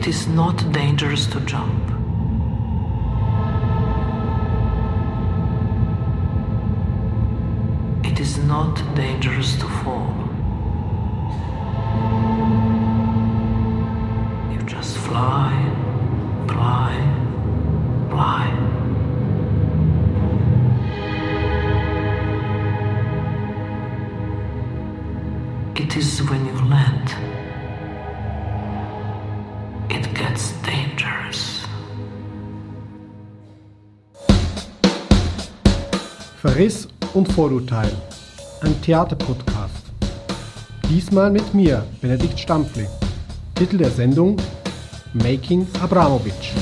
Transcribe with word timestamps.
It 0.00 0.06
is 0.06 0.26
not 0.28 0.72
dangerous 0.72 1.26
to 1.26 1.40
jump. 1.40 1.84
It 8.02 8.18
is 8.18 8.38
not 8.38 8.76
dangerous 8.96 9.56
to 9.58 9.68
fall. 9.68 10.14
You 14.50 14.62
just 14.62 14.96
fly, 14.96 15.52
fly, 16.48 16.94
fly. 18.08 18.46
It 25.76 25.94
is 25.94 26.22
when 26.22 26.46
you 26.46 26.54
land, 26.70 27.39
gets 30.20 30.52
dangerous. 30.62 31.62
Verriss 36.40 36.88
und 37.14 37.32
Vorurteil. 37.32 37.90
Ein 38.60 38.80
Theaterpodcast. 38.82 39.84
Diesmal 40.90 41.30
mit 41.30 41.54
mir, 41.54 41.86
Benedikt 42.02 42.38
Stampfli. 42.38 42.86
Titel 43.54 43.78
der 43.78 43.90
Sendung 43.90 44.36
Making 45.14 45.66
Abramovich. 45.80 46.52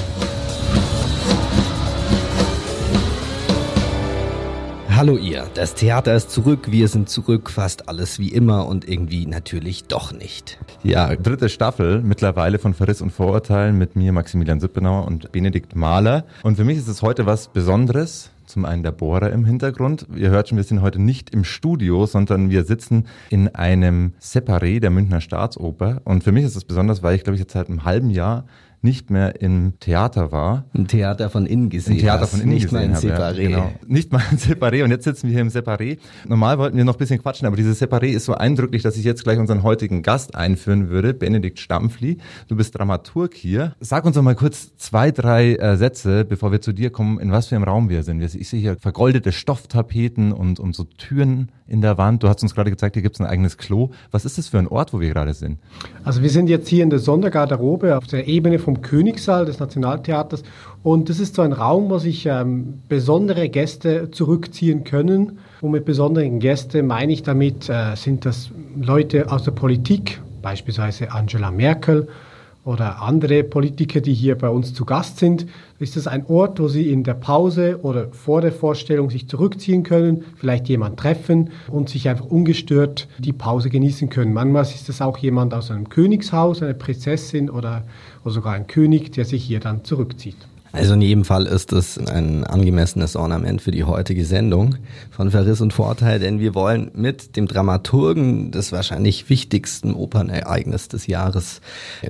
Hallo 4.98 5.16
ihr, 5.16 5.46
das 5.54 5.76
Theater 5.76 6.16
ist 6.16 6.32
zurück, 6.32 6.72
wir 6.72 6.88
sind 6.88 7.08
zurück, 7.08 7.50
fast 7.50 7.88
alles 7.88 8.18
wie 8.18 8.30
immer 8.30 8.66
und 8.66 8.88
irgendwie 8.88 9.26
natürlich 9.26 9.84
doch 9.84 10.12
nicht. 10.12 10.58
Ja, 10.82 11.14
dritte 11.14 11.48
Staffel 11.48 12.02
mittlerweile 12.02 12.58
von 12.58 12.74
Verriss 12.74 13.00
und 13.00 13.12
Vorurteilen 13.12 13.78
mit 13.78 13.94
mir 13.94 14.12
Maximilian 14.12 14.58
Sippenauer 14.58 15.06
und 15.06 15.30
Benedikt 15.30 15.77
Mahler. 15.77 16.24
Und 16.42 16.56
für 16.56 16.64
mich 16.64 16.78
ist 16.78 16.88
es 16.88 17.00
heute 17.00 17.27
was 17.27 17.46
Besonderes. 17.46 18.32
Zum 18.46 18.64
einen 18.64 18.82
der 18.82 18.92
Bohrer 18.92 19.30
im 19.30 19.44
Hintergrund. 19.44 20.06
Ihr 20.16 20.30
hört 20.30 20.48
schon, 20.48 20.56
wir 20.56 20.64
sind 20.64 20.82
heute 20.82 21.00
nicht 21.00 21.30
im 21.30 21.44
Studio, 21.44 22.06
sondern 22.06 22.50
wir 22.50 22.64
sitzen 22.64 23.06
in 23.30 23.55
einem 23.55 24.14
Separé 24.20 24.80
der 24.80 24.90
Münchner 24.90 25.20
Staatsoper. 25.20 26.00
Und 26.05 26.24
für 26.24 26.33
mich 26.33 26.44
ist 26.44 26.56
es 26.56 26.64
besonders, 26.64 27.05
weil 27.05 27.14
ich 27.14 27.22
glaube 27.22 27.34
ich 27.36 27.40
jetzt 27.40 27.52
seit 27.52 27.68
einem 27.68 27.84
halben 27.84 28.10
Jahr 28.10 28.46
nicht 28.82 29.10
mehr 29.10 29.40
im 29.40 29.78
Theater 29.80 30.32
war. 30.32 30.64
Ein 30.74 30.86
Theater 30.86 31.30
von 31.30 31.46
innen 31.46 31.68
gesehen. 31.68 31.94
Ein 31.94 32.00
Theater 32.00 32.26
von 32.26 32.40
innen 32.40 32.54
nicht 32.54 32.70
gesehen. 32.70 32.90
Nicht 32.90 33.02
mal 33.04 33.12
ein 33.12 33.34
Separé. 33.34 33.42
Ja, 33.42 33.48
genau. 33.48 33.72
Nicht 33.86 34.12
mal 34.12 34.22
ein 34.30 34.38
Separé. 34.38 34.84
Und 34.84 34.90
jetzt 34.90 35.04
sitzen 35.04 35.28
wir 35.28 35.32
hier 35.32 35.42
im 35.42 35.48
Separé. 35.48 35.98
Normal 36.26 36.58
wollten 36.58 36.76
wir 36.76 36.84
noch 36.84 36.94
ein 36.94 36.98
bisschen 36.98 37.20
quatschen, 37.20 37.46
aber 37.46 37.56
dieses 37.56 37.80
Separé 37.82 38.08
ist 38.08 38.24
so 38.24 38.34
eindrücklich, 38.34 38.82
dass 38.82 38.96
ich 38.96 39.04
jetzt 39.04 39.24
gleich 39.24 39.38
unseren 39.38 39.62
heutigen 39.62 40.02
Gast 40.02 40.34
einführen 40.34 40.88
würde, 40.88 41.14
Benedikt 41.14 41.58
Stampfli. 41.58 42.18
Du 42.46 42.56
bist 42.56 42.78
Dramaturg 42.78 43.34
hier. 43.34 43.74
Sag 43.80 44.04
uns 44.04 44.16
doch 44.16 44.22
mal 44.22 44.34
kurz 44.34 44.76
zwei, 44.76 45.10
drei 45.10 45.54
äh, 45.56 45.76
Sätze, 45.76 46.24
bevor 46.24 46.52
wir 46.52 46.60
zu 46.60 46.72
dir 46.72 46.90
kommen, 46.90 47.18
in 47.18 47.32
was 47.32 47.48
für 47.48 47.56
einem 47.56 47.64
Raum 47.64 47.88
wir 47.88 48.02
sind. 48.02 48.22
Ich 48.22 48.48
sehe 48.48 48.60
hier 48.60 48.76
vergoldete 48.76 49.32
Stofftapeten 49.32 50.32
und, 50.32 50.60
und 50.60 50.74
so 50.74 50.84
Türen 50.84 51.50
in 51.69 51.80
der 51.80 51.98
Wand. 51.98 52.22
Du 52.22 52.28
hast 52.28 52.42
uns 52.42 52.55
gerade 52.55 52.70
gezeigt, 52.70 52.97
hier 52.97 53.02
gibt 53.02 53.16
es 53.16 53.20
ein 53.20 53.27
eigenes 53.27 53.58
Klo. 53.58 53.91
Was 54.11 54.24
ist 54.24 54.38
das 54.38 54.48
für 54.48 54.58
ein 54.58 54.66
Ort, 54.66 54.92
wo 54.92 55.00
wir 55.00 55.11
gerade 55.11 55.34
sind? 55.34 55.58
Also 56.02 56.22
wir 56.22 56.30
sind 56.30 56.48
jetzt 56.48 56.69
hier 56.69 56.83
in 56.83 56.91
der 56.91 56.98
Sondergarderobe 56.98 57.97
auf 57.97 58.06
der 58.06 58.27
Ebene 58.27 58.58
vom 58.58 58.80
Königssaal 58.80 59.44
des 59.44 59.61
Nationaltheaters 59.61 60.42
und 60.83 61.08
das 61.08 61.20
ist 61.20 61.34
so 61.34 61.42
ein 61.42 61.52
Raum, 61.52 61.91
wo 61.91 61.98
sich 61.98 62.27
ähm, 62.27 62.83
besondere 62.89 63.48
Gäste 63.48 64.11
zurückziehen 64.11 64.84
können. 64.84 65.39
Und 65.61 65.72
mit 65.72 65.84
besonderen 65.84 66.39
Gästen 66.39 66.86
meine 66.86 67.12
ich 67.12 67.22
damit, 67.22 67.69
äh, 67.69 67.94
sind 67.96 68.24
das 68.24 68.50
Leute 68.80 69.30
aus 69.30 69.42
der 69.42 69.50
Politik, 69.50 70.20
beispielsweise 70.41 71.12
Angela 71.12 71.50
Merkel 71.50 72.08
oder 72.69 73.00
andere 73.00 73.44
Politiker, 73.44 74.02
die 74.02 74.12
hier 74.12 74.36
bei 74.36 74.50
uns 74.50 74.74
zu 74.74 74.84
Gast 74.84 75.16
sind, 75.16 75.47
ist 75.78 75.97
das 75.97 76.06
ein 76.06 76.27
Ort, 76.27 76.61
wo 76.61 76.69
sie 76.69 76.92
in 76.92 77.02
der 77.02 77.14
Pause 77.14 77.80
oder 77.83 78.08
vor 78.12 78.42
der 78.42 78.52
Vorstellung 78.52 79.08
sich 79.08 79.27
zurückziehen 79.27 79.84
können, 79.84 80.23
vielleicht 80.36 80.68
jemand 80.68 80.98
treffen 80.98 81.48
und 81.68 81.89
sich 81.89 82.11
einfach 82.11 82.27
ungestört 82.27 83.08
die 83.17 83.33
Pause 83.33 83.70
genießen 83.70 84.11
können. 84.11 84.34
Manchmal 84.34 84.64
ist 84.64 84.86
das 84.86 85.01
auch 85.01 85.17
jemand 85.17 85.55
aus 85.55 85.70
einem 85.70 85.89
Königshaus, 85.89 86.62
eine 86.62 86.74
Prinzessin 86.74 87.48
oder, 87.48 87.84
oder 88.23 88.34
sogar 88.34 88.52
ein 88.52 88.67
König, 88.67 89.12
der 89.12 89.24
sich 89.24 89.45
hier 89.45 89.61
dann 89.61 89.83
zurückzieht. 89.83 90.36
Also 90.73 90.95
in 90.95 91.01
jedem 91.01 91.24
Fall 91.24 91.46
ist 91.46 91.73
es 91.73 91.98
ein 91.98 92.45
angemessenes 92.45 93.17
Ornament 93.17 93.62
für 93.62 93.70
die 93.70 93.84
heutige 93.84 94.24
Sendung 94.24 94.77
von 95.11 95.30
Verriss 95.30 95.61
und 95.61 95.73
Vorteil, 95.73 96.18
denn 96.18 96.40
wir 96.40 96.55
wollen 96.55 96.90
mit 96.95 97.36
dem 97.36 97.48
Dramaturgen 97.48 98.51
des 98.51 98.73
wahrscheinlich 98.73 99.30
wichtigsten 99.30 99.95
Opernereignis 99.95 100.89
des 100.89 101.06
Jahres 101.06 101.61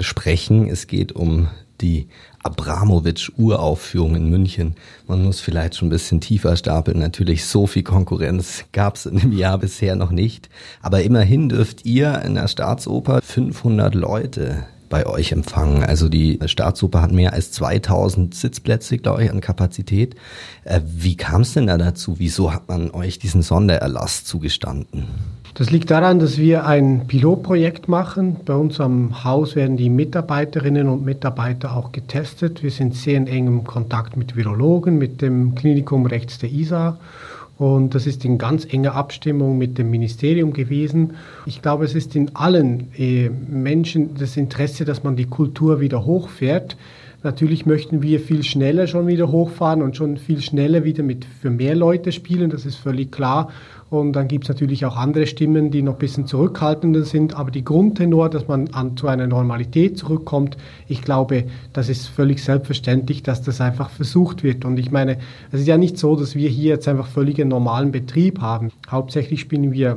sprechen. 0.01 0.69
Es 0.69 0.87
geht 0.87 1.13
um 1.13 1.49
die 1.81 2.09
Abramowitsch-Uraufführung 2.43 4.17
in 4.17 4.29
München. 4.29 4.75
Man 5.07 5.23
muss 5.23 5.41
vielleicht 5.41 5.77
schon 5.77 5.89
ein 5.89 5.91
bisschen 5.91 6.21
tiefer 6.21 6.57
stapeln. 6.57 6.99
Natürlich 6.99 7.45
so 7.45 7.67
viel 7.67 7.83
Konkurrenz 7.83 8.65
gab 8.73 8.97
es 8.97 9.07
in 9.07 9.19
dem 9.19 9.33
Jahr 9.33 9.59
bisher 9.59 9.97
noch 9.97 10.11
nicht. 10.11 10.49
Aber 10.83 11.03
immerhin 11.03 11.49
dürft 11.49 11.85
ihr 11.85 12.23
in 12.23 12.35
der 12.35 12.49
Staatsoper 12.49 13.21
500 13.23 13.95
Leute 13.95 14.67
bei 14.89 15.07
euch 15.07 15.33
empfangen. 15.33 15.83
Also 15.83 16.09
die 16.09 16.39
Staatsoper 16.45 17.03
hat 17.03 17.13
mehr 17.13 17.33
als 17.33 17.53
2000 17.53 18.35
Sitzplätze, 18.35 18.99
glaube 18.99 19.25
ich, 19.25 19.31
an 19.31 19.41
Kapazität. 19.41 20.15
Äh, 20.65 20.81
wie 20.85 21.17
kam 21.17 21.43
es 21.43 21.55
denn 21.55 21.67
da 21.67 21.79
dazu? 21.79 22.19
Wieso 22.19 22.53
hat 22.53 22.69
man 22.69 22.91
euch 22.91 23.19
diesen 23.19 23.43
Sondererlass 23.43 24.25
zugestanden? 24.25 25.05
Das 25.55 25.71
liegt 25.71 25.91
daran, 25.91 26.21
dass 26.21 26.39
wir 26.39 26.67
ein 26.67 27.07
Pilotprojekt 27.09 27.89
machen. 27.89 28.37
Bei 28.45 28.55
uns 28.55 28.79
am 28.81 29.25
Haus 29.25 29.57
werden 29.57 29.77
die 29.77 29.91
Mitarbeiterinnen 29.91 30.89
und 30.89 31.05
Mitarbeiter 31.05 31.77
auch 31.77 31.91
getestet. 31.91 32.63
Wir 32.63 32.71
sind 32.71 32.95
sehr 32.95 33.17
in 33.17 33.27
engem 33.27 33.65
Kontakt 33.65 34.17
mit 34.17 34.37
Virologen, 34.37 34.99
mit 34.99 35.21
dem 35.21 35.57
Klinikum 35.57 36.07
rechts 36.07 36.39
der 36.39 36.53
ISA. 36.53 36.99
Und 37.59 37.97
das 37.97 38.07
ist 38.07 38.25
in 38.25 38.39
ganz 38.39 38.65
enger 38.73 38.95
Abstimmung 38.95 39.59
mit 39.59 39.79
dem 39.79 39.91
Ministerium 39.91 40.53
gewesen. 40.53 41.15
Ich 41.45 41.61
glaube, 41.61 41.85
es 41.85 41.95
ist 41.95 42.15
in 42.15 42.37
allen 42.37 42.93
äh, 42.97 43.29
Menschen 43.31 44.15
das 44.15 44.37
Interesse, 44.37 44.85
dass 44.85 45.03
man 45.03 45.17
die 45.17 45.27
Kultur 45.27 45.81
wieder 45.81 46.05
hochfährt. 46.05 46.77
Natürlich 47.25 47.67
möchten 47.67 48.01
wir 48.01 48.21
viel 48.21 48.45
schneller 48.45 48.87
schon 48.87 49.09
wieder 49.09 49.33
hochfahren 49.33 49.83
und 49.83 49.97
schon 49.97 50.19
viel 50.19 50.41
schneller 50.41 50.85
wieder 50.85 51.03
mit 51.03 51.25
für 51.25 51.51
mehr 51.51 51.75
Leute 51.75 52.13
spielen, 52.13 52.49
das 52.49 52.65
ist 52.65 52.77
völlig 52.77 53.11
klar. 53.11 53.51
Und 53.91 54.13
dann 54.13 54.29
gibt 54.29 54.45
es 54.45 54.49
natürlich 54.51 54.85
auch 54.85 54.97
andere 54.97 55.27
Stimmen, 55.27 55.71
die 55.71 55.81
noch 55.81 55.95
ein 55.95 55.99
bisschen 55.99 56.27
zurückhaltender 56.27 57.05
sind. 57.05 57.35
Aber 57.35 57.51
die 57.51 57.65
Grundtenor, 57.65 58.29
dass 58.29 58.47
man 58.47 58.69
an, 58.75 58.97
zu 58.99 59.09
einer 59.09 59.27
Normalität 59.27 59.97
zurückkommt, 59.97 60.59
ich 60.89 61.01
glaube, 61.01 61.45
das 61.73 61.89
ist 61.89 62.07
völlig 62.07 62.43
selbstverständlich, 62.43 63.23
dass 63.23 63.43
das 63.43 63.63
einfach 63.63 63.89
versucht 63.89 64.43
wird. 64.43 64.67
Und 64.67 64.79
ich 64.79 64.91
meine, 64.91 65.17
es 65.53 65.61
ist 65.61 65.67
ja 65.67 65.79
nicht 65.79 65.97
so, 65.97 66.17
dass 66.17 66.35
wir 66.35 66.51
hier 66.51 66.75
jetzt 66.75 66.87
einfach 66.87 67.07
völlig 67.07 67.41
einen 67.41 67.49
normalen 67.49 67.91
Betrieb 67.91 68.41
haben. 68.41 68.71
Hauptsächlich 68.91 69.41
spielen 69.41 69.73
wir 69.73 69.97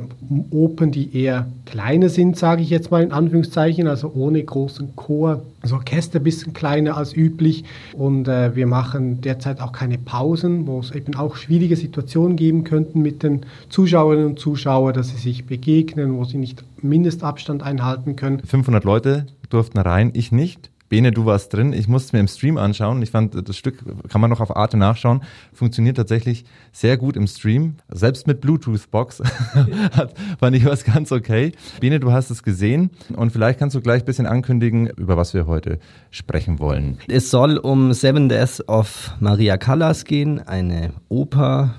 Open, 0.50 0.90
die 0.90 1.14
eher 1.14 1.46
kleiner 1.66 2.08
sind, 2.08 2.38
sage 2.38 2.62
ich 2.62 2.70
jetzt 2.70 2.90
mal 2.90 3.02
in 3.02 3.12
Anführungszeichen, 3.12 3.88
also 3.88 4.10
ohne 4.14 4.42
großen 4.42 4.96
Chor. 4.96 5.42
Das 5.60 5.72
Orchester 5.72 6.18
ein 6.18 6.24
bisschen 6.24 6.54
kleiner 6.54 6.96
als 6.96 7.14
üblich. 7.14 7.64
Und 7.92 8.26
äh, 8.26 8.56
wir 8.56 8.66
machen 8.66 9.20
derzeit 9.20 9.60
auch 9.60 9.72
keine 9.72 9.98
Pausen, 9.98 10.66
wo 10.66 10.80
es 10.80 10.90
eben 10.90 11.14
auch 11.14 11.36
schwierige 11.36 11.76
Situationen 11.76 12.36
geben 12.36 12.64
könnten 12.64 13.00
mit 13.00 13.22
den 13.22 13.42
Zuschauern 13.68 13.81
Zuschauerinnen 13.82 14.26
und 14.26 14.38
Zuschauer, 14.38 14.92
dass 14.92 15.08
sie 15.08 15.16
sich 15.16 15.44
begegnen, 15.44 16.16
wo 16.16 16.22
sie 16.22 16.38
nicht 16.38 16.62
Mindestabstand 16.82 17.64
einhalten 17.64 18.14
können. 18.14 18.38
500 18.38 18.84
Leute 18.84 19.26
durften 19.50 19.78
rein, 19.78 20.12
ich 20.14 20.30
nicht. 20.30 20.70
Bene, 20.88 21.10
du 21.10 21.24
warst 21.24 21.52
drin. 21.52 21.72
Ich 21.72 21.88
musste 21.88 22.14
mir 22.14 22.20
im 22.20 22.28
Stream 22.28 22.58
anschauen. 22.58 23.02
Ich 23.02 23.10
fand, 23.10 23.48
das 23.48 23.56
Stück 23.56 23.82
kann 24.08 24.20
man 24.20 24.30
noch 24.30 24.38
auf 24.38 24.54
Arte 24.54 24.76
nachschauen. 24.76 25.22
Funktioniert 25.52 25.96
tatsächlich 25.96 26.44
sehr 26.70 26.96
gut 26.96 27.16
im 27.16 27.26
Stream. 27.26 27.74
Selbst 27.88 28.28
mit 28.28 28.40
Bluetooth-Box 28.40 29.20
fand 30.38 30.54
ich 30.54 30.64
was 30.64 30.84
ganz 30.84 31.10
okay. 31.10 31.50
Bene, 31.80 31.98
du 31.98 32.12
hast 32.12 32.30
es 32.30 32.44
gesehen 32.44 32.90
und 33.16 33.32
vielleicht 33.32 33.58
kannst 33.58 33.74
du 33.74 33.80
gleich 33.80 34.02
ein 34.02 34.06
bisschen 34.06 34.26
ankündigen, 34.26 34.86
über 34.90 35.16
was 35.16 35.34
wir 35.34 35.48
heute 35.48 35.80
sprechen 36.12 36.60
wollen. 36.60 36.98
Es 37.08 37.32
soll 37.32 37.56
um 37.56 37.92
Seven 37.94 38.28
Deaths 38.28 38.62
of 38.68 39.10
Maria 39.18 39.56
Callas 39.56 40.04
gehen, 40.04 40.38
eine 40.38 40.92
Oper 41.08 41.74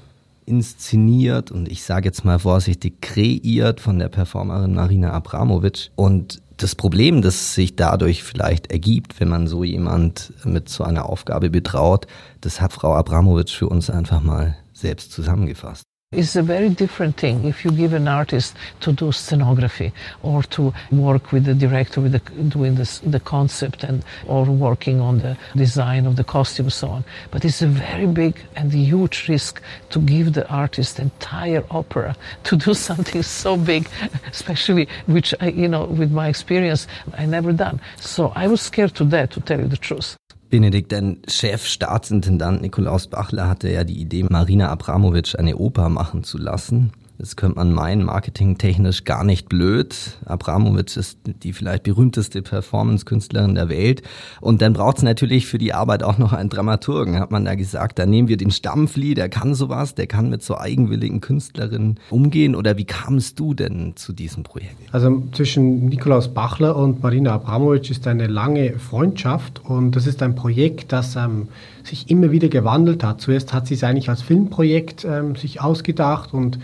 inszeniert 0.46 1.52
und 1.52 1.70
ich 1.70 1.84
sage 1.84 2.06
jetzt 2.06 2.26
mal 2.26 2.40
vorsichtig 2.40 3.02
kreiert 3.02 3.80
von 3.80 4.00
der 4.00 4.10
Performerin 4.10 4.74
Marina 4.74 5.12
Abramovic. 5.12 5.92
Und 5.96 6.42
das 6.58 6.76
Problem, 6.76 7.22
das 7.22 7.56
sich 7.56 7.76
dadurch 7.76 8.24
vielleicht 8.24 8.72
ergibt, 8.72 9.20
wenn 9.20 9.30
man 9.30 9.48
so 9.48 9.64
jemand 9.64 10.34
mit 10.46 10.70
so 10.70 10.84
einer 10.84 11.10
Aufgabe 11.10 11.50
betraut, 11.50 12.08
das 12.42 12.62
hat 12.62 12.74
Frau 12.74 12.94
Abramovic 12.94 13.50
für 13.50 13.68
uns 13.68 13.90
einfach 13.90 14.22
mal 14.22 14.56
selbst 14.74 15.12
zusammengefasst. 15.12 15.84
It's 16.14 16.36
a 16.36 16.44
very 16.44 16.70
different 16.70 17.18
thing 17.18 17.44
if 17.44 17.66
you 17.66 17.72
give 17.72 17.94
an 17.94 18.08
artist 18.08 18.56
to 18.82 18.94
do 18.94 19.06
scenography 19.06 19.92
or 20.22 20.44
to 20.44 20.72
work 20.92 21.32
with 21.32 21.46
the 21.46 21.56
director 21.56 22.02
with 22.02 22.12
the, 22.12 22.20
doing 22.44 22.76
this, 22.76 23.00
the 23.00 23.20
concept 23.20 23.84
and 23.84 24.06
or 24.28 24.46
working 24.46 25.02
on 25.02 25.20
the 25.20 25.36
design 25.56 26.06
of 26.06 26.16
the 26.16 26.24
costume 26.24 26.70
so 26.70 26.90
on. 26.90 27.04
But 27.32 27.44
it's 27.46 27.64
a 27.64 27.68
very 27.68 28.06
big 28.06 28.40
and 28.56 28.72
huge 28.72 29.28
risk 29.28 29.62
to 29.90 30.00
give 30.00 30.34
the 30.34 30.48
artist 30.50 31.00
entire 31.00 31.64
opera 31.72 32.16
to 32.44 32.56
do 32.56 32.74
something 32.90 33.24
so 33.24 33.58
big, 33.58 33.90
especially 34.28 34.88
which 35.08 35.34
I, 35.40 35.48
you 35.50 35.68
know 35.68 35.86
with 35.86 36.12
my 36.12 36.28
experience 36.28 36.88
I 37.18 37.26
never 37.26 37.52
done. 37.52 37.82
So 37.98 38.32
I 38.36 38.48
was 38.48 38.62
scared 38.62 38.94
to 38.96 39.06
death 39.06 39.32
to 39.32 39.42
tell 39.42 39.60
you 39.60 39.68
the 39.68 39.78
truth. 39.78 40.16
Benedikt, 40.54 40.92
dein 40.92 41.18
Chef-Staatsintendant 41.28 42.62
Nikolaus 42.62 43.08
Bachler 43.08 43.50
hatte 43.50 43.72
ja 43.72 43.84
die 43.84 44.00
Idee, 44.00 44.28
Marina 44.30 44.70
Abramovic 44.70 45.34
eine 45.40 45.56
Oper 45.56 45.90
machen 45.90 46.24
zu 46.24 46.38
lassen. 46.38 46.92
Das 47.20 47.36
könnte 47.36 47.58
man 47.58 47.72
meinen, 47.72 48.04
marketingtechnisch 48.04 49.04
gar 49.04 49.24
nicht 49.24 49.48
blöd. 49.48 49.96
Abramovic 50.26 50.98
ist 50.98 51.20
die 51.26 51.54
vielleicht 51.54 51.84
berühmteste 51.84 52.42
Performance-Künstlerin 52.42 53.54
der 53.54 53.70
Welt. 53.70 54.02
Und 54.42 54.62
dann 54.62 54.74
braucht 54.74 54.98
es 54.98 55.04
natürlich 55.04 55.46
für 55.46 55.60
die 55.60 55.74
Arbeit 55.74 56.02
auch 56.02 56.18
noch 56.18 56.34
einen 56.34 56.50
Dramaturgen, 56.50 57.20
hat 57.20 57.30
man 57.30 57.46
da 57.46 57.54
gesagt. 57.54 58.00
Da 58.00 58.08
nehmen 58.08 58.28
wir 58.30 58.38
den 58.38 58.50
Stammflieh, 58.50 59.14
der 59.14 59.30
kann 59.30 59.54
sowas, 59.54 59.94
der 59.94 60.08
kann 60.08 60.30
mit 60.30 60.42
so 60.42 60.58
eigenwilligen 60.58 61.22
Künstlerinnen 61.22 62.00
umgehen. 62.10 62.56
Oder 62.56 62.78
wie 62.78 62.86
kamst 62.86 63.40
du 63.40 63.54
denn 63.54 63.94
zu 63.96 64.12
diesem 64.12 64.44
Projekt? 64.44 64.76
Also 64.92 65.24
zwischen 65.34 65.86
Nikolaus 65.86 66.34
Bachler 66.34 66.76
und 66.76 67.04
Marina 67.04 67.34
Abramovic 67.34 67.92
ist 67.92 68.08
eine 68.08 68.26
lange 68.26 68.80
Freundschaft 68.80 69.62
und 69.64 69.96
das 69.96 70.08
ist 70.08 70.24
ein 70.24 70.34
Projekt, 70.34 70.92
das 70.92 71.16
ähm, 71.16 71.48
sich 71.84 72.10
immer 72.10 72.32
wieder 72.32 72.50
gewandelt 72.50 73.04
hat. 73.04 73.22
Zuerst 73.22 73.54
hat 73.54 73.68
sie 73.68 73.76
es 73.76 73.84
eigentlich 73.84 74.10
als 74.10 74.24
Filmprojekt 74.24 75.06
ähm, 75.06 75.36
sich 75.36 75.62
ausgedacht 75.62 76.34
und 76.34 76.58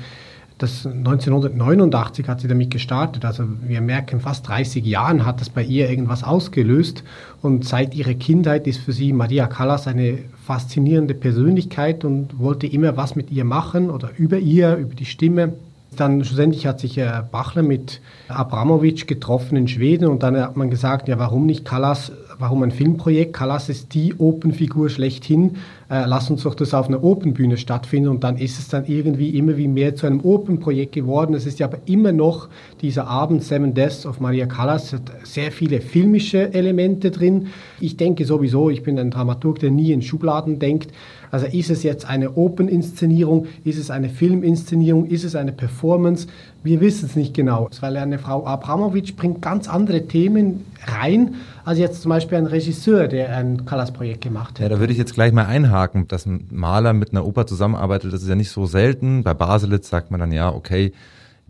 das 0.59 0.85
1989 0.85 2.27
hat 2.27 2.41
sie 2.41 2.49
damit 2.49 2.69
gestartet. 2.69 3.23
Also 3.23 3.45
wir 3.61 3.79
merken, 3.79 4.19
fast 4.19 4.47
30 4.49 4.85
Jahren 4.85 5.25
hat 5.25 5.39
das 5.39 5.49
bei 5.49 5.63
ihr 5.63 5.89
irgendwas 5.89 6.23
ausgelöst. 6.23 7.03
Und 7.41 7.65
seit 7.65 7.95
ihrer 7.95 8.13
Kindheit 8.13 8.67
ist 8.67 8.81
für 8.81 8.91
sie 8.91 9.13
Maria 9.13 9.47
Callas 9.47 9.87
eine 9.87 10.19
faszinierende 10.45 11.13
Persönlichkeit 11.13 12.03
und 12.03 12.39
wollte 12.39 12.67
immer 12.67 12.97
was 12.97 13.15
mit 13.15 13.31
ihr 13.31 13.45
machen 13.45 13.89
oder 13.89 14.11
über 14.17 14.37
ihr, 14.37 14.75
über 14.75 14.93
die 14.93 15.05
Stimme. 15.05 15.53
Dann 15.95 16.23
schlussendlich 16.25 16.67
hat 16.67 16.81
sich 16.81 16.99
Bachler 17.31 17.63
mit 17.63 18.01
Abramovic 18.27 19.07
getroffen 19.07 19.55
in 19.55 19.67
Schweden 19.69 20.07
und 20.07 20.23
dann 20.23 20.37
hat 20.37 20.57
man 20.57 20.69
gesagt, 20.69 21.07
ja, 21.07 21.17
warum 21.17 21.45
nicht 21.45 21.63
Callas 21.63 22.11
warum 22.39 22.63
ein 22.63 22.71
Filmprojekt? 22.71 23.33
Callas 23.33 23.69
ist 23.69 23.93
die 23.93 24.15
Open-Figur 24.17 24.89
schlechthin. 24.89 25.57
Äh, 25.89 26.05
lass 26.05 26.29
uns 26.29 26.43
doch 26.43 26.55
das 26.55 26.73
auf 26.73 26.87
einer 26.87 27.03
Open-Bühne 27.03 27.57
stattfinden. 27.57 28.09
Und 28.09 28.23
dann 28.23 28.37
ist 28.37 28.57
es 28.57 28.69
dann 28.69 28.85
irgendwie 28.87 29.37
immer 29.37 29.57
wie 29.57 29.67
mehr 29.67 29.93
zu 29.95 30.07
einem 30.07 30.21
Open-Projekt 30.21 30.93
geworden. 30.93 31.35
Es 31.35 31.45
ist 31.45 31.59
ja 31.59 31.67
aber 31.67 31.79
immer 31.85 32.13
noch 32.13 32.47
dieser 32.81 33.07
Abend 33.07 33.43
Seven 33.43 33.73
Deaths 33.73 34.05
of 34.05 34.21
Maria 34.21 34.45
Callas 34.45 34.93
hat 34.93 35.11
sehr 35.23 35.51
viele 35.51 35.81
filmische 35.81 36.53
Elemente 36.53 37.11
drin. 37.11 37.47
Ich 37.81 37.97
denke 37.97 38.23
sowieso, 38.25 38.69
ich 38.69 38.83
bin 38.83 38.97
ein 38.97 39.11
Dramaturg, 39.11 39.59
der 39.59 39.71
nie 39.71 39.91
in 39.91 40.01
Schubladen 40.01 40.59
denkt. 40.59 40.91
Also 41.31 41.45
ist 41.45 41.69
es 41.69 41.83
jetzt 41.83 42.09
eine 42.09 42.35
Open-Inszenierung, 42.37 43.47
ist 43.63 43.77
es 43.77 43.91
eine 43.91 44.09
Filminszenierung, 44.09 45.05
ist 45.05 45.23
es 45.23 45.35
eine 45.35 45.51
Performance? 45.51 46.27
Wir 46.63 46.81
wissen 46.81 47.05
es 47.05 47.15
nicht 47.15 47.33
genau, 47.33 47.69
weil 47.79 47.95
eine 47.97 48.19
Frau 48.19 48.45
Abramovic 48.45 49.15
bringt 49.15 49.41
ganz 49.41 49.69
andere 49.69 50.07
Themen 50.07 50.65
rein, 50.85 51.35
als 51.65 51.79
jetzt 51.79 52.01
zum 52.01 52.09
Beispiel 52.09 52.37
ein 52.37 52.47
Regisseur, 52.47 53.07
der 53.07 53.35
ein 53.35 53.65
Callas-Projekt 53.65 54.21
gemacht 54.21 54.55
hat. 54.55 54.59
Ja, 54.59 54.69
da 54.69 54.79
würde 54.79 54.91
ich 54.91 54.99
jetzt 54.99 55.13
gleich 55.13 55.31
mal 55.31 55.45
einhaken, 55.45 56.07
dass 56.07 56.25
ein 56.25 56.47
Maler 56.51 56.93
mit 56.93 57.11
einer 57.11 57.25
Oper 57.25 57.47
zusammenarbeitet, 57.47 58.11
das 58.11 58.23
ist 58.23 58.29
ja 58.29 58.35
nicht 58.35 58.51
so 58.51 58.65
selten. 58.65 59.23
Bei 59.23 59.33
Baselitz 59.33 59.89
sagt 59.89 60.11
man 60.11 60.19
dann, 60.19 60.31
ja, 60.31 60.53
okay, 60.53 60.93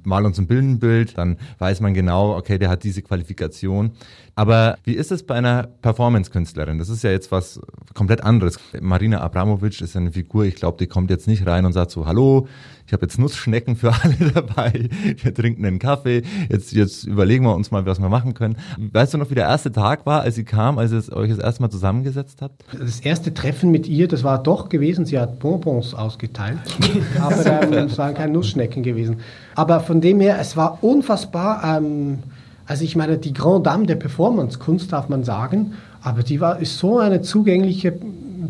mal 0.04 0.26
uns 0.26 0.38
ein 0.40 0.48
Bildenbild, 0.48 1.18
dann 1.18 1.38
weiß 1.58 1.82
man 1.82 1.94
genau, 1.94 2.36
okay, 2.36 2.58
der 2.58 2.70
hat 2.70 2.84
diese 2.84 3.02
Qualifikation. 3.02 3.92
Aber 4.36 4.78
wie 4.84 4.94
ist 4.94 5.12
es 5.12 5.24
bei 5.24 5.36
einer 5.36 5.64
Performance-Künstlerin? 5.82 6.80
Das 6.80 6.90
ist 6.90 7.04
ja 7.04 7.12
jetzt 7.12 7.32
was 7.32 7.60
komplett 7.94 8.24
anderes. 8.24 8.60
Marina 8.80 9.22
Abramovic 9.22 9.82
ist 9.82 9.96
eine 9.96 10.12
Figur, 10.12 10.46
ich 10.46 10.56
glaube, 10.56 10.78
die 10.78 10.88
kommt 10.88 11.10
jetzt 11.10 11.28
nicht 11.28 11.46
rein 11.46 11.66
und 11.66 11.74
sagt 11.74 11.92
so, 11.92 12.06
hallo, 12.06 12.48
ich 12.90 12.94
habe 12.94 13.06
jetzt 13.06 13.20
Nussschnecken 13.20 13.76
für 13.76 13.94
alle 14.04 14.32
dabei, 14.34 14.90
wir 15.22 15.32
trinken 15.32 15.64
einen 15.64 15.78
Kaffee, 15.78 16.24
jetzt, 16.50 16.72
jetzt 16.72 17.04
überlegen 17.04 17.46
wir 17.46 17.54
uns 17.54 17.70
mal, 17.70 17.86
was 17.86 18.02
wir 18.02 18.10
machen 18.10 18.34
können. 18.34 18.58
Weißt 18.80 19.14
du 19.14 19.20
noch, 19.20 19.30
wie 19.30 19.36
der 19.36 19.46
erste 19.46 19.72
Tag 19.72 20.08
war, 20.08 20.22
als 20.22 20.34
sie 20.34 20.44
kam, 20.44 20.80
als 20.80 20.92
ihr 20.92 21.16
euch 21.16 21.30
das 21.30 21.38
erste 21.38 21.62
Mal 21.62 21.70
zusammengesetzt 21.70 22.42
habt? 22.42 22.64
Das 22.74 23.02
erste 23.02 23.32
Treffen 23.32 23.70
mit 23.70 23.88
ihr, 23.88 24.08
das 24.08 24.24
war 24.24 24.42
doch 24.42 24.70
gewesen, 24.70 25.06
sie 25.06 25.20
hat 25.20 25.38
Bonbons 25.38 25.94
ausgeteilt, 25.94 26.58
aber 27.22 27.62
ähm, 27.62 27.74
es 27.74 27.98
waren 28.00 28.16
keine 28.16 28.34
Nussschnecken 28.34 28.82
gewesen. 28.82 29.18
Aber 29.54 29.82
von 29.82 30.02
dem 30.02 30.20
her, 30.20 30.40
es 30.40 30.58
war 30.58 30.84
unfassbar, 30.84 31.78
ähm, 31.78 32.24
also 32.66 32.84
ich 32.84 32.96
meine, 32.96 33.20
die 33.20 33.34
Grand 33.34 33.68
Dame 33.68 33.86
der 33.86 33.98
Performance-Kunst 33.98 34.92
darf 34.92 35.10
man 35.10 35.24
sagen, 35.24 35.74
aber 36.02 36.24
die 36.24 36.42
war, 36.42 36.60
ist 36.60 36.80
so 36.80 36.98
eine 36.98 37.22
zugängliche 37.22 37.94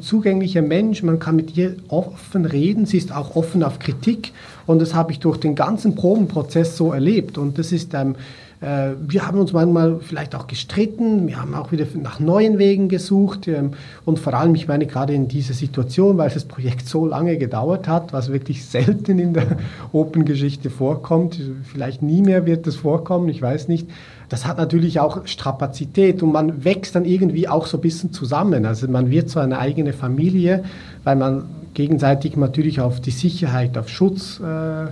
zugänglicher 0.02 0.62
Mensch, 0.62 1.04
man 1.04 1.20
kann 1.20 1.36
mit 1.36 1.58
ihr 1.58 1.76
offen 1.88 2.46
reden, 2.46 2.86
sie 2.86 2.98
ist 2.98 3.12
auch 3.12 3.36
offen 3.36 3.64
auf 3.64 3.80
Kritik. 3.80 4.32
Und 4.66 4.80
das 4.82 4.94
habe 4.94 5.12
ich 5.12 5.20
durch 5.20 5.38
den 5.38 5.56
ganzen 5.56 5.96
Probenprozess 5.96 6.78
so 6.78 6.94
erlebt. 6.94 7.38
Und 7.38 7.58
das 7.58 7.72
ist 7.72 7.94
ähm, 7.94 8.16
äh, 8.62 8.92
wir 9.00 9.26
haben 9.26 9.40
uns 9.40 9.54
manchmal 9.54 10.00
vielleicht 10.02 10.36
auch 10.36 10.48
gestritten, 10.48 11.28
wir 11.28 11.42
haben 11.42 11.54
auch 11.54 11.72
wieder 11.72 11.86
nach 12.02 12.20
neuen 12.20 12.58
Wegen 12.58 12.90
gesucht. 12.90 13.48
Ähm, 13.48 13.72
und 14.06 14.20
vor 14.20 14.34
allem, 14.34 14.54
ich 14.56 14.68
meine 14.68 14.86
gerade 14.86 15.14
in 15.14 15.28
dieser 15.28 15.54
Situation, 15.54 16.18
weil 16.18 16.30
das 16.30 16.46
Projekt 16.46 16.88
so 16.88 17.06
lange 17.06 17.38
gedauert 17.38 17.88
hat, 17.88 18.12
was 18.12 18.32
wirklich 18.32 18.66
selten 18.66 19.18
in 19.18 19.34
der 19.34 19.58
Open-Geschichte 19.94 20.70
vorkommt, 20.70 21.40
vielleicht 21.64 22.02
nie 22.02 22.22
mehr 22.22 22.46
wird 22.46 22.68
das 22.68 22.76
vorkommen, 22.76 23.30
ich 23.30 23.42
weiß 23.42 23.70
nicht, 23.70 23.88
das 24.28 24.46
hat 24.46 24.58
natürlich 24.58 25.00
auch 25.00 25.26
Strapazität 25.26 26.22
und 26.22 26.32
man 26.32 26.64
wächst 26.64 26.96
dann 26.96 27.06
irgendwie 27.06 27.48
auch 27.48 27.66
so 27.66 27.78
ein 27.78 27.82
bisschen 27.82 28.14
zusammen. 28.14 28.66
Also 28.66 28.88
man 28.88 29.10
wird 29.10 29.30
so 29.30 29.40
eine 29.40 29.58
eigene 29.58 29.94
Familie, 29.94 30.64
weil 31.04 31.16
man 31.16 31.46
gegenseitig 31.74 32.36
natürlich 32.36 32.80
auf 32.80 33.00
die 33.00 33.12
Sicherheit, 33.12 33.78
auf 33.78 33.90
Schutz 33.90 34.40
äh, 34.40 34.88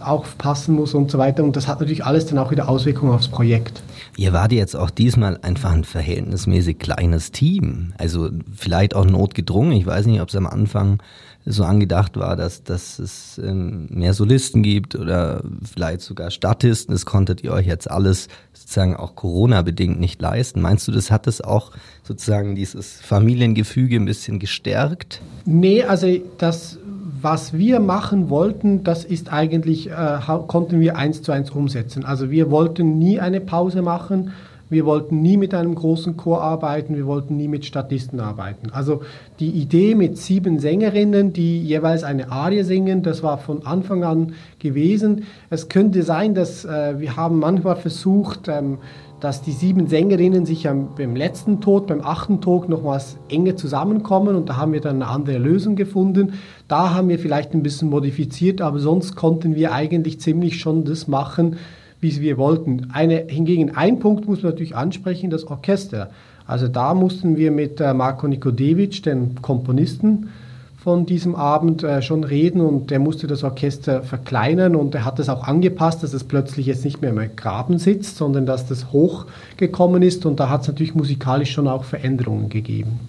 aufpassen 0.00 0.74
muss 0.74 0.94
und 0.94 1.10
so 1.10 1.18
weiter. 1.18 1.44
Und 1.44 1.56
das 1.56 1.68
hat 1.68 1.80
natürlich 1.80 2.04
alles 2.04 2.26
dann 2.26 2.38
auch 2.38 2.50
wieder 2.50 2.68
Auswirkungen 2.68 3.12
aufs 3.12 3.28
Projekt. 3.28 3.82
Ihr 4.16 4.32
wart 4.32 4.52
jetzt 4.52 4.76
auch 4.76 4.90
diesmal 4.90 5.38
einfach 5.42 5.72
ein 5.72 5.84
verhältnismäßig 5.84 6.78
kleines 6.78 7.30
Team. 7.30 7.92
Also 7.98 8.30
vielleicht 8.54 8.94
auch 8.94 9.04
notgedrungen. 9.04 9.72
Ich 9.72 9.86
weiß 9.86 10.06
nicht, 10.06 10.20
ob 10.20 10.28
es 10.28 10.36
am 10.36 10.46
Anfang 10.46 11.00
so 11.50 11.64
angedacht 11.64 12.16
war, 12.16 12.36
dass, 12.36 12.62
dass 12.62 12.98
es 12.98 13.38
ähm, 13.38 13.86
mehr 13.90 14.12
Solisten 14.12 14.62
gibt 14.62 14.94
oder 14.94 15.42
vielleicht 15.62 16.02
sogar 16.02 16.30
Statisten. 16.30 16.92
Das 16.92 17.06
konntet 17.06 17.42
ihr 17.42 17.52
euch 17.52 17.66
jetzt 17.66 17.90
alles 17.90 18.28
sozusagen 18.52 18.96
auch 18.96 19.14
Corona-bedingt 19.14 19.98
nicht 19.98 20.20
leisten. 20.20 20.60
Meinst 20.60 20.86
du, 20.88 20.92
das 20.92 21.10
hat 21.10 21.26
es 21.26 21.40
auch 21.40 21.72
sozusagen 22.02 22.54
dieses 22.54 23.00
Familiengefüge 23.00 23.96
ein 23.96 24.04
bisschen 24.04 24.38
gestärkt? 24.38 25.22
Nee, 25.46 25.84
also 25.84 26.08
das 26.36 26.77
was 27.20 27.52
wir 27.52 27.80
machen 27.80 28.30
wollten, 28.30 28.84
das 28.84 29.04
ist 29.04 29.32
eigentlich, 29.32 29.90
äh, 29.90 30.18
konnten 30.46 30.80
wir 30.80 30.96
eins 30.96 31.22
zu 31.22 31.32
eins 31.32 31.50
umsetzen. 31.50 32.04
Also 32.04 32.30
wir 32.30 32.50
wollten 32.50 32.98
nie 32.98 33.20
eine 33.20 33.40
Pause 33.40 33.82
machen, 33.82 34.32
wir 34.70 34.84
wollten 34.86 35.20
nie 35.20 35.36
mit 35.36 35.54
einem 35.54 35.74
großen 35.74 36.16
Chor 36.16 36.42
arbeiten, 36.42 36.96
wir 36.96 37.06
wollten 37.06 37.36
nie 37.36 37.48
mit 37.48 37.64
Statisten 37.64 38.20
arbeiten. 38.20 38.70
Also 38.72 39.02
die 39.40 39.50
Idee 39.50 39.94
mit 39.94 40.18
sieben 40.18 40.58
Sängerinnen, 40.58 41.32
die 41.32 41.62
jeweils 41.62 42.04
eine 42.04 42.30
Arie 42.30 42.62
singen, 42.62 43.02
das 43.02 43.22
war 43.22 43.38
von 43.38 43.66
Anfang 43.66 44.04
an 44.04 44.34
gewesen. 44.58 45.24
Es 45.50 45.68
könnte 45.68 46.02
sein, 46.02 46.34
dass 46.34 46.64
äh, 46.64 46.98
wir 46.98 47.16
haben 47.16 47.38
manchmal 47.38 47.76
versucht, 47.76 48.48
ähm, 48.48 48.78
dass 49.20 49.42
die 49.42 49.52
sieben 49.52 49.88
Sängerinnen 49.88 50.46
sich 50.46 50.68
am, 50.68 50.94
beim 50.96 51.16
letzten 51.16 51.60
Tod, 51.60 51.86
beim 51.88 52.00
achten 52.02 52.40
Tod 52.40 52.68
nochmals 52.68 53.16
enge 53.28 53.56
zusammenkommen 53.56 54.36
und 54.36 54.48
da 54.48 54.56
haben 54.56 54.72
wir 54.72 54.80
dann 54.80 55.02
eine 55.02 55.10
andere 55.10 55.38
Lösung 55.38 55.76
gefunden. 55.76 56.34
Da 56.68 56.94
haben 56.94 57.08
wir 57.08 57.18
vielleicht 57.18 57.52
ein 57.52 57.62
bisschen 57.62 57.90
modifiziert, 57.90 58.60
aber 58.60 58.78
sonst 58.78 59.16
konnten 59.16 59.56
wir 59.56 59.72
eigentlich 59.72 60.20
ziemlich 60.20 60.60
schon 60.60 60.84
das 60.84 61.08
machen, 61.08 61.56
wie 62.00 62.20
wir 62.20 62.36
wollten. 62.38 62.90
Eine, 62.92 63.24
hingegen 63.28 63.76
ein 63.76 63.98
Punkt 63.98 64.26
muss 64.26 64.42
man 64.42 64.52
natürlich 64.52 64.76
ansprechen, 64.76 65.30
das 65.30 65.44
Orchester. 65.44 66.10
Also 66.46 66.68
da 66.68 66.94
mussten 66.94 67.36
wir 67.36 67.50
mit 67.50 67.80
äh, 67.80 67.92
Marko 67.92 68.26
Nikodevic, 68.26 69.02
den 69.02 69.40
Komponisten, 69.42 70.30
von 70.78 71.04
diesem 71.04 71.34
Abend 71.34 71.82
äh, 71.82 72.00
schon 72.00 72.24
reden 72.24 72.60
und 72.60 72.90
der 72.90 73.00
musste 73.00 73.26
das 73.26 73.44
Orchester 73.44 74.02
verkleinern 74.02 74.76
und 74.76 74.94
er 74.94 75.04
hat 75.04 75.18
das 75.18 75.28
auch 75.28 75.44
angepasst, 75.44 76.02
dass 76.02 76.14
es 76.14 76.24
plötzlich 76.24 76.66
jetzt 76.66 76.84
nicht 76.84 77.02
mehr 77.02 77.10
im 77.10 77.36
Graben 77.36 77.78
sitzt, 77.78 78.16
sondern 78.16 78.46
dass 78.46 78.66
das 78.66 78.92
hochgekommen 78.92 80.02
ist 80.02 80.24
und 80.24 80.40
da 80.40 80.48
hat 80.48 80.62
es 80.62 80.68
natürlich 80.68 80.94
musikalisch 80.94 81.50
schon 81.50 81.68
auch 81.68 81.84
Veränderungen 81.84 82.48
gegeben. 82.48 83.00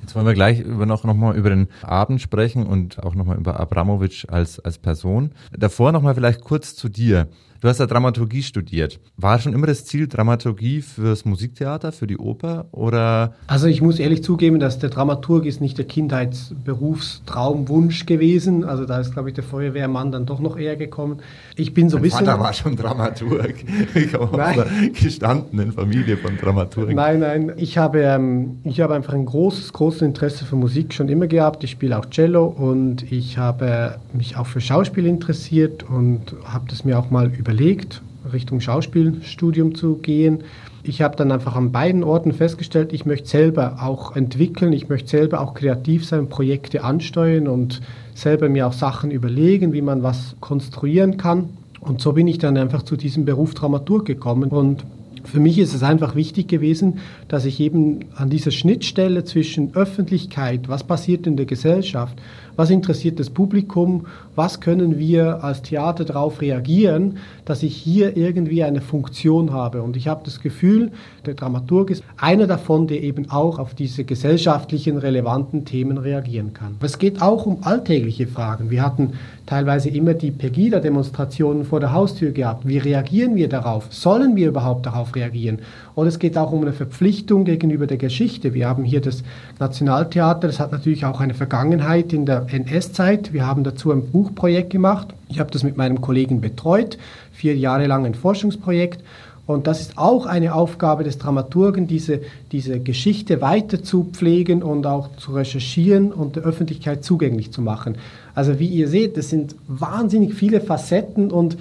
Jetzt 0.00 0.14
wollen 0.14 0.24
wir 0.24 0.32
gleich 0.32 0.60
über 0.60 0.86
noch, 0.86 1.04
noch 1.04 1.12
mal 1.12 1.36
über 1.36 1.50
den 1.50 1.68
Abend 1.82 2.22
sprechen 2.22 2.66
und 2.66 3.02
auch 3.02 3.14
noch 3.14 3.26
mal 3.26 3.36
über 3.36 3.60
Abramovic 3.60 4.24
als, 4.28 4.58
als 4.58 4.78
Person. 4.78 5.32
Davor 5.54 5.92
noch 5.92 6.00
mal 6.00 6.14
vielleicht 6.14 6.40
kurz 6.40 6.74
zu 6.74 6.88
dir. 6.88 7.28
Du 7.60 7.66
hast 7.66 7.80
ja 7.80 7.86
Dramaturgie 7.86 8.44
studiert. 8.44 9.00
War 9.16 9.40
schon 9.40 9.52
immer 9.52 9.66
das 9.66 9.84
Ziel 9.84 10.06
Dramaturgie 10.06 10.80
fürs 10.80 11.24
Musiktheater, 11.24 11.90
für 11.90 12.06
die 12.06 12.16
Oper 12.16 12.66
oder? 12.70 13.34
Also 13.48 13.66
ich 13.66 13.82
muss 13.82 13.98
ehrlich 13.98 14.22
zugeben, 14.22 14.60
dass 14.60 14.78
der 14.78 14.90
Dramaturg 14.90 15.44
ist 15.44 15.60
nicht 15.60 15.76
der 15.76 15.86
Kindheitsberufstraumwunsch 15.86 18.06
gewesen. 18.06 18.62
Also 18.62 18.84
da 18.84 19.00
ist, 19.00 19.12
glaube 19.12 19.30
ich, 19.30 19.34
der 19.34 19.42
Feuerwehrmann 19.42 20.12
dann 20.12 20.24
doch 20.24 20.38
noch 20.38 20.56
eher 20.56 20.76
gekommen. 20.76 21.18
Ich 21.56 21.74
bin 21.74 21.88
so 21.88 21.96
ein 21.96 22.04
bisschen. 22.04 22.26
Vater 22.26 22.38
war 22.38 22.52
schon 22.52 22.76
Dramaturg. 22.76 23.56
Ich 23.94 24.12
komme 24.12 24.32
aus 24.32 24.38
einer 24.38 24.66
gestandenen 24.92 25.72
Familie 25.72 26.16
von 26.16 26.36
Dramaturgen. 26.36 26.94
Nein, 26.94 27.18
nein. 27.18 27.54
Ich 27.56 27.76
habe, 27.76 28.02
ähm, 28.02 28.60
ich 28.62 28.80
habe 28.80 28.94
einfach 28.94 29.14
ein 29.14 29.26
großes, 29.26 29.72
großes 29.72 30.02
Interesse 30.02 30.44
für 30.44 30.54
Musik 30.54 30.94
schon 30.94 31.08
immer 31.08 31.26
gehabt. 31.26 31.64
Ich 31.64 31.72
spiele 31.72 31.98
auch 31.98 32.06
Cello 32.06 32.46
und 32.46 33.10
ich 33.10 33.36
habe 33.36 33.98
mich 34.12 34.36
auch 34.36 34.46
für 34.46 34.60
Schauspiel 34.60 35.06
interessiert 35.06 35.82
und 35.82 36.36
habe 36.44 36.66
das 36.68 36.84
mir 36.84 37.00
auch 37.00 37.10
mal 37.10 37.34
über 37.34 37.47
überlegt, 37.48 38.02
Richtung 38.30 38.60
Schauspielstudium 38.60 39.74
zu 39.74 39.96
gehen. 39.96 40.40
Ich 40.82 41.00
habe 41.00 41.16
dann 41.16 41.32
einfach 41.32 41.56
an 41.56 41.72
beiden 41.72 42.04
Orten 42.04 42.32
festgestellt, 42.32 42.92
ich 42.92 43.06
möchte 43.06 43.26
selber 43.26 43.78
auch 43.80 44.14
entwickeln, 44.14 44.74
ich 44.74 44.90
möchte 44.90 45.08
selber 45.08 45.40
auch 45.40 45.54
kreativ 45.54 46.04
sein, 46.04 46.28
Projekte 46.28 46.84
ansteuern 46.84 47.48
und 47.48 47.80
selber 48.14 48.50
mir 48.50 48.66
auch 48.66 48.74
Sachen 48.74 49.10
überlegen, 49.10 49.72
wie 49.72 49.80
man 49.80 50.02
was 50.02 50.36
konstruieren 50.40 51.16
kann. 51.16 51.48
Und 51.80 52.02
so 52.02 52.12
bin 52.12 52.28
ich 52.28 52.36
dann 52.36 52.58
einfach 52.58 52.82
zu 52.82 52.96
diesem 52.96 53.24
Beruf 53.24 53.54
Dramaturg 53.54 54.04
gekommen 54.04 54.50
und 54.50 54.84
für 55.24 55.40
mich 55.40 55.58
ist 55.58 55.74
es 55.74 55.82
einfach 55.82 56.14
wichtig 56.14 56.48
gewesen, 56.48 57.00
dass 57.28 57.44
ich 57.44 57.60
eben 57.60 58.06
an 58.14 58.30
dieser 58.30 58.50
Schnittstelle 58.50 59.24
zwischen 59.24 59.74
Öffentlichkeit, 59.74 60.68
was 60.68 60.84
passiert 60.84 61.26
in 61.26 61.36
der 61.36 61.46
Gesellschaft, 61.46 62.18
was 62.58 62.70
interessiert 62.70 63.20
das 63.20 63.30
Publikum, 63.30 64.06
was 64.34 64.60
können 64.60 64.98
wir 64.98 65.44
als 65.44 65.62
Theater 65.62 66.04
darauf 66.04 66.40
reagieren, 66.40 67.18
dass 67.44 67.62
ich 67.62 67.76
hier 67.76 68.16
irgendwie 68.16 68.64
eine 68.64 68.80
Funktion 68.80 69.52
habe. 69.52 69.80
Und 69.82 69.96
ich 69.96 70.08
habe 70.08 70.22
das 70.24 70.40
Gefühl, 70.40 70.90
der 71.24 71.34
Dramaturg 71.34 71.88
ist 71.90 72.02
einer 72.16 72.48
davon, 72.48 72.88
der 72.88 73.00
eben 73.04 73.30
auch 73.30 73.60
auf 73.60 73.74
diese 73.74 74.02
gesellschaftlichen 74.02 74.96
relevanten 74.96 75.66
Themen 75.66 75.98
reagieren 75.98 76.52
kann. 76.52 76.74
Es 76.80 76.98
geht 76.98 77.22
auch 77.22 77.46
um 77.46 77.58
alltägliche 77.62 78.26
Fragen. 78.26 78.70
Wir 78.70 78.82
hatten 78.82 79.12
teilweise 79.46 79.88
immer 79.90 80.14
die 80.14 80.32
Pegida-Demonstrationen 80.32 81.64
vor 81.64 81.78
der 81.78 81.92
Haustür 81.92 82.32
gehabt. 82.32 82.66
Wie 82.66 82.78
reagieren 82.78 83.36
wir 83.36 83.48
darauf? 83.48 83.86
Sollen 83.90 84.34
wir 84.34 84.48
überhaupt 84.48 84.84
darauf 84.84 85.14
reagieren? 85.14 85.60
Und 85.98 86.06
es 86.06 86.20
geht 86.20 86.38
auch 86.38 86.52
um 86.52 86.62
eine 86.62 86.72
Verpflichtung 86.72 87.44
gegenüber 87.44 87.88
der 87.88 87.96
Geschichte. 87.96 88.54
Wir 88.54 88.68
haben 88.68 88.84
hier 88.84 89.00
das 89.00 89.24
Nationaltheater, 89.58 90.46
das 90.46 90.60
hat 90.60 90.70
natürlich 90.70 91.04
auch 91.04 91.18
eine 91.18 91.34
Vergangenheit 91.34 92.12
in 92.12 92.24
der 92.24 92.46
NS-Zeit. 92.52 93.32
Wir 93.32 93.44
haben 93.44 93.64
dazu 93.64 93.90
ein 93.90 94.12
Buchprojekt 94.12 94.70
gemacht. 94.70 95.08
Ich 95.28 95.40
habe 95.40 95.50
das 95.50 95.64
mit 95.64 95.76
meinem 95.76 96.00
Kollegen 96.00 96.40
betreut, 96.40 96.98
vier 97.32 97.56
Jahre 97.56 97.88
lang 97.88 98.06
ein 98.06 98.14
Forschungsprojekt. 98.14 99.02
Und 99.44 99.66
das 99.66 99.80
ist 99.80 99.98
auch 99.98 100.26
eine 100.26 100.54
Aufgabe 100.54 101.02
des 101.02 101.18
Dramaturgen, 101.18 101.88
diese, 101.88 102.20
diese 102.52 102.78
Geschichte 102.78 103.40
weiter 103.40 103.82
zu 103.82 104.04
pflegen 104.04 104.62
und 104.62 104.86
auch 104.86 105.16
zu 105.16 105.32
recherchieren 105.32 106.12
und 106.12 106.36
der 106.36 106.44
Öffentlichkeit 106.44 107.02
zugänglich 107.02 107.50
zu 107.50 107.60
machen. 107.60 107.96
Also 108.36 108.60
wie 108.60 108.68
ihr 108.68 108.86
seht, 108.86 109.16
das 109.16 109.30
sind 109.30 109.56
wahnsinnig 109.66 110.34
viele 110.34 110.60
Facetten 110.60 111.32
und 111.32 111.56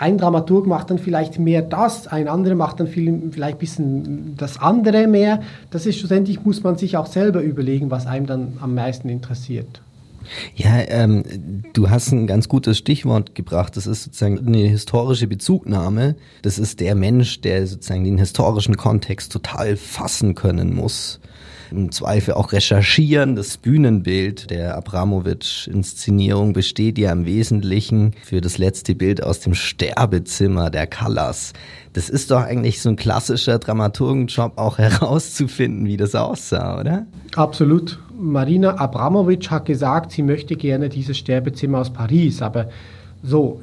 ein 0.00 0.16
Dramaturg 0.16 0.66
macht 0.66 0.90
dann 0.90 0.98
vielleicht 0.98 1.38
mehr 1.38 1.60
das, 1.60 2.06
ein 2.06 2.26
anderer 2.26 2.54
macht 2.54 2.80
dann 2.80 2.86
viel, 2.86 3.30
vielleicht 3.32 3.56
ein 3.56 3.58
bisschen 3.58 4.34
das 4.38 4.58
andere 4.58 5.06
mehr. 5.06 5.42
Das 5.70 5.84
ist 5.84 5.98
schlussendlich, 5.98 6.42
muss 6.42 6.62
man 6.62 6.78
sich 6.78 6.96
auch 6.96 7.04
selber 7.04 7.42
überlegen, 7.42 7.90
was 7.90 8.06
einem 8.06 8.24
dann 8.24 8.54
am 8.62 8.74
meisten 8.74 9.10
interessiert. 9.10 9.82
Ja, 10.56 10.78
ähm, 10.88 11.22
du 11.74 11.90
hast 11.90 12.12
ein 12.12 12.26
ganz 12.26 12.48
gutes 12.48 12.78
Stichwort 12.78 13.34
gebracht. 13.34 13.76
Das 13.76 13.86
ist 13.86 14.04
sozusagen 14.04 14.38
eine 14.38 14.58
historische 14.58 15.26
Bezugnahme. 15.26 16.16
Das 16.40 16.58
ist 16.58 16.80
der 16.80 16.94
Mensch, 16.94 17.42
der 17.42 17.66
sozusagen 17.66 18.04
den 18.04 18.16
historischen 18.16 18.78
Kontext 18.78 19.32
total 19.32 19.76
fassen 19.76 20.34
können 20.34 20.74
muss. 20.74 21.20
Im 21.70 21.92
Zweifel 21.92 22.34
auch 22.34 22.52
recherchieren. 22.52 23.36
Das 23.36 23.56
Bühnenbild 23.56 24.50
der 24.50 24.76
Abramowitsch-Inszenierung 24.76 26.52
besteht 26.52 26.98
ja 26.98 27.12
im 27.12 27.26
Wesentlichen 27.26 28.12
für 28.24 28.40
das 28.40 28.58
letzte 28.58 28.94
Bild 28.94 29.22
aus 29.22 29.40
dem 29.40 29.54
Sterbezimmer 29.54 30.70
der 30.70 30.86
Callas. 30.86 31.52
Das 31.92 32.08
ist 32.08 32.30
doch 32.30 32.42
eigentlich 32.42 32.80
so 32.82 32.88
ein 32.88 32.96
klassischer 32.96 33.58
Dramaturgenjob, 33.58 34.52
auch 34.56 34.78
herauszufinden, 34.78 35.86
wie 35.86 35.96
das 35.96 36.14
aussah, 36.14 36.80
oder? 36.80 37.06
Absolut. 37.36 37.98
Marina 38.18 38.76
Abramovic 38.76 39.50
hat 39.50 39.64
gesagt, 39.64 40.12
sie 40.12 40.22
möchte 40.22 40.56
gerne 40.56 40.88
dieses 40.88 41.18
Sterbezimmer 41.18 41.78
aus 41.78 41.90
Paris, 41.90 42.42
aber 42.42 42.68
so, 43.22 43.60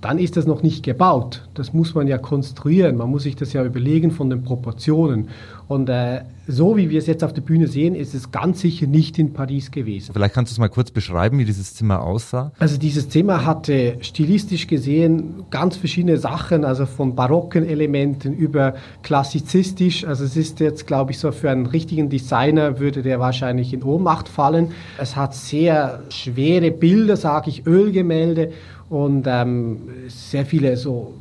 dann 0.00 0.18
ist 0.18 0.36
das 0.36 0.46
noch 0.46 0.62
nicht 0.62 0.84
gebaut. 0.84 1.42
Das 1.54 1.72
muss 1.72 1.94
man 1.94 2.06
ja 2.06 2.18
konstruieren. 2.18 2.96
Man 2.96 3.10
muss 3.10 3.24
sich 3.24 3.36
das 3.36 3.52
ja 3.52 3.64
überlegen 3.64 4.10
von 4.10 4.30
den 4.30 4.42
Proportionen. 4.42 5.28
Und 5.68 5.90
äh, 5.90 6.22
so 6.46 6.78
wie 6.78 6.88
wir 6.88 6.98
es 6.98 7.06
jetzt 7.06 7.22
auf 7.22 7.34
der 7.34 7.42
Bühne 7.42 7.66
sehen, 7.66 7.94
ist 7.94 8.14
es 8.14 8.30
ganz 8.30 8.60
sicher 8.60 8.86
nicht 8.86 9.18
in 9.18 9.34
Paris 9.34 9.70
gewesen. 9.70 10.14
Vielleicht 10.14 10.34
kannst 10.34 10.50
du 10.50 10.54
es 10.54 10.58
mal 10.58 10.68
kurz 10.68 10.90
beschreiben, 10.90 11.38
wie 11.38 11.44
dieses 11.44 11.74
Zimmer 11.74 12.02
aussah. 12.02 12.52
Also 12.58 12.78
dieses 12.78 13.10
Zimmer 13.10 13.44
hatte 13.44 13.98
stilistisch 14.00 14.66
gesehen 14.66 15.44
ganz 15.50 15.76
verschiedene 15.76 16.16
Sachen, 16.16 16.64
also 16.64 16.86
von 16.86 17.14
barocken 17.14 17.68
Elementen 17.68 18.32
über 18.32 18.76
klassizistisch. 19.02 20.06
Also 20.06 20.24
es 20.24 20.36
ist 20.38 20.60
jetzt, 20.60 20.86
glaube 20.86 21.10
ich, 21.10 21.18
so 21.18 21.32
für 21.32 21.50
einen 21.50 21.66
richtigen 21.66 22.08
Designer 22.08 22.80
würde 22.80 23.02
der 23.02 23.20
wahrscheinlich 23.20 23.74
in 23.74 23.82
Ohnmacht 23.82 24.30
fallen. 24.30 24.72
Es 24.96 25.16
hat 25.16 25.34
sehr 25.34 26.00
schwere 26.08 26.70
Bilder, 26.70 27.18
sage 27.18 27.50
ich, 27.50 27.66
Ölgemälde 27.66 28.52
und 28.88 29.26
ähm, 29.26 29.80
sehr 30.08 30.46
viele 30.46 30.78
so 30.78 31.12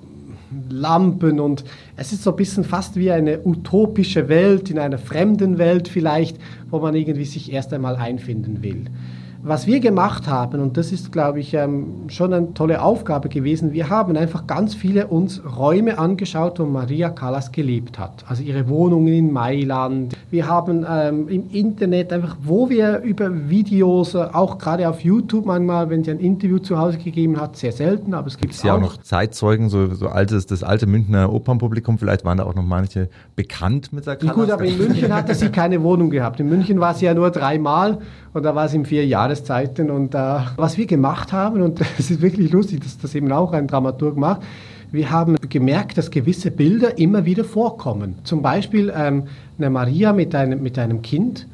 Lampen 0.70 1.40
und 1.40 1.64
es 1.96 2.14
ist 2.14 2.24
so 2.24 2.32
ein 2.32 2.36
bisschen 2.36 2.64
fast 2.64 2.96
wie 2.96 3.12
eine 3.12 3.42
utopische 3.44 4.30
Welt 4.30 4.70
in 4.70 4.80
einer 4.80 4.98
fremden 4.98 5.58
Welt 5.58 5.88
vielleicht, 5.88 6.38
wo 6.70 6.80
man 6.80 6.96
irgendwie 6.96 7.26
sich 7.26 7.52
erst 7.52 7.74
einmal 7.74 7.96
einfinden 7.96 8.64
will. 8.64 8.86
Was 9.44 9.68
wir 9.68 9.80
gemacht 9.80 10.28
haben, 10.28 10.62
und 10.62 10.78
das 10.78 10.92
ist, 10.92 11.12
glaube 11.12 11.40
ich, 11.40 11.54
ähm, 11.54 12.10
schon 12.10 12.34
eine 12.34 12.54
tolle 12.54 12.82
Aufgabe 12.82 13.30
gewesen, 13.30 13.72
wir 13.72 13.90
haben 13.90 14.18
einfach 14.18 14.48
ganz 14.48 14.74
viele 14.74 15.08
uns 15.08 15.42
Räume 15.58 16.00
angeschaut, 16.00 16.60
wo 16.60 16.66
Maria 16.66 17.10
Callas 17.10 17.52
gelebt 17.52 18.00
hat. 18.00 18.26
Also 18.28 18.44
ihre 18.44 18.68
Wohnungen 18.68 19.14
in 19.14 19.32
Mailand. 19.32 20.16
Wir 20.32 20.48
haben 20.48 20.86
ähm, 20.90 21.28
im 21.28 21.50
Internet 21.52 22.12
einfach, 22.12 22.38
wo 22.42 22.70
wir 22.70 23.00
über 23.02 23.50
Videos, 23.50 24.16
äh, 24.16 24.28
auch 24.34 24.58
gerade 24.58 24.90
auf 24.90 25.02
YouTube 25.02 25.46
manchmal, 25.46 25.90
wenn 25.90 26.04
sie 26.04 26.12
ein 26.12 26.20
Interview 26.20 26.60
zu 26.60 26.78
Hause 26.78 26.98
gegeben 26.98 27.40
hat, 27.40 27.56
sehr 27.58 27.72
selten, 27.72 28.14
aber 28.14 28.28
es 28.28 28.38
gibt 28.38 28.54
es 28.54 28.64
ja 28.64 28.76
auch 28.76 28.82
noch 28.82 28.98
Zeitzeugen, 28.98 29.70
so, 29.70 29.94
so 29.94 30.08
altes, 30.08 30.48
das 30.48 30.64
alte 30.64 30.88
Münchner 30.88 31.32
Opernpublikum, 31.32 31.98
vielleicht 31.98 32.26
waren 32.26 32.40
da 32.40 32.46
auch 32.46 32.56
noch 32.56 32.66
manche 32.66 33.10
bekannt 33.36 33.94
mit 33.94 34.08
der 34.08 34.16
Callas. 34.16 34.36
Gut, 34.36 34.50
aber 34.50 34.66
in 34.66 34.78
München 34.78 35.14
hatte 35.14 35.36
sie 35.36 35.50
keine 35.50 35.82
Wohnung 35.84 36.10
gehabt. 36.10 36.40
In 36.40 36.50
München 36.50 36.80
war 36.80 36.94
sie 36.94 37.06
ja 37.06 37.14
nur 37.14 37.30
dreimal 37.30 38.00
und 38.34 38.44
da 38.44 38.56
war 38.56 38.66
es 38.66 38.74
in 38.74 38.86
vier 38.86 39.06
Jahreszeiten. 39.28 39.92
Und 39.92 40.16
äh, 40.16 40.40
was 40.56 40.78
wir 40.78 40.86
gemacht 40.86 41.34
haben, 41.34 41.62
und 41.62 41.82
es 41.98 42.12
ist 42.12 42.22
wirklich 42.22 42.52
lustig, 42.52 42.82
dass 42.82 42.98
das 42.98 43.16
eben 43.16 43.32
auch 43.32 43.54
ein 43.54 43.68
Dramaturg 43.68 44.18
macht, 44.18 44.42
wir 44.90 45.12
haben 45.12 45.36
gemerkt, 45.50 45.98
dass 45.98 46.12
gewisse 46.12 46.50
Bilder 46.50 46.98
immer 46.98 47.26
wieder 47.26 47.44
vorkommen. 47.44 48.16
Zum 48.24 48.42
Beispiel 48.42 48.92
ähm, 48.96 49.24
eine 49.58 49.70
Maria 49.70 50.14
mit 50.14 50.34
einem, 50.34 50.64
mit 50.64 50.80
einem 50.80 51.02
Kind. 51.02 51.46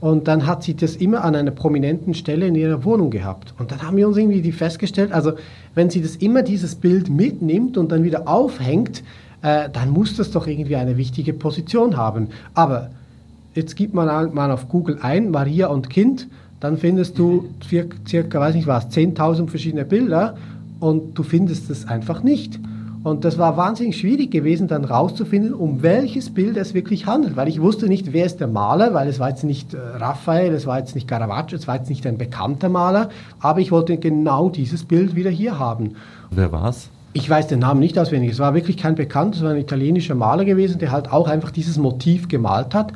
Und 0.00 0.28
dann 0.28 0.46
hat 0.46 0.62
sie 0.62 0.76
das 0.76 0.94
immer 0.94 1.24
an 1.24 1.34
einer 1.34 1.50
prominenten 1.50 2.14
Stelle 2.14 2.46
in 2.46 2.54
ihrer 2.54 2.84
Wohnung 2.84 3.10
gehabt. 3.10 3.52
Und 3.58 3.72
dann 3.72 3.82
haben 3.82 3.96
wir 3.96 4.06
uns 4.06 4.16
irgendwie 4.16 4.52
festgestellt, 4.52 5.10
also 5.10 5.32
wenn 5.74 5.90
sie 5.90 6.00
das 6.00 6.14
immer 6.16 6.42
dieses 6.42 6.76
Bild 6.76 7.10
mitnimmt 7.10 7.76
und 7.76 7.90
dann 7.90 8.04
wieder 8.04 8.28
aufhängt, 8.28 9.02
äh, 9.42 9.68
dann 9.68 9.90
muss 9.90 10.16
das 10.16 10.30
doch 10.30 10.46
irgendwie 10.46 10.76
eine 10.76 10.96
wichtige 10.96 11.32
Position 11.32 11.96
haben. 11.96 12.28
Aber 12.54 12.90
Jetzt 13.58 13.74
gibt 13.74 13.92
man 13.92 14.32
mal 14.34 14.52
auf 14.52 14.68
Google 14.68 14.98
ein, 15.02 15.32
Maria 15.32 15.66
und 15.66 15.90
Kind, 15.90 16.28
dann 16.60 16.76
findest 16.76 17.18
du 17.18 17.48
circa, 17.64 18.40
weiß 18.40 18.54
nicht 18.54 18.66
was, 18.66 18.88
10.000 18.90 19.48
verschiedene 19.48 19.84
Bilder 19.84 20.36
und 20.80 21.16
du 21.18 21.22
findest 21.22 21.70
es 21.70 21.86
einfach 21.86 22.22
nicht. 22.22 22.58
Und 23.04 23.24
das 23.24 23.38
war 23.38 23.56
wahnsinnig 23.56 23.96
schwierig 23.96 24.32
gewesen, 24.32 24.66
dann 24.66 24.84
rauszufinden, 24.84 25.54
um 25.54 25.82
welches 25.82 26.30
Bild 26.30 26.56
es 26.56 26.74
wirklich 26.74 27.06
handelt, 27.06 27.36
weil 27.36 27.48
ich 27.48 27.60
wusste 27.60 27.86
nicht, 27.86 28.12
wer 28.12 28.26
ist 28.26 28.40
der 28.40 28.48
Maler, 28.48 28.92
weil 28.92 29.08
es 29.08 29.20
war 29.20 29.30
jetzt 29.30 29.44
nicht 29.44 29.72
äh, 29.72 29.78
Raphael, 29.78 30.52
es 30.52 30.66
war 30.66 30.78
jetzt 30.78 30.96
nicht 30.96 31.06
Caravaggio, 31.06 31.56
es 31.56 31.68
war 31.68 31.76
jetzt 31.76 31.88
nicht 31.88 32.06
ein 32.06 32.18
bekannter 32.18 32.68
Maler, 32.68 33.08
aber 33.38 33.60
ich 33.60 33.70
wollte 33.70 33.96
genau 33.98 34.50
dieses 34.50 34.84
Bild 34.84 35.14
wieder 35.14 35.30
hier 35.30 35.58
haben. 35.58 35.94
Wer 36.32 36.50
war's? 36.50 36.90
Ich 37.12 37.30
weiß 37.30 37.46
den 37.46 37.60
Namen 37.60 37.80
nicht 37.80 37.98
auswendig. 37.98 38.32
Es 38.32 38.38
war 38.38 38.54
wirklich 38.54 38.76
kein 38.76 38.94
Bekannter, 38.94 39.38
es 39.38 39.44
war 39.44 39.52
ein 39.52 39.58
italienischer 39.58 40.14
Maler 40.14 40.44
gewesen, 40.44 40.78
der 40.78 40.92
halt 40.92 41.10
auch 41.10 41.28
einfach 41.28 41.50
dieses 41.50 41.78
Motiv 41.78 42.28
gemalt 42.28 42.74
hat 42.74 42.92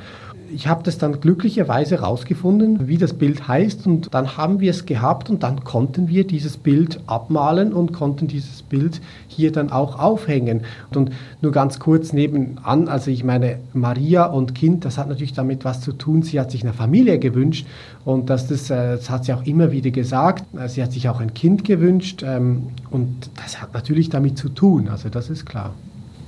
ich 0.54 0.66
habe 0.66 0.82
das 0.82 0.98
dann 0.98 1.20
glücklicherweise 1.20 2.00
rausgefunden, 2.00 2.86
wie 2.88 2.98
das 2.98 3.14
Bild 3.14 3.48
heißt 3.48 3.86
und 3.86 4.12
dann 4.12 4.36
haben 4.36 4.60
wir 4.60 4.70
es 4.70 4.86
gehabt 4.86 5.30
und 5.30 5.42
dann 5.42 5.64
konnten 5.64 6.08
wir 6.08 6.26
dieses 6.26 6.56
Bild 6.56 7.00
abmalen 7.06 7.72
und 7.72 7.92
konnten 7.92 8.28
dieses 8.28 8.62
Bild 8.62 9.00
hier 9.28 9.52
dann 9.52 9.70
auch 9.70 9.98
aufhängen. 9.98 10.62
Und 10.94 11.10
nur 11.40 11.52
ganz 11.52 11.78
kurz 11.78 12.12
nebenan, 12.12 12.88
also 12.88 13.10
ich 13.10 13.24
meine, 13.24 13.58
Maria 13.72 14.26
und 14.26 14.54
Kind, 14.54 14.84
das 14.84 14.98
hat 14.98 15.08
natürlich 15.08 15.32
damit 15.32 15.64
was 15.64 15.80
zu 15.80 15.92
tun. 15.92 16.22
Sie 16.22 16.38
hat 16.38 16.50
sich 16.50 16.62
eine 16.62 16.72
Familie 16.72 17.18
gewünscht 17.18 17.66
und 18.04 18.30
das, 18.30 18.48
das, 18.48 18.70
äh, 18.70 18.96
das 18.96 19.10
hat 19.10 19.24
sie 19.24 19.32
auch 19.32 19.44
immer 19.44 19.72
wieder 19.72 19.90
gesagt. 19.90 20.44
Sie 20.68 20.82
hat 20.82 20.92
sich 20.92 21.08
auch 21.08 21.20
ein 21.20 21.34
Kind 21.34 21.64
gewünscht 21.64 22.22
ähm, 22.24 22.68
und 22.90 23.30
das 23.36 23.60
hat 23.60 23.74
natürlich 23.74 24.10
damit 24.10 24.38
zu 24.38 24.48
tun, 24.48 24.88
also 24.88 25.08
das 25.08 25.30
ist 25.30 25.46
klar. 25.46 25.74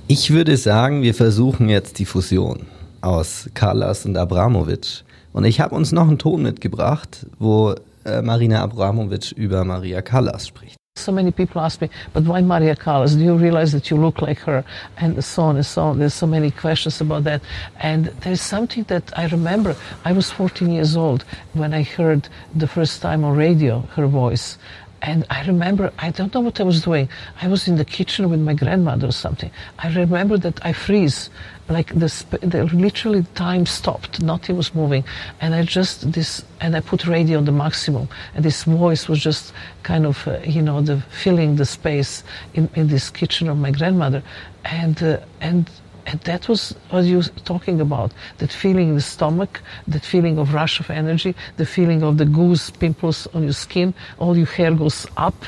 Ich 0.07 0.31
würde 0.31 0.55
sagen, 0.57 1.01
wir 1.01 1.15
versuchen 1.15 1.67
jetzt 1.67 1.97
die 1.99 2.05
Fusion 2.05 2.67
aus 3.05 3.49
Carlas 3.53 4.05
und 4.05 4.17
Abramovic. 4.17 5.03
Und 5.31 5.45
ich 5.45 5.59
habe 5.59 5.75
uns 5.75 5.91
noch 5.91 6.07
einen 6.07 6.17
Ton 6.17 6.41
mitgebracht, 6.41 7.25
wo 7.39 7.75
äh, 8.05 8.21
Marina 8.21 8.63
Abramovic 8.63 9.31
über 9.33 9.63
Maria 9.63 10.01
Callas 10.01 10.47
spricht. 10.47 10.75
So 10.97 11.11
many 11.11 11.31
people 11.31 11.59
ask 11.61 11.81
me, 11.81 11.89
but 12.13 12.25
why 12.25 12.41
Maria 12.41 12.73
Callas? 12.73 13.15
Do 13.15 13.21
you 13.21 13.35
realize 13.35 13.73
that 13.73 13.89
you 13.89 13.97
look 13.97 14.21
like 14.21 14.39
her? 14.45 14.63
And 14.95 15.21
so 15.21 15.43
on 15.43 15.57
and 15.57 15.65
so 15.65 15.81
on. 15.81 15.99
There's 15.99 16.13
so 16.13 16.25
many 16.25 16.51
questions 16.51 17.01
about 17.01 17.25
that. 17.25 17.41
And 17.81 18.05
there's 18.21 18.41
something 18.41 18.85
that 18.85 19.11
I 19.19 19.27
remember. 19.27 19.75
I 20.05 20.13
was 20.13 20.31
14 20.31 20.71
years 20.71 20.95
old 20.95 21.25
when 21.53 21.73
I 21.73 21.83
heard 21.83 22.29
the 22.55 22.67
first 22.67 23.01
time 23.01 23.25
on 23.25 23.35
radio 23.35 23.81
her 23.95 24.07
voice. 24.07 24.57
And 25.01 25.25
I 25.29 25.45
remember, 25.45 25.91
I 25.99 26.11
don't 26.11 26.33
know 26.33 26.39
what 26.39 26.59
I 26.59 26.63
was 26.63 26.81
doing. 26.81 27.09
I 27.41 27.47
was 27.47 27.67
in 27.67 27.75
the 27.75 27.85
kitchen 27.85 28.29
with 28.29 28.39
my 28.39 28.53
grandmother 28.53 29.07
or 29.07 29.11
something. 29.11 29.51
I 29.77 29.93
remember 29.93 30.37
that 30.37 30.65
I 30.65 30.71
freeze, 30.71 31.29
like 31.67 31.87
the, 31.95 32.25
the 32.41 32.65
literally 32.65 33.23
time 33.33 33.65
stopped, 33.65 34.21
nothing 34.21 34.55
was 34.55 34.73
moving. 34.75 35.03
And 35.41 35.55
I 35.55 35.63
just, 35.63 36.11
this, 36.11 36.45
and 36.61 36.75
I 36.75 36.79
put 36.79 37.07
radio 37.07 37.39
on 37.39 37.45
the 37.45 37.51
maximum. 37.51 38.07
And 38.35 38.45
this 38.45 38.63
voice 38.63 39.07
was 39.07 39.19
just 39.19 39.53
kind 39.83 40.05
of, 40.05 40.27
uh, 40.27 40.39
you 40.45 40.61
know, 40.61 40.81
the 40.81 41.01
filling 41.01 41.55
the 41.55 41.65
space 41.65 42.23
in, 42.53 42.69
in 42.75 42.87
this 42.87 43.09
kitchen 43.09 43.49
of 43.49 43.57
my 43.57 43.71
grandmother. 43.71 44.21
And, 44.63 45.01
uh, 45.01 45.19
and 45.41 45.69
and 46.07 46.19
that 46.21 46.47
was 46.47 46.75
what 46.91 47.05
you 47.05 47.17
were 47.17 47.23
talking 47.45 47.81
about 47.81 48.13
that 48.37 48.51
feeling 48.51 48.89
in 48.89 48.95
the 48.95 49.01
stomach, 49.01 49.61
that 49.87 50.05
feeling 50.05 50.37
of 50.37 50.53
rush 50.53 50.79
of 50.79 50.89
energy, 50.91 51.35
the 51.57 51.65
feeling 51.65 52.03
of 52.03 52.17
the 52.17 52.25
goose 52.25 52.69
pimples 52.69 53.27
on 53.33 53.43
your 53.43 53.53
skin, 53.53 53.93
all 54.19 54.37
your 54.37 54.45
hair 54.45 54.71
goes 54.73 55.07
up. 55.17 55.45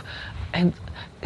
And 0.54 0.74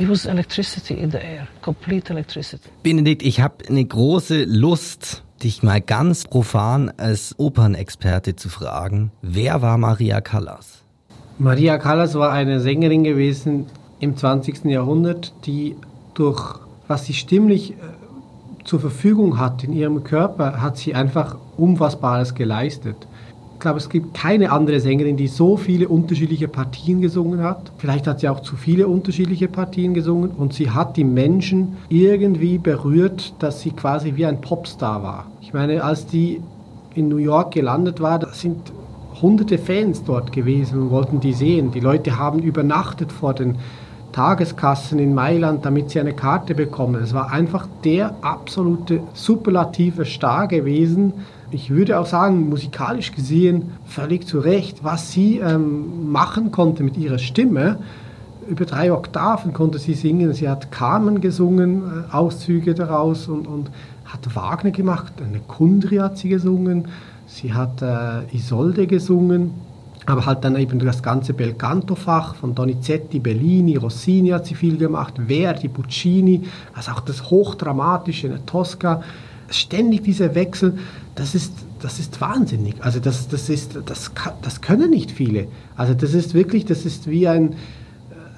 it 0.01 0.09
was 0.09 0.25
electricity 0.25 0.95
in 0.95 1.11
the 1.11 1.19
air, 1.19 1.47
complete 1.61 2.09
electricity. 2.11 2.69
Benedikt, 2.83 3.23
ich 3.23 3.39
habe 3.39 3.55
eine 3.69 3.85
große 3.85 4.45
Lust, 4.45 5.23
dich 5.43 5.63
mal 5.63 5.81
ganz 5.81 6.25
profan 6.25 6.91
als 6.97 7.35
Opernexperte 7.37 8.35
zu 8.35 8.49
fragen. 8.49 9.11
Wer 9.21 9.61
war 9.61 9.77
Maria 9.77 10.21
Callas? 10.21 10.83
Maria 11.37 11.77
Callas 11.77 12.15
war 12.15 12.31
eine 12.31 12.59
Sängerin 12.59 13.03
gewesen 13.03 13.67
im 13.99 14.17
20. 14.17 14.65
Jahrhundert, 14.65 15.33
die 15.45 15.75
durch 16.13 16.59
was 16.87 17.05
sie 17.05 17.13
stimmlich 17.13 17.71
äh, 17.71 17.75
zur 18.65 18.81
Verfügung 18.81 19.39
hat 19.39 19.63
in 19.63 19.71
ihrem 19.71 20.03
Körper, 20.03 20.61
hat 20.61 20.77
sie 20.77 20.93
einfach 20.93 21.37
Unfassbares 21.57 22.35
geleistet. 22.35 23.07
Ich 23.61 23.63
glaube, 23.63 23.77
es 23.77 23.89
gibt 23.89 24.15
keine 24.15 24.51
andere 24.51 24.79
Sängerin, 24.79 25.17
die 25.17 25.27
so 25.27 25.55
viele 25.55 25.87
unterschiedliche 25.87 26.47
Partien 26.47 26.99
gesungen 26.99 27.43
hat. 27.43 27.71
Vielleicht 27.77 28.07
hat 28.07 28.19
sie 28.19 28.27
auch 28.27 28.39
zu 28.39 28.55
viele 28.55 28.87
unterschiedliche 28.87 29.47
Partien 29.47 29.93
gesungen 29.93 30.31
und 30.31 30.51
sie 30.51 30.71
hat 30.71 30.97
die 30.97 31.03
Menschen 31.03 31.77
irgendwie 31.87 32.57
berührt, 32.57 33.35
dass 33.37 33.61
sie 33.61 33.69
quasi 33.69 34.15
wie 34.15 34.25
ein 34.25 34.41
Popstar 34.41 35.03
war. 35.03 35.27
Ich 35.41 35.53
meine, 35.53 35.83
als 35.83 36.07
die 36.07 36.41
in 36.95 37.07
New 37.07 37.17
York 37.17 37.53
gelandet 37.53 38.01
war, 38.01 38.17
da 38.17 38.33
sind 38.33 38.57
hunderte 39.21 39.59
Fans 39.59 40.03
dort 40.05 40.31
gewesen 40.31 40.81
und 40.81 40.89
wollten 40.89 41.19
die 41.19 41.33
sehen. 41.33 41.69
Die 41.71 41.81
Leute 41.81 42.17
haben 42.17 42.39
übernachtet 42.39 43.11
vor 43.11 43.35
den 43.35 43.57
Tageskassen 44.11 44.99
in 44.99 45.13
Mailand, 45.13 45.65
damit 45.65 45.89
sie 45.89 45.99
eine 45.99 46.13
Karte 46.13 46.55
bekommen. 46.55 47.01
Es 47.01 47.13
war 47.13 47.31
einfach 47.31 47.67
der 47.83 48.15
absolute 48.21 49.01
superlative 49.13 50.05
Star 50.05 50.47
gewesen. 50.47 51.13
Ich 51.51 51.69
würde 51.69 51.99
auch 51.99 52.05
sagen, 52.05 52.49
musikalisch 52.49 53.11
gesehen 53.11 53.71
völlig 53.85 54.27
zu 54.27 54.39
Recht, 54.39 54.83
was 54.83 55.11
sie 55.11 55.39
ähm, 55.39 56.11
machen 56.11 56.51
konnte 56.51 56.83
mit 56.83 56.97
ihrer 56.97 57.19
Stimme. 57.19 57.79
Über 58.47 58.65
drei 58.65 58.91
Oktaven 58.91 59.53
konnte 59.53 59.79
sie 59.79 59.93
singen. 59.93 60.33
Sie 60.33 60.49
hat 60.49 60.71
Carmen 60.71 61.21
gesungen, 61.21 61.83
äh, 62.09 62.13
Auszüge 62.13 62.73
daraus 62.73 63.27
und, 63.27 63.47
und 63.47 63.69
hat 64.05 64.35
Wagner 64.35 64.71
gemacht. 64.71 65.13
Eine 65.25 65.39
Kundri 65.39 65.97
hat 65.97 66.17
sie 66.17 66.29
gesungen. 66.29 66.87
Sie 67.27 67.53
hat 67.53 67.81
äh, 67.81 68.35
Isolde 68.35 68.87
gesungen 68.87 69.51
aber 70.05 70.25
halt 70.25 70.43
dann 70.43 70.55
eben 70.55 70.79
das 70.79 71.03
ganze 71.03 71.33
Belcanto-Fach 71.33 72.35
von 72.35 72.55
Donizetti, 72.55 73.19
Bellini, 73.19 73.75
Rossini 73.75 74.29
hat 74.29 74.45
sie 74.45 74.55
viel 74.55 74.77
gemacht, 74.77 75.13
Verdi, 75.27 75.67
Puccini, 75.67 76.43
also 76.73 76.91
auch 76.91 77.01
das 77.01 77.29
Hochdramatische 77.29 78.27
in 78.27 78.33
der 78.33 78.45
Tosca, 78.45 79.03
ständig 79.49 80.03
dieser 80.03 80.33
Wechsel, 80.33 80.77
das 81.15 81.35
ist, 81.35 81.53
das 81.81 81.99
ist 81.99 82.19
wahnsinnig. 82.21 82.75
Also 82.79 82.99
das, 82.99 83.27
das, 83.27 83.49
ist, 83.49 83.77
das, 83.85 84.11
das 84.41 84.61
können 84.61 84.89
nicht 84.89 85.11
viele. 85.11 85.47
Also 85.75 85.93
das 85.93 86.13
ist 86.13 86.33
wirklich, 86.33 86.65
das 86.65 86.85
ist 86.85 87.09
wie 87.09 87.27
ein, 87.27 87.55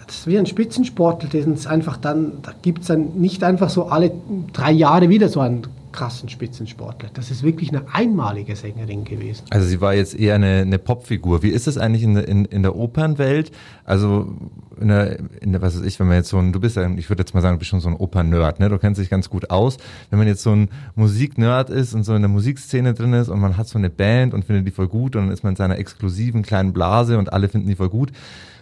das 0.05 0.17
ist 0.19 0.27
wie 0.27 0.37
ein 0.37 0.45
Spitzensportler, 0.45 1.29
den 1.29 1.53
es 1.53 1.65
einfach 1.65 1.97
dann, 1.97 2.41
da 2.41 2.51
gibt 2.61 2.81
es 2.81 2.87
dann 2.87 3.15
nicht 3.15 3.43
einfach 3.43 3.69
so 3.69 3.85
alle 3.85 4.11
drei 4.51 4.71
Jahre 4.71 5.09
wieder 5.09 5.29
so 5.29 5.39
einen 5.39 5.67
krassen 5.93 6.27
Spitzensportler. 6.27 7.09
Das 7.13 7.31
ist 7.31 7.43
wirklich 7.43 7.69
eine 7.69 7.85
einmalige 7.93 8.55
Sängerin 8.55 9.05
gewesen. 9.05 9.45
Also 9.51 9.67
sie 9.67 9.79
war 9.79 9.93
jetzt 9.93 10.15
eher 10.15 10.35
eine, 10.35 10.61
eine 10.61 10.79
Popfigur. 10.79 11.43
Wie 11.43 11.49
ist 11.49 11.67
es 11.67 11.77
eigentlich 11.77 12.03
in 12.03 12.15
der, 12.15 12.27
in, 12.27 12.45
in 12.45 12.63
der 12.63 12.75
Opernwelt? 12.75 13.51
Also 13.85 14.35
in 14.79 14.89
der, 14.89 15.19
in 15.39 15.53
der, 15.53 15.61
was 15.61 15.77
weiß 15.77 15.85
ich, 15.85 15.99
wenn 15.99 16.07
man 16.07 16.17
jetzt 16.17 16.29
so 16.29 16.37
ein, 16.37 16.51
du 16.51 16.59
bist 16.59 16.75
ja, 16.75 16.89
ich 16.89 17.09
würde 17.09 17.21
jetzt 17.21 17.33
mal 17.33 17.41
sagen, 17.41 17.55
du 17.55 17.59
bist 17.59 17.69
schon 17.69 17.79
so 17.79 17.87
ein 17.87 17.95
Opern-Nerd, 17.95 18.59
ne? 18.59 18.69
Du 18.69 18.77
kennst 18.77 18.99
dich 18.99 19.09
ganz 19.09 19.29
gut 19.29 19.49
aus. 19.49 19.77
Wenn 20.09 20.19
man 20.19 20.27
jetzt 20.27 20.43
so 20.43 20.51
ein 20.51 20.69
Musik-Nerd 20.95 21.69
ist 21.69 21.93
und 21.93 22.03
so 22.03 22.13
in 22.15 22.21
der 22.21 22.29
Musikszene 22.29 22.93
drin 22.93 23.13
ist 23.13 23.29
und 23.29 23.39
man 23.39 23.55
hat 23.55 23.67
so 23.67 23.77
eine 23.77 23.89
Band 23.89 24.33
und 24.33 24.43
findet 24.43 24.67
die 24.67 24.71
voll 24.71 24.87
gut 24.87 25.15
und 25.15 25.27
dann 25.27 25.31
ist 25.31 25.43
man 25.43 25.53
in 25.53 25.57
seiner 25.57 25.77
exklusiven 25.77 26.41
kleinen 26.41 26.73
Blase 26.73 27.17
und 27.17 27.31
alle 27.31 27.47
finden 27.47 27.67
die 27.67 27.75
voll 27.75 27.89
gut. 27.89 28.11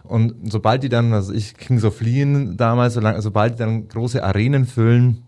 Und 0.04 0.52
sobald 0.52 0.84
die 0.84 0.90
dann, 0.90 1.14
also 1.14 1.32
ich 1.34 1.56
Kings 1.56 1.86
of 1.86 2.02
Leon 2.02 2.58
damals, 2.58 2.96
sobald 2.96 3.54
die 3.54 3.60
dann 3.60 3.88
große 3.88 4.24
Arenen 4.24 4.66
füllen, 4.66 5.24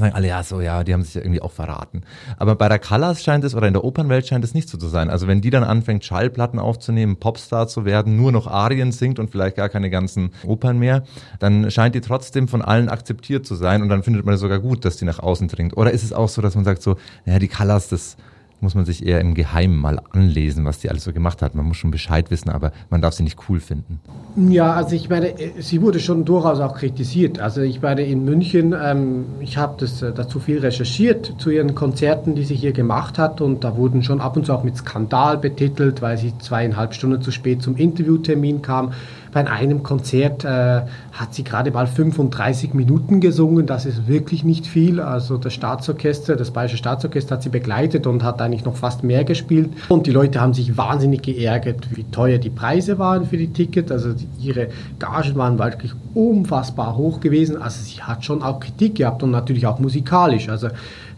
sagen 0.00 0.14
alle, 0.14 0.28
ja, 0.28 0.42
so, 0.42 0.60
ja, 0.60 0.82
die 0.84 0.92
haben 0.92 1.02
sich 1.02 1.14
ja 1.14 1.20
irgendwie 1.20 1.40
auch 1.40 1.52
verraten. 1.52 2.02
Aber 2.36 2.56
bei 2.56 2.68
der 2.68 2.78
Callas 2.78 3.22
scheint 3.22 3.44
es, 3.44 3.54
oder 3.54 3.68
in 3.68 3.74
der 3.74 3.84
Opernwelt 3.84 4.26
scheint 4.26 4.44
es 4.44 4.54
nicht 4.54 4.68
so 4.68 4.76
zu 4.76 4.88
sein. 4.88 5.10
Also 5.10 5.26
wenn 5.26 5.40
die 5.40 5.50
dann 5.50 5.64
anfängt, 5.64 6.04
Schallplatten 6.04 6.58
aufzunehmen, 6.58 7.16
Popstar 7.16 7.68
zu 7.68 7.84
werden, 7.84 8.16
nur 8.16 8.32
noch 8.32 8.46
Arien 8.46 8.92
singt 8.92 9.18
und 9.18 9.30
vielleicht 9.30 9.56
gar 9.56 9.68
keine 9.68 9.90
ganzen 9.90 10.30
Opern 10.44 10.78
mehr, 10.78 11.04
dann 11.38 11.70
scheint 11.70 11.94
die 11.94 12.00
trotzdem 12.00 12.48
von 12.48 12.62
allen 12.62 12.88
akzeptiert 12.88 13.46
zu 13.46 13.54
sein 13.54 13.82
und 13.82 13.88
dann 13.88 14.02
findet 14.02 14.24
man 14.24 14.34
es 14.34 14.40
sogar 14.40 14.58
gut, 14.58 14.84
dass 14.84 14.96
die 14.96 15.04
nach 15.04 15.20
außen 15.20 15.48
dringt. 15.48 15.76
Oder 15.76 15.92
ist 15.92 16.02
es 16.02 16.12
auch 16.12 16.28
so, 16.28 16.42
dass 16.42 16.54
man 16.54 16.64
sagt 16.64 16.82
so, 16.82 16.96
naja, 17.24 17.38
die 17.38 17.48
Callas, 17.48 17.88
das, 17.88 18.16
muss 18.64 18.74
man 18.74 18.84
sich 18.84 19.06
eher 19.06 19.20
im 19.20 19.34
Geheimen 19.34 19.76
mal 19.76 20.00
anlesen, 20.10 20.64
was 20.64 20.80
die 20.80 20.90
alles 20.90 21.04
so 21.04 21.12
gemacht 21.12 21.42
hat. 21.42 21.54
Man 21.54 21.66
muss 21.66 21.76
schon 21.76 21.92
Bescheid 21.92 22.32
wissen, 22.32 22.50
aber 22.50 22.72
man 22.90 23.00
darf 23.00 23.14
sie 23.14 23.22
nicht 23.22 23.38
cool 23.48 23.60
finden. 23.60 24.00
Ja, 24.36 24.72
also 24.72 24.96
ich 24.96 25.08
meine, 25.08 25.34
sie 25.60 25.80
wurde 25.80 26.00
schon 26.00 26.24
durchaus 26.24 26.58
auch 26.58 26.74
kritisiert. 26.74 27.38
Also 27.38 27.60
ich 27.60 27.80
meine, 27.80 28.02
in 28.02 28.24
München, 28.24 28.74
ähm, 28.76 29.26
ich 29.38 29.56
habe 29.56 29.76
das 29.78 30.02
äh, 30.02 30.12
dazu 30.12 30.40
viel 30.40 30.58
recherchiert 30.58 31.34
zu 31.38 31.50
ihren 31.50 31.76
Konzerten, 31.76 32.34
die 32.34 32.42
sie 32.42 32.56
hier 32.56 32.72
gemacht 32.72 33.18
hat 33.18 33.40
und 33.40 33.62
da 33.62 33.76
wurden 33.76 34.02
schon 34.02 34.20
ab 34.20 34.36
und 34.36 34.46
zu 34.46 34.52
auch 34.52 34.64
mit 34.64 34.76
Skandal 34.76 35.38
betitelt, 35.38 36.02
weil 36.02 36.18
sie 36.18 36.36
zweieinhalb 36.38 36.94
Stunden 36.94 37.22
zu 37.22 37.30
spät 37.30 37.62
zum 37.62 37.76
Interviewtermin 37.76 38.62
kam. 38.62 38.92
Bei 39.32 39.46
einem 39.46 39.82
Konzert 39.82 40.44
äh, 40.44 40.82
hat 41.14 41.32
sie 41.32 41.44
gerade 41.44 41.70
mal 41.70 41.86
35 41.86 42.74
Minuten 42.74 43.20
gesungen. 43.20 43.66
Das 43.66 43.86
ist 43.86 44.08
wirklich 44.08 44.42
nicht 44.42 44.66
viel. 44.66 44.98
Also 45.00 45.38
das 45.38 45.54
Staatsorchester, 45.54 46.34
das 46.34 46.50
Bayerische 46.50 46.76
Staatsorchester 46.76 47.36
hat 47.36 47.42
sie 47.44 47.50
begleitet 47.50 48.08
und 48.08 48.24
hat 48.24 48.42
eigentlich 48.42 48.64
noch 48.64 48.76
fast 48.76 49.04
mehr 49.04 49.22
gespielt. 49.22 49.70
Und 49.88 50.08
die 50.08 50.10
Leute 50.10 50.40
haben 50.40 50.54
sich 50.54 50.76
wahnsinnig 50.76 51.22
geärgert, 51.22 51.86
wie 51.94 52.02
teuer 52.04 52.38
die 52.38 52.50
Preise 52.50 52.98
waren 52.98 53.26
für 53.26 53.36
die 53.36 53.52
Tickets. 53.52 53.92
Also 53.92 54.10
ihre 54.40 54.68
Gagen 54.98 55.36
waren 55.36 55.58
wirklich 55.58 55.92
unfassbar 56.14 56.96
hoch 56.96 57.20
gewesen. 57.20 57.62
Also 57.62 57.84
sie 57.84 58.02
hat 58.02 58.24
schon 58.24 58.42
auch 58.42 58.58
Kritik 58.58 58.96
gehabt 58.96 59.22
und 59.22 59.30
natürlich 59.30 59.68
auch 59.68 59.78
musikalisch. 59.78 60.48
Also 60.48 60.68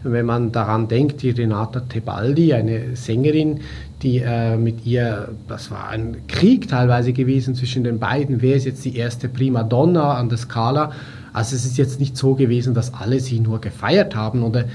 wenn 0.03 0.27
man 0.27 0.51
daran 0.51 0.87
denkt, 0.87 1.23
die 1.23 1.31
Renata 1.31 1.79
Tebaldi, 1.79 2.53
eine 2.53 2.95
Sängerin, 2.95 3.61
die 4.03 4.19
äh, 4.19 4.57
mit 4.57 4.85
ihr, 4.85 5.29
das 5.47 5.71
war 5.71 5.89
ein 5.89 6.17
Krieg 6.27 6.67
teilweise 6.67 7.13
gewesen 7.13 7.55
zwischen 7.55 7.83
den 7.83 7.97
beiden, 7.97 8.41
wer 8.41 8.55
ist 8.55 8.65
jetzt 8.65 8.85
die 8.85 8.95
erste 8.95 9.27
Prima 9.27 9.63
Donna 9.87 10.13
an 10.13 10.29
der 10.29 10.37
Skala. 10.37 10.91
Also 11.33 11.55
es 11.55 11.65
ist 11.65 11.77
jetzt 11.77 11.99
nicht 11.99 12.17
so 12.17 12.35
gewesen, 12.35 12.73
dass 12.73 12.93
alle 12.93 13.19
sie 13.19 13.39
nur 13.39 13.61
gefeiert 13.61 14.15
haben. 14.15 14.43
Oder 14.43 14.65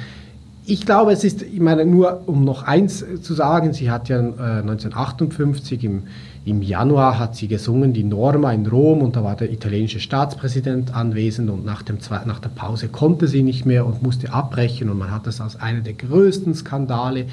ich 0.64 0.86
glaube, 0.86 1.12
es 1.12 1.24
ist, 1.24 1.42
ich 1.42 1.60
meine, 1.60 1.84
nur 1.84 2.22
um 2.26 2.44
noch 2.44 2.62
eins 2.62 3.04
zu 3.22 3.34
sagen, 3.34 3.72
sie 3.72 3.90
hat 3.90 4.08
ja 4.08 4.20
äh, 4.20 4.60
1958 4.60 5.82
im, 5.82 6.04
im 6.44 6.62
Januar 6.62 7.18
hat 7.18 7.34
sie 7.34 7.48
gesungen, 7.48 7.92
die 7.92 8.04
Norma 8.04 8.52
in 8.52 8.66
Rom, 8.66 9.02
und 9.02 9.16
da 9.16 9.24
war 9.24 9.34
der 9.34 9.52
italienische 9.52 9.98
Staatspräsident 9.98 10.94
anwesend 10.94 11.50
und 11.50 11.64
nach, 11.64 11.82
dem, 11.82 11.98
nach 12.26 12.38
der 12.38 12.48
Pause 12.50 12.88
konnte 12.88 13.26
sie 13.26 13.42
nicht 13.42 13.66
mehr 13.66 13.84
und 13.84 14.02
musste 14.02 14.32
abbrechen 14.32 14.88
und 14.88 14.98
man 14.98 15.10
hat 15.10 15.26
das 15.26 15.40
als 15.40 15.60
einer 15.60 15.80
der 15.80 15.94
größten 15.94 16.54
Skandale 16.54 17.26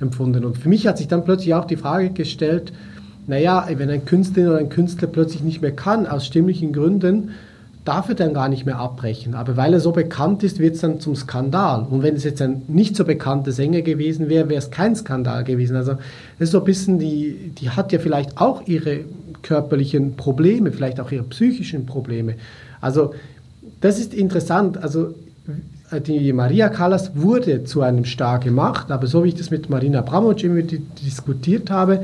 empfunden. 0.00 0.44
Und 0.44 0.56
für 0.56 0.68
mich 0.68 0.86
hat 0.86 0.98
sich 0.98 1.08
dann 1.08 1.24
plötzlich 1.24 1.54
auch 1.54 1.64
die 1.64 1.76
Frage 1.76 2.10
gestellt, 2.10 2.72
naja, 3.28 3.68
wenn 3.70 3.90
ein 3.90 4.04
Künstlerin 4.04 4.50
oder 4.50 4.58
ein 4.58 4.70
Künstler 4.70 5.06
plötzlich 5.06 5.42
nicht 5.42 5.62
mehr 5.62 5.72
kann, 5.72 6.06
aus 6.06 6.26
stimmlichen 6.26 6.72
Gründen, 6.72 7.30
darf 7.84 8.08
er 8.08 8.14
dann 8.14 8.34
gar 8.34 8.48
nicht 8.48 8.66
mehr 8.66 8.78
abbrechen. 8.78 9.34
Aber 9.34 9.56
weil 9.56 9.72
er 9.72 9.80
so 9.80 9.92
bekannt 9.92 10.42
ist, 10.42 10.58
wird 10.58 10.74
es 10.74 10.80
dann 10.80 11.00
zum 11.00 11.14
Skandal. 11.14 11.86
Und 11.88 12.02
wenn 12.02 12.16
es 12.16 12.24
jetzt 12.24 12.42
ein 12.42 12.62
nicht 12.68 12.96
so 12.96 13.04
bekannter 13.04 13.52
Sänger 13.52 13.82
gewesen 13.82 14.28
wäre, 14.28 14.48
wäre 14.48 14.58
es 14.58 14.70
kein 14.70 14.96
Skandal 14.96 15.44
gewesen. 15.44 15.76
Also 15.76 15.92
das 15.92 16.48
ist 16.48 16.50
so 16.50 16.58
ein 16.58 16.64
bisschen, 16.64 16.98
die, 16.98 17.52
die 17.58 17.70
hat 17.70 17.92
ja 17.92 17.98
vielleicht 17.98 18.38
auch 18.38 18.66
ihre 18.66 19.00
körperlichen 19.42 20.16
Probleme, 20.16 20.72
vielleicht 20.72 21.00
auch 21.00 21.10
ihre 21.10 21.22
psychischen 21.24 21.86
Probleme. 21.86 22.34
Also 22.80 23.14
das 23.80 23.98
ist 23.98 24.12
interessant. 24.12 24.82
Also 24.82 25.14
die 26.06 26.32
Maria 26.32 26.68
Callas 26.68 27.12
wurde 27.14 27.64
zu 27.64 27.80
einem 27.80 28.04
Star 28.04 28.38
gemacht, 28.38 28.90
aber 28.90 29.06
so 29.06 29.24
wie 29.24 29.28
ich 29.28 29.34
das 29.34 29.50
mit 29.50 29.70
Marina 29.70 30.00
Abramovic 30.00 30.44
immer 30.44 30.62
diskutiert 30.62 31.70
habe, 31.70 32.02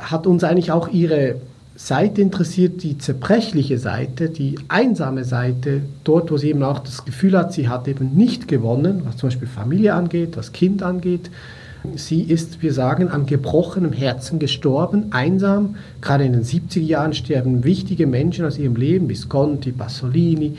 hat 0.00 0.26
uns 0.26 0.44
eigentlich 0.44 0.72
auch 0.72 0.88
ihre 0.88 1.36
Seite 1.76 2.22
interessiert, 2.22 2.82
die 2.82 2.96
zerbrechliche 2.96 3.78
Seite, 3.78 4.30
die 4.30 4.58
einsame 4.68 5.24
Seite, 5.24 5.82
dort, 6.04 6.30
wo 6.30 6.38
sie 6.38 6.48
eben 6.48 6.62
auch 6.62 6.78
das 6.78 7.04
Gefühl 7.04 7.36
hat, 7.36 7.52
sie 7.52 7.68
hat 7.68 7.86
eben 7.86 8.14
nicht 8.14 8.48
gewonnen, 8.48 9.02
was 9.04 9.18
zum 9.18 9.28
Beispiel 9.28 9.48
Familie 9.48 9.94
angeht, 9.94 10.36
was 10.36 10.52
Kind 10.52 10.82
angeht. 10.82 11.30
Sie 11.94 12.22
ist, 12.22 12.62
wir 12.62 12.72
sagen, 12.72 13.08
an 13.08 13.26
gebrochenem 13.26 13.92
Herzen 13.92 14.38
gestorben, 14.38 15.06
einsam. 15.10 15.76
Gerade 16.00 16.24
in 16.24 16.32
den 16.32 16.44
70er 16.44 16.80
Jahren 16.80 17.12
sterben 17.12 17.62
wichtige 17.62 18.06
Menschen 18.06 18.44
aus 18.46 18.58
ihrem 18.58 18.74
Leben, 18.74 19.08
Visconti, 19.08 19.70
Bassolini, 19.70 20.56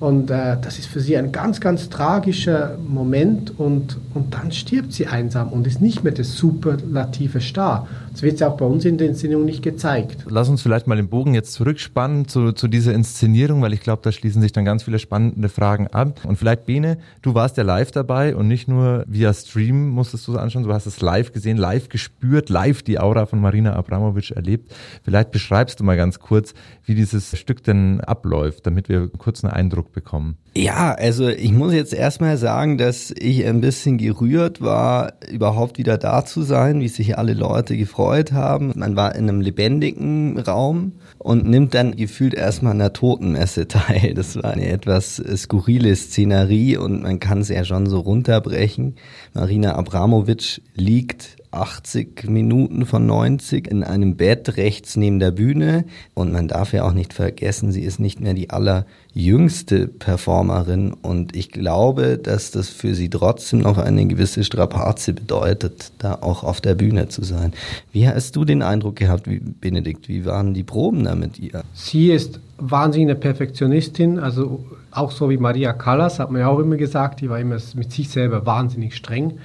und 0.00 0.30
äh, 0.30 0.56
das 0.60 0.78
ist 0.78 0.86
für 0.86 1.00
sie 1.00 1.18
ein 1.18 1.30
ganz, 1.30 1.60
ganz 1.60 1.90
tragischer 1.90 2.78
Moment 2.88 3.52
und, 3.58 3.98
und 4.14 4.32
dann 4.32 4.50
stirbt 4.50 4.94
sie 4.94 5.06
einsam 5.06 5.52
und 5.52 5.66
ist 5.66 5.82
nicht 5.82 6.02
mehr 6.02 6.14
der 6.14 6.24
superlative 6.24 7.42
Star. 7.42 7.86
Das 8.12 8.22
wird 8.22 8.40
ja 8.40 8.48
auch 8.48 8.56
bei 8.56 8.66
uns 8.66 8.84
in 8.84 8.98
der 8.98 9.08
Inszenierung 9.08 9.44
nicht 9.44 9.62
gezeigt. 9.62 10.24
Lass 10.28 10.48
uns 10.48 10.62
vielleicht 10.62 10.88
mal 10.88 10.96
den 10.96 11.08
Bogen 11.08 11.32
jetzt 11.32 11.52
zurückspannen 11.52 12.26
zu, 12.26 12.52
zu 12.52 12.66
dieser 12.66 12.92
Inszenierung, 12.92 13.62
weil 13.62 13.72
ich 13.72 13.80
glaube, 13.80 14.02
da 14.02 14.10
schließen 14.10 14.42
sich 14.42 14.52
dann 14.52 14.64
ganz 14.64 14.82
viele 14.82 14.98
spannende 14.98 15.48
Fragen 15.48 15.86
ab. 15.86 16.20
Und 16.24 16.36
vielleicht, 16.36 16.66
Bene, 16.66 16.98
du 17.22 17.34
warst 17.34 17.56
ja 17.56 17.62
live 17.62 17.92
dabei 17.92 18.34
und 18.34 18.48
nicht 18.48 18.66
nur 18.66 19.04
via 19.06 19.32
Stream 19.32 19.90
musstest 19.90 20.26
du 20.26 20.32
es 20.32 20.38
anschauen, 20.38 20.64
du 20.64 20.72
hast 20.72 20.86
es 20.86 21.00
live 21.00 21.32
gesehen, 21.32 21.56
live 21.56 21.88
gespürt, 21.88 22.48
live 22.48 22.82
die 22.82 22.98
Aura 22.98 23.26
von 23.26 23.40
Marina 23.40 23.74
Abramovic 23.74 24.32
erlebt. 24.32 24.74
Vielleicht 25.04 25.30
beschreibst 25.30 25.78
du 25.78 25.84
mal 25.84 25.96
ganz 25.96 26.18
kurz, 26.18 26.52
wie 26.84 26.96
dieses 26.96 27.38
Stück 27.38 27.62
denn 27.62 28.00
abläuft, 28.00 28.66
damit 28.66 28.88
wir 28.88 29.08
kurz 29.08 29.44
einen 29.44 29.52
Eindruck 29.52 29.92
bekommen? 29.92 30.36
Ja, 30.56 30.94
also 30.94 31.28
ich 31.28 31.52
muss 31.52 31.72
jetzt 31.72 31.94
erstmal 31.94 32.36
sagen, 32.36 32.76
dass 32.76 33.12
ich 33.12 33.46
ein 33.46 33.60
bisschen 33.60 33.98
gerührt 33.98 34.60
war, 34.60 35.12
überhaupt 35.30 35.78
wieder 35.78 35.96
da 35.96 36.24
zu 36.24 36.42
sein, 36.42 36.80
wie 36.80 36.88
sich 36.88 37.16
alle 37.16 37.34
Leute 37.34 37.76
gefreut 37.76 37.99
haben. 38.32 38.72
Man 38.76 38.96
war 38.96 39.14
in 39.14 39.28
einem 39.28 39.40
lebendigen 39.40 40.38
Raum 40.38 40.92
und 41.18 41.46
nimmt 41.46 41.74
dann 41.74 41.96
gefühlt 41.96 42.34
erstmal 42.34 42.72
an 42.72 42.78
der 42.78 42.92
Totenmesse 42.92 43.68
teil. 43.68 44.14
Das 44.14 44.36
war 44.36 44.52
eine 44.52 44.68
etwas 44.68 45.22
skurrile 45.36 45.94
Szenerie 45.94 46.76
und 46.76 47.02
man 47.02 47.20
kann 47.20 47.40
es 47.40 47.48
ja 47.48 47.64
schon 47.64 47.86
so 47.86 48.00
runterbrechen. 48.00 48.96
Marina 49.34 49.74
Abramovic 49.74 50.62
liegt 50.74 51.36
80 51.52 52.28
Minuten 52.28 52.86
von 52.86 53.06
90 53.06 53.68
in 53.68 53.82
einem 53.82 54.16
Bett 54.16 54.56
rechts 54.56 54.96
neben 54.96 55.18
der 55.18 55.32
Bühne. 55.32 55.84
Und 56.14 56.32
man 56.32 56.48
darf 56.48 56.72
ja 56.72 56.84
auch 56.84 56.92
nicht 56.92 57.12
vergessen, 57.12 57.72
sie 57.72 57.82
ist 57.82 57.98
nicht 57.98 58.20
mehr 58.20 58.34
die 58.34 58.50
allerjüngste 58.50 59.88
Performerin. 59.88 60.92
Und 60.92 61.34
ich 61.34 61.50
glaube, 61.50 62.18
dass 62.18 62.50
das 62.50 62.68
für 62.68 62.94
sie 62.94 63.10
trotzdem 63.10 63.60
noch 63.60 63.78
eine 63.78 64.06
gewisse 64.06 64.44
Strapaze 64.44 65.12
bedeutet, 65.12 65.92
da 65.98 66.18
auch 66.20 66.44
auf 66.44 66.60
der 66.60 66.74
Bühne 66.74 67.08
zu 67.08 67.24
sein. 67.24 67.52
Wie 67.92 68.06
hast 68.06 68.36
du 68.36 68.44
den 68.44 68.62
Eindruck 68.62 68.96
gehabt, 68.96 69.28
wie, 69.28 69.40
Benedikt? 69.40 70.08
Wie 70.08 70.24
waren 70.24 70.54
die 70.54 70.62
Proben 70.62 71.04
da 71.04 71.14
mit 71.14 71.38
ihr? 71.38 71.64
Sie 71.74 72.10
ist 72.12 72.40
wahnsinnig 72.58 73.08
eine 73.08 73.18
Perfektionistin, 73.18 74.18
also 74.18 74.64
auch 74.92 75.10
so 75.10 75.30
wie 75.30 75.36
Maria 75.36 75.72
Callas, 75.72 76.18
hat 76.18 76.30
man 76.30 76.42
ja 76.42 76.48
auch 76.48 76.58
immer 76.58 76.76
gesagt, 76.76 77.20
die 77.20 77.30
war 77.30 77.40
immer 77.40 77.58
mit 77.74 77.92
sich 77.92 78.08
selber 78.08 78.46
wahnsinnig 78.46 78.94
streng. 78.94 79.38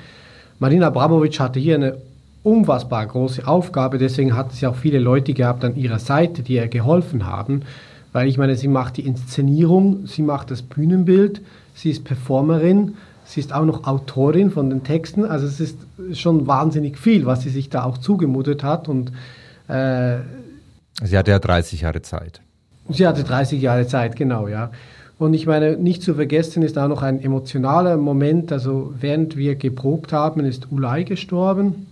Marina 0.59 0.87
Abramovic 0.87 1.39
hatte 1.39 1.59
hier 1.59 1.75
eine 1.75 1.97
unfassbar 2.43 3.05
große 3.05 3.47
Aufgabe, 3.47 3.97
deswegen 3.97 4.35
hat 4.35 4.53
sie 4.53 4.67
auch 4.67 4.75
viele 4.75 4.99
Leute 4.99 5.33
gehabt 5.33 5.65
an 5.65 5.75
ihrer 5.75 5.99
Seite, 5.99 6.43
die 6.43 6.53
ihr 6.53 6.67
geholfen 6.67 7.25
haben, 7.25 7.61
weil 8.13 8.27
ich 8.27 8.37
meine, 8.37 8.55
sie 8.55 8.67
macht 8.67 8.97
die 8.97 9.05
Inszenierung, 9.05 10.05
sie 10.05 10.21
macht 10.21 10.51
das 10.51 10.61
Bühnenbild, 10.61 11.41
sie 11.73 11.89
ist 11.89 12.03
Performerin, 12.03 12.95
sie 13.25 13.39
ist 13.39 13.51
auch 13.51 13.65
noch 13.65 13.85
Autorin 13.85 14.51
von 14.51 14.69
den 14.69 14.83
Texten, 14.83 15.25
also 15.25 15.47
es 15.47 15.59
ist 15.59 15.77
schon 16.13 16.47
wahnsinnig 16.47 16.97
viel, 16.97 17.25
was 17.25 17.41
sie 17.41 17.49
sich 17.49 17.69
da 17.69 17.83
auch 17.83 17.97
zugemutet 17.97 18.63
hat 18.63 18.87
und 18.87 19.11
äh, 19.67 20.17
Sie 21.03 21.17
hatte 21.17 21.31
ja 21.31 21.39
30 21.39 21.81
Jahre 21.81 22.01
Zeit. 22.01 22.39
Sie 22.87 23.05
hatte 23.05 23.23
30 23.23 23.61
Jahre 23.61 23.85
Zeit, 23.85 24.15
genau, 24.15 24.47
ja. 24.47 24.71
Und 25.17 25.33
ich 25.33 25.47
meine, 25.47 25.77
nicht 25.77 26.03
zu 26.03 26.15
vergessen 26.15 26.61
ist 26.61 26.77
auch 26.77 26.89
noch 26.89 27.01
ein 27.01 27.21
emotionaler 27.21 27.97
Moment. 27.97 28.51
Also 28.51 28.93
während 28.99 29.37
wir 29.37 29.55
geprobt 29.55 30.11
haben, 30.11 30.43
ist 30.43 30.71
Ulay 30.71 31.05
gestorben. 31.05 31.87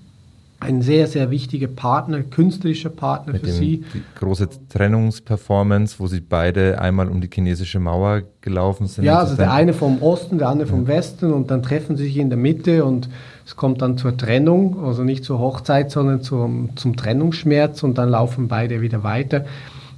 Ein 0.59 0.81
sehr, 0.81 1.07
sehr 1.07 1.29
wichtiger 1.29 1.67
Partner, 1.67 2.21
künstlerischer 2.21 2.89
Partner 2.89 3.33
Mit 3.33 3.41
für 3.41 3.47
dem, 3.47 3.55
sie. 3.55 3.83
Die 3.93 4.01
große 4.17 4.47
Trennungsperformance, 4.69 5.99
wo 5.99 6.07
sie 6.07 6.21
beide 6.21 6.79
einmal 6.79 7.09
um 7.09 7.19
die 7.19 7.29
chinesische 7.33 7.79
Mauer 7.79 8.21
gelaufen 8.39 8.87
sind. 8.87 9.03
Ja, 9.03 9.19
also 9.19 9.35
der 9.35 9.51
eine 9.51 9.73
vom 9.73 10.01
Osten, 10.01 10.37
der 10.37 10.47
andere 10.47 10.69
vom 10.69 10.83
ja. 10.83 10.87
Westen 10.87 11.33
und 11.33 11.51
dann 11.51 11.63
treffen 11.63 11.97
sie 11.97 12.05
sich 12.05 12.17
in 12.17 12.29
der 12.29 12.37
Mitte 12.37 12.85
und 12.85 13.09
es 13.45 13.57
kommt 13.57 13.81
dann 13.81 13.97
zur 13.97 14.15
Trennung, 14.15 14.81
also 14.85 15.03
nicht 15.03 15.25
zur 15.25 15.39
Hochzeit, 15.39 15.91
sondern 15.91 16.21
zum, 16.21 16.77
zum 16.77 16.95
Trennungsschmerz 16.95 17.83
und 17.83 17.97
dann 17.97 18.09
laufen 18.09 18.47
beide 18.47 18.79
wieder 18.79 19.03
weiter 19.03 19.43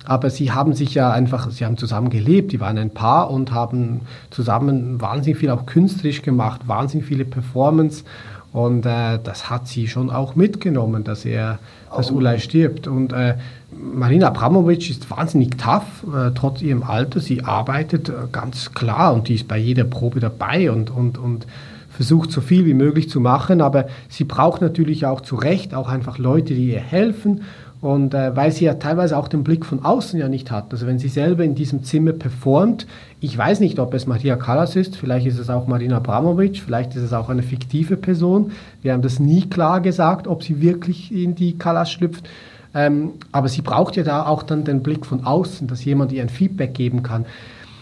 aber 0.06 0.30
sie 0.30 0.52
haben 0.52 0.74
sich 0.74 0.94
ja 0.94 1.12
einfach, 1.12 1.50
sie 1.52 1.66
haben 1.66 1.78
zusammen 1.78 2.10
gelebt, 2.10 2.52
die 2.52 2.60
waren 2.60 2.78
ein 2.78 2.92
Paar 2.92 3.30
und 3.32 3.52
haben 3.52 4.02
zusammen 4.30 5.02
wahnsinnig 5.02 5.40
viel 5.40 5.50
auch 5.50 5.66
künstlerisch 5.66 6.22
gemacht, 6.22 6.62
wahnsinnig 6.68 7.08
viele 7.08 7.26
Performance. 7.26 8.04
Und 8.52 8.86
äh, 8.86 9.20
das 9.22 9.50
hat 9.50 9.68
sie 9.68 9.88
schon 9.90 10.10
auch 10.10 10.36
mitgenommen, 10.36 11.04
dass 11.04 11.26
er, 11.26 11.60
dass 11.94 12.10
oh. 12.10 12.16
Ulay 12.16 12.40
stirbt. 12.40 12.88
Und 12.88 13.12
äh, 13.12 13.36
Marina 13.72 14.28
Abramovic 14.28 14.90
ist 14.90 15.12
wahnsinnig 15.12 15.58
tough, 15.58 16.06
äh, 16.08 16.32
trotz 16.34 16.62
ihrem 16.62 16.84
Alter, 16.84 17.20
sie 17.20 17.44
arbeitet 17.44 18.08
äh, 18.08 18.14
ganz 18.32 18.74
klar 18.74 19.14
und 19.14 19.28
die 19.28 19.36
ist 19.36 19.50
bei 19.50 19.58
jeder 19.58 19.84
Probe 19.84 20.22
dabei 20.22 20.72
und, 20.72 20.90
und, 20.90 21.18
und 21.18 21.46
versucht 21.90 22.32
so 22.32 22.42
viel 22.42 22.66
wie 22.66 22.74
möglich 22.74 23.10
zu 23.10 23.20
machen, 23.20 23.62
aber 23.62 23.88
sie 24.10 24.26
braucht 24.26 24.62
natürlich 24.62 25.06
auch 25.06 25.22
zu 25.22 25.36
Recht 25.36 25.74
auch 25.74 25.90
einfach 25.90 26.18
Leute, 26.18 26.54
die 26.54 26.72
ihr 26.72 26.80
helfen 26.80 27.42
und 27.86 28.16
äh, 28.16 28.36
weil 28.36 28.52
sie 28.52 28.66
ja 28.66 28.74
teilweise 28.74 29.16
auch 29.16 29.28
den 29.28 29.44
Blick 29.44 29.64
von 29.64 29.86
außen 29.86 30.20
ja 30.20 30.28
nicht 30.28 30.50
hat. 30.50 30.72
Also 30.72 30.88
wenn 30.88 30.98
sie 30.98 31.08
selber 31.08 31.44
in 31.44 31.54
diesem 31.54 31.84
Zimmer 31.84 32.14
performt, 32.14 32.88
ich 33.22 33.38
weiß 33.38 33.60
nicht, 33.60 33.78
ob 33.78 33.94
es 33.94 34.08
Maria 34.08 34.38
Callas 34.38 34.76
ist, 34.76 34.98
vielleicht 34.98 35.28
ist 35.28 35.38
es 35.38 35.52
auch 35.52 35.68
Marina 35.68 35.98
Abramovic, 35.98 36.58
vielleicht 36.58 36.96
ist 36.96 37.04
es 37.04 37.14
auch 37.14 37.30
eine 37.30 37.44
fiktive 37.44 37.96
Person. 37.96 38.54
Wir 38.82 38.94
haben 38.94 39.04
das 39.04 39.20
nie 39.20 39.48
klar 39.48 39.82
gesagt, 39.82 40.28
ob 40.28 40.42
sie 40.42 40.62
wirklich 40.62 41.14
in 41.14 41.36
die 41.36 41.60
Callas 41.60 41.92
schlüpft. 41.92 42.28
Ähm, 42.74 43.12
aber 43.32 43.50
sie 43.50 43.62
braucht 43.62 43.98
ja 43.98 44.04
da 44.04 44.26
auch 44.26 44.42
dann 44.42 44.64
den 44.64 44.82
Blick 44.82 45.06
von 45.06 45.24
außen, 45.24 45.68
dass 45.68 45.86
jemand 45.86 46.12
ihr 46.12 46.24
ein 46.24 46.30
Feedback 46.30 46.74
geben 46.74 47.04
kann. 47.04 47.28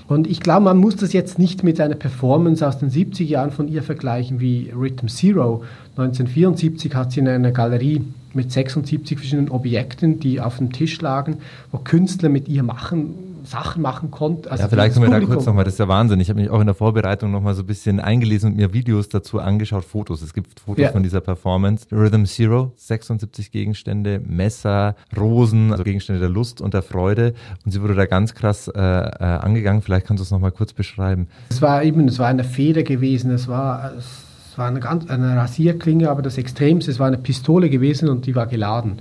Und 0.07 0.27
ich 0.27 0.41
glaube, 0.41 0.65
man 0.65 0.77
muss 0.77 0.95
das 0.95 1.13
jetzt 1.13 1.39
nicht 1.39 1.63
mit 1.63 1.79
einer 1.79 1.95
Performance 1.95 2.67
aus 2.67 2.77
den 2.77 2.89
70er 2.89 3.23
Jahren 3.23 3.51
von 3.51 3.67
ihr 3.67 3.83
vergleichen 3.83 4.39
wie 4.39 4.69
Rhythm 4.75 5.07
Zero. 5.07 5.63
1974 5.97 6.93
hat 6.93 7.11
sie 7.11 7.21
in 7.21 7.27
einer 7.27 7.51
Galerie 7.51 8.01
mit 8.33 8.51
76 8.51 9.17
verschiedenen 9.17 9.49
Objekten, 9.49 10.19
die 10.19 10.41
auf 10.41 10.57
dem 10.57 10.71
Tisch 10.71 10.99
lagen, 11.01 11.37
wo 11.71 11.77
Künstler 11.77 12.29
mit 12.29 12.47
ihr 12.49 12.63
machen, 12.63 13.32
Sachen 13.45 13.81
machen 13.81 14.11
konnten. 14.11 14.47
Also 14.47 14.63
ja, 14.63 14.69
vielleicht 14.69 14.93
können 14.93 15.11
wir 15.11 15.19
da 15.19 15.25
kurz 15.25 15.45
nochmal, 15.45 15.63
das 15.63 15.73
ist 15.73 15.79
ja 15.79 15.87
Wahnsinn. 15.87 16.19
Ich 16.19 16.29
habe 16.29 16.39
mich 16.39 16.49
auch 16.49 16.59
in 16.59 16.65
der 16.65 16.75
Vorbereitung 16.75 17.31
nochmal 17.31 17.53
so 17.55 17.63
ein 17.63 17.65
bisschen 17.65 17.99
eingelesen 17.99 18.51
und 18.51 18.57
mir 18.57 18.73
Videos 18.73 19.09
dazu 19.09 19.39
angeschaut, 19.39 19.85
Fotos. 19.85 20.21
Es 20.21 20.33
gibt 20.33 20.59
Fotos 20.59 20.83
ja. 20.83 20.91
von 20.91 21.03
dieser 21.03 21.21
Performance. 21.21 21.87
Rhythm 21.91 22.25
Zero, 22.25 22.73
76 22.75 23.51
Gegenstände, 23.51 24.21
Messer, 24.25 24.95
Rosen, 25.17 25.71
also 25.71 25.83
Gegenstände 25.83 26.19
der 26.19 26.29
Lust 26.29 26.61
und 26.61 26.73
der 26.73 26.81
Freude. 26.83 27.33
Und 27.65 27.71
sie 27.71 27.81
wurde 27.81 27.95
da 27.95 28.05
ganz 28.05 28.33
krass 28.33 28.67
äh, 28.67 28.79
äh, 28.79 29.23
angegangen. 29.23 29.81
Vielleicht 29.81 30.07
kannst 30.07 30.21
du 30.21 30.23
es 30.23 30.31
nochmal 30.31 30.51
kurz 30.51 30.73
beschreiben. 30.73 31.27
Es 31.49 31.61
war 31.61 31.83
eben, 31.83 32.07
es 32.07 32.19
war 32.19 32.27
eine 32.27 32.43
Feder 32.43 32.83
gewesen, 32.83 33.31
es 33.31 33.47
war... 33.47 33.93
Es 33.97 34.23
es 34.53 34.59
war 34.59 34.67
eine, 34.67 34.81
ganz, 34.81 35.09
eine 35.09 35.35
Rasierklinge, 35.35 36.11
aber 36.11 36.21
das 36.21 36.37
Extremste, 36.37 36.91
es 36.91 36.99
war 36.99 37.07
eine 37.07 37.17
Pistole 37.17 37.71
gewesen 37.71 38.07
und 38.07 38.27
die 38.27 38.35
war 38.35 38.45
geladen. 38.45 38.99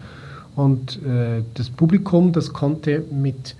Und 0.56 0.96
äh, 1.04 1.42
das 1.52 1.68
Publikum, 1.68 2.32
das 2.32 2.54
konnte 2.54 3.04
mit, 3.10 3.54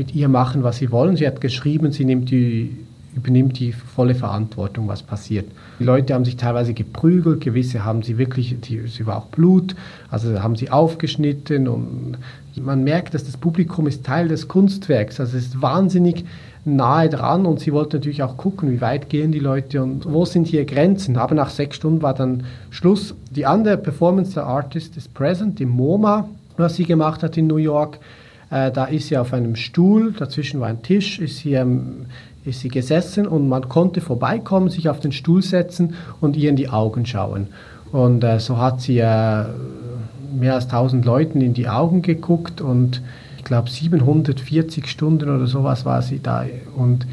mit 0.00 0.14
ihr 0.14 0.28
machen, 0.28 0.62
was 0.62 0.78
sie 0.78 0.90
wollen. 0.90 1.16
Sie 1.16 1.26
hat 1.26 1.42
geschrieben, 1.42 1.92
sie 1.92 2.06
nimmt 2.06 2.30
die, 2.30 2.74
übernimmt 3.14 3.58
die 3.58 3.72
volle 3.72 4.14
Verantwortung, 4.14 4.88
was 4.88 5.02
passiert. 5.02 5.44
Die 5.78 5.84
Leute 5.84 6.14
haben 6.14 6.24
sich 6.24 6.38
teilweise 6.38 6.72
geprügelt, 6.72 7.42
gewisse 7.42 7.84
haben 7.84 8.02
sie 8.02 8.16
wirklich, 8.16 8.58
die, 8.62 8.86
sie 8.86 9.06
war 9.06 9.18
auch 9.18 9.26
Blut, 9.26 9.76
also 10.10 10.42
haben 10.42 10.56
sie 10.56 10.70
aufgeschnitten 10.70 11.68
und 11.68 12.16
man 12.56 12.82
merkt, 12.82 13.12
dass 13.12 13.24
das 13.24 13.36
Publikum 13.36 13.86
ist 13.86 14.02
Teil 14.02 14.28
des 14.28 14.48
Kunstwerks, 14.48 15.20
also 15.20 15.36
es 15.36 15.48
ist 15.48 15.60
wahnsinnig 15.60 16.24
nahe 16.64 17.10
dran 17.10 17.44
und 17.44 17.60
sie 17.60 17.74
wollten 17.74 17.96
natürlich 17.96 18.22
auch 18.22 18.38
gucken, 18.38 18.70
wie 18.70 18.80
weit 18.80 19.10
gehen 19.10 19.32
die 19.32 19.38
Leute 19.38 19.82
und 19.82 20.10
wo 20.10 20.24
sind 20.24 20.46
hier 20.46 20.64
Grenzen. 20.64 21.18
Aber 21.18 21.34
nach 21.34 21.50
sechs 21.50 21.76
Stunden 21.76 22.00
war 22.00 22.14
dann 22.14 22.44
Schluss. 22.70 23.14
Die 23.30 23.44
andere 23.44 23.76
Performance 23.76 24.32
der 24.32 24.44
Artist 24.44 24.96
ist 24.96 25.12
Present, 25.12 25.60
im 25.60 25.68
MoMA, 25.70 26.28
was 26.56 26.76
sie 26.76 26.84
gemacht 26.84 27.22
hat 27.22 27.36
in 27.36 27.46
New 27.46 27.56
York. 27.56 27.98
Äh, 28.50 28.72
da 28.72 28.84
ist 28.86 29.08
sie 29.08 29.16
auf 29.16 29.32
einem 29.32 29.56
Stuhl, 29.56 30.12
dazwischen 30.12 30.60
war 30.60 30.68
ein 30.68 30.82
Tisch, 30.82 31.18
ist 31.18 31.38
sie, 31.38 31.54
ähm, 31.54 32.06
ist 32.44 32.60
sie 32.60 32.68
gesessen 32.68 33.26
und 33.26 33.48
man 33.48 33.68
konnte 33.68 34.00
vorbeikommen, 34.00 34.68
sich 34.68 34.88
auf 34.88 35.00
den 35.00 35.12
Stuhl 35.12 35.42
setzen 35.42 35.94
und 36.20 36.36
ihr 36.36 36.50
in 36.50 36.56
die 36.56 36.68
Augen 36.68 37.06
schauen. 37.06 37.48
Und 37.92 38.24
äh, 38.24 38.40
so 38.40 38.58
hat 38.58 38.80
sie 38.80 38.98
äh, 38.98 39.44
mehr 40.32 40.54
als 40.54 40.64
1000 40.64 41.04
Leuten 41.04 41.40
in 41.40 41.54
die 41.54 41.68
Augen 41.68 42.02
geguckt 42.02 42.60
und 42.60 43.02
ich 43.38 43.44
glaube 43.44 43.70
740 43.70 44.86
Stunden 44.86 45.28
oder 45.28 45.46
sowas 45.46 45.84
war 45.84 46.02
sie 46.02 46.20
da. 46.20 46.44
Und 46.76 47.06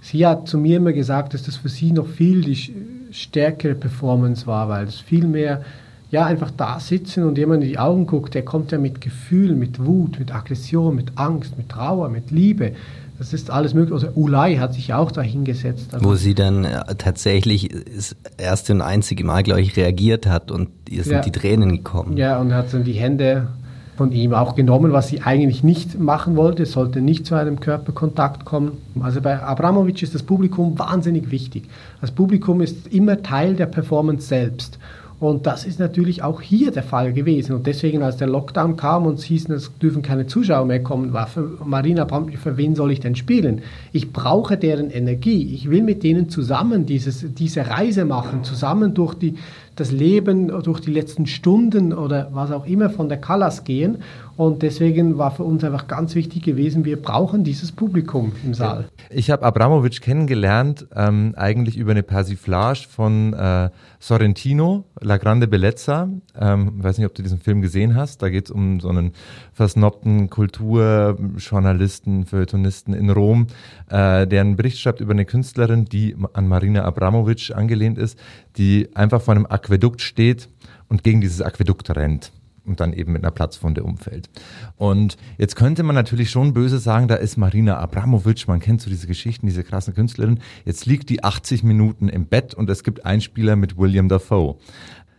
sie 0.00 0.26
hat 0.26 0.48
zu 0.48 0.58
mir 0.58 0.78
immer 0.78 0.92
gesagt, 0.92 1.34
dass 1.34 1.44
das 1.44 1.56
für 1.56 1.68
sie 1.68 1.92
noch 1.92 2.06
viel 2.06 2.40
die 2.42 2.74
stärkere 3.10 3.74
Performance 3.74 4.46
war, 4.46 4.68
weil 4.68 4.86
es 4.86 4.98
viel 4.98 5.26
mehr 5.26 5.62
ja, 6.10 6.24
einfach 6.24 6.50
da 6.50 6.78
sitzen 6.78 7.24
und 7.24 7.38
jemand 7.38 7.64
in 7.64 7.70
die 7.70 7.78
Augen 7.78 8.06
guckt, 8.06 8.34
der 8.34 8.44
kommt 8.44 8.72
ja 8.72 8.78
mit 8.78 9.00
Gefühl, 9.00 9.56
mit 9.56 9.84
Wut, 9.84 10.18
mit 10.18 10.34
Aggression, 10.34 10.94
mit 10.94 11.12
Angst, 11.16 11.58
mit 11.58 11.70
Trauer, 11.70 12.08
mit 12.08 12.30
Liebe. 12.30 12.72
Das 13.18 13.32
ist 13.32 13.50
alles 13.50 13.74
möglich. 13.74 13.94
Also 13.94 14.08
Ulay 14.14 14.56
hat 14.56 14.74
sich 14.74 14.92
auch 14.92 15.12
da 15.12 15.22
hingesetzt. 15.22 15.94
Also 15.94 16.04
Wo 16.04 16.14
sie 16.14 16.34
dann 16.34 16.64
äh, 16.64 16.82
tatsächlich 16.96 17.68
das 17.68 18.16
erste 18.38 18.72
und 18.72 18.82
einzige 18.82 19.24
Mal, 19.24 19.42
glaube 19.42 19.60
ich, 19.60 19.76
reagiert 19.76 20.26
hat 20.26 20.50
und 20.50 20.68
ihr 20.88 21.04
sind 21.04 21.12
ja, 21.12 21.20
die 21.20 21.30
Tränen 21.30 21.70
gekommen. 21.70 22.16
Ja, 22.16 22.40
und 22.40 22.52
hat 22.52 22.74
dann 22.74 22.84
die 22.84 22.92
Hände 22.92 23.48
von 23.96 24.10
ihm 24.10 24.34
auch 24.34 24.56
genommen, 24.56 24.92
was 24.92 25.08
sie 25.08 25.22
eigentlich 25.22 25.62
nicht 25.62 25.98
machen 25.98 26.34
wollte. 26.34 26.64
Es 26.64 26.72
sollte 26.72 27.00
nicht 27.00 27.26
zu 27.26 27.36
einem 27.36 27.60
Körperkontakt 27.60 28.44
kommen. 28.44 28.72
Also 29.00 29.20
bei 29.20 29.40
Abramovic 29.40 30.02
ist 30.02 30.14
das 30.14 30.24
Publikum 30.24 30.76
wahnsinnig 30.78 31.30
wichtig. 31.30 31.68
Das 32.00 32.10
Publikum 32.10 32.60
ist 32.60 32.88
immer 32.88 33.22
Teil 33.22 33.54
der 33.54 33.66
Performance 33.66 34.26
selbst. 34.26 34.78
Und 35.20 35.46
das 35.46 35.64
ist 35.64 35.78
natürlich 35.78 36.22
auch 36.22 36.40
hier 36.40 36.70
der 36.70 36.82
Fall 36.82 37.12
gewesen. 37.12 37.54
Und 37.54 37.66
deswegen, 37.66 38.02
als 38.02 38.16
der 38.16 38.26
Lockdown 38.26 38.76
kam 38.76 39.06
und 39.06 39.18
es 39.18 39.24
hieß, 39.24 39.48
es 39.50 39.70
dürfen 39.78 40.02
keine 40.02 40.26
Zuschauer 40.26 40.66
mehr 40.66 40.82
kommen, 40.82 41.12
war 41.12 41.26
für 41.26 41.58
Marina 41.64 42.04
Brandt, 42.04 42.34
für 42.36 42.56
wen 42.56 42.74
soll 42.74 42.90
ich 42.90 43.00
denn 43.00 43.14
spielen? 43.14 43.62
Ich 43.92 44.12
brauche 44.12 44.56
deren 44.56 44.90
Energie. 44.90 45.54
Ich 45.54 45.70
will 45.70 45.82
mit 45.82 46.02
denen 46.02 46.28
zusammen 46.28 46.84
dieses, 46.84 47.24
diese 47.34 47.68
Reise 47.68 48.04
machen, 48.04 48.44
zusammen 48.44 48.92
durch 48.94 49.14
die, 49.14 49.36
das 49.76 49.90
Leben, 49.90 50.48
durch 50.62 50.80
die 50.80 50.92
letzten 50.92 51.26
Stunden 51.26 51.92
oder 51.92 52.28
was 52.32 52.50
auch 52.50 52.66
immer 52.66 52.90
von 52.90 53.08
der 53.08 53.18
Callas 53.18 53.64
gehen. 53.64 53.98
Und 54.36 54.62
deswegen 54.62 55.16
war 55.16 55.30
für 55.30 55.44
uns 55.44 55.62
einfach 55.62 55.86
ganz 55.86 56.14
wichtig 56.16 56.42
gewesen, 56.42 56.84
wir 56.84 57.00
brauchen 57.00 57.44
dieses 57.44 57.70
Publikum 57.70 58.32
im 58.44 58.52
Saal. 58.52 58.86
Ich 59.10 59.30
habe 59.30 59.44
Abramovic 59.44 60.00
kennengelernt, 60.00 60.86
ähm, 60.94 61.34
eigentlich 61.36 61.76
über 61.76 61.92
eine 61.92 62.02
Persiflage 62.02 62.86
von 62.88 63.32
äh, 63.32 63.70
Sorrentino, 64.00 64.84
La 65.00 65.18
Grande 65.18 65.46
Bellezza. 65.46 66.08
Ähm, 66.38 66.82
weiß 66.82 66.98
nicht, 66.98 67.06
ob 67.06 67.14
du 67.14 67.22
diesen 67.22 67.38
Film 67.38 67.62
gesehen 67.62 67.94
hast. 67.94 68.22
Da 68.22 68.28
geht 68.28 68.46
es 68.46 68.50
um 68.50 68.80
so 68.80 68.88
einen 68.88 69.12
versnobten 69.52 70.28
Kulturjournalisten, 70.30 72.26
Feuilletonisten 72.26 72.92
in 72.92 73.10
Rom, 73.10 73.46
äh, 73.88 74.26
der 74.26 74.40
einen 74.40 74.56
Bericht 74.56 74.78
schreibt 74.80 75.00
über 75.00 75.12
eine 75.12 75.24
Künstlerin, 75.24 75.84
die 75.84 76.16
an 76.32 76.48
Marina 76.48 76.84
Abramovic 76.84 77.52
angelehnt 77.54 77.98
ist, 77.98 78.18
die 78.56 78.88
einfach 78.94 79.22
vor 79.22 79.34
einem 79.34 79.46
Aquädukt 79.46 80.00
steht 80.00 80.48
und 80.88 81.02
gegen 81.02 81.20
dieses 81.20 81.40
Aquädukt 81.42 81.90
rennt 81.90 82.32
und 82.66 82.80
dann 82.80 82.92
eben 82.92 83.12
mit 83.12 83.22
einer 83.22 83.30
Platzwunde 83.30 83.82
umfällt. 83.82 84.30
Und 84.76 85.16
jetzt 85.38 85.56
könnte 85.56 85.82
man 85.82 85.94
natürlich 85.94 86.30
schon 86.30 86.54
böse 86.54 86.78
sagen, 86.78 87.08
da 87.08 87.16
ist 87.16 87.36
Marina 87.36 87.78
Abramovic, 87.78 88.48
man 88.48 88.60
kennt 88.60 88.80
so 88.80 88.90
diese 88.90 89.06
Geschichten, 89.06 89.46
diese 89.46 89.64
krassen 89.64 89.94
Künstlerin, 89.94 90.40
jetzt 90.64 90.86
liegt 90.86 91.10
die 91.10 91.22
80 91.22 91.62
Minuten 91.62 92.08
im 92.08 92.26
Bett 92.26 92.54
und 92.54 92.70
es 92.70 92.82
gibt 92.82 93.04
einen 93.04 93.20
Spieler 93.20 93.56
mit 93.56 93.76
William 93.76 94.08
Dafoe. 94.08 94.56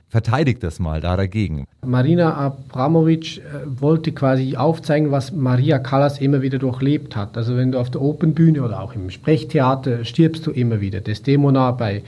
Verteidigt 0.07 0.63
das 0.63 0.79
mal 0.79 1.01
da 1.01 1.17
dagegen. 1.17 1.65
Marina 1.85 2.35
Abramovic 2.35 3.39
äh, 3.39 3.41
wollte 3.65 4.11
quasi 4.13 4.55
aufzeigen, 4.55 5.11
was 5.11 5.33
Maria 5.33 5.79
Callas 5.79 6.21
immer 6.21 6.41
wieder 6.41 6.57
durchlebt 6.57 7.15
hat. 7.15 7.35
Also 7.35 7.57
wenn 7.57 7.73
du 7.73 7.79
auf 7.79 7.89
der 7.89 8.01
Opernbühne 8.01 8.63
oder 8.63 8.81
auch 8.81 8.93
im 8.93 9.09
Sprechtheater 9.09 10.05
stirbst 10.05 10.45
du 10.47 10.51
immer 10.51 10.79
wieder. 10.79 11.01
Desdemona 11.01 11.71
bei 11.71 12.03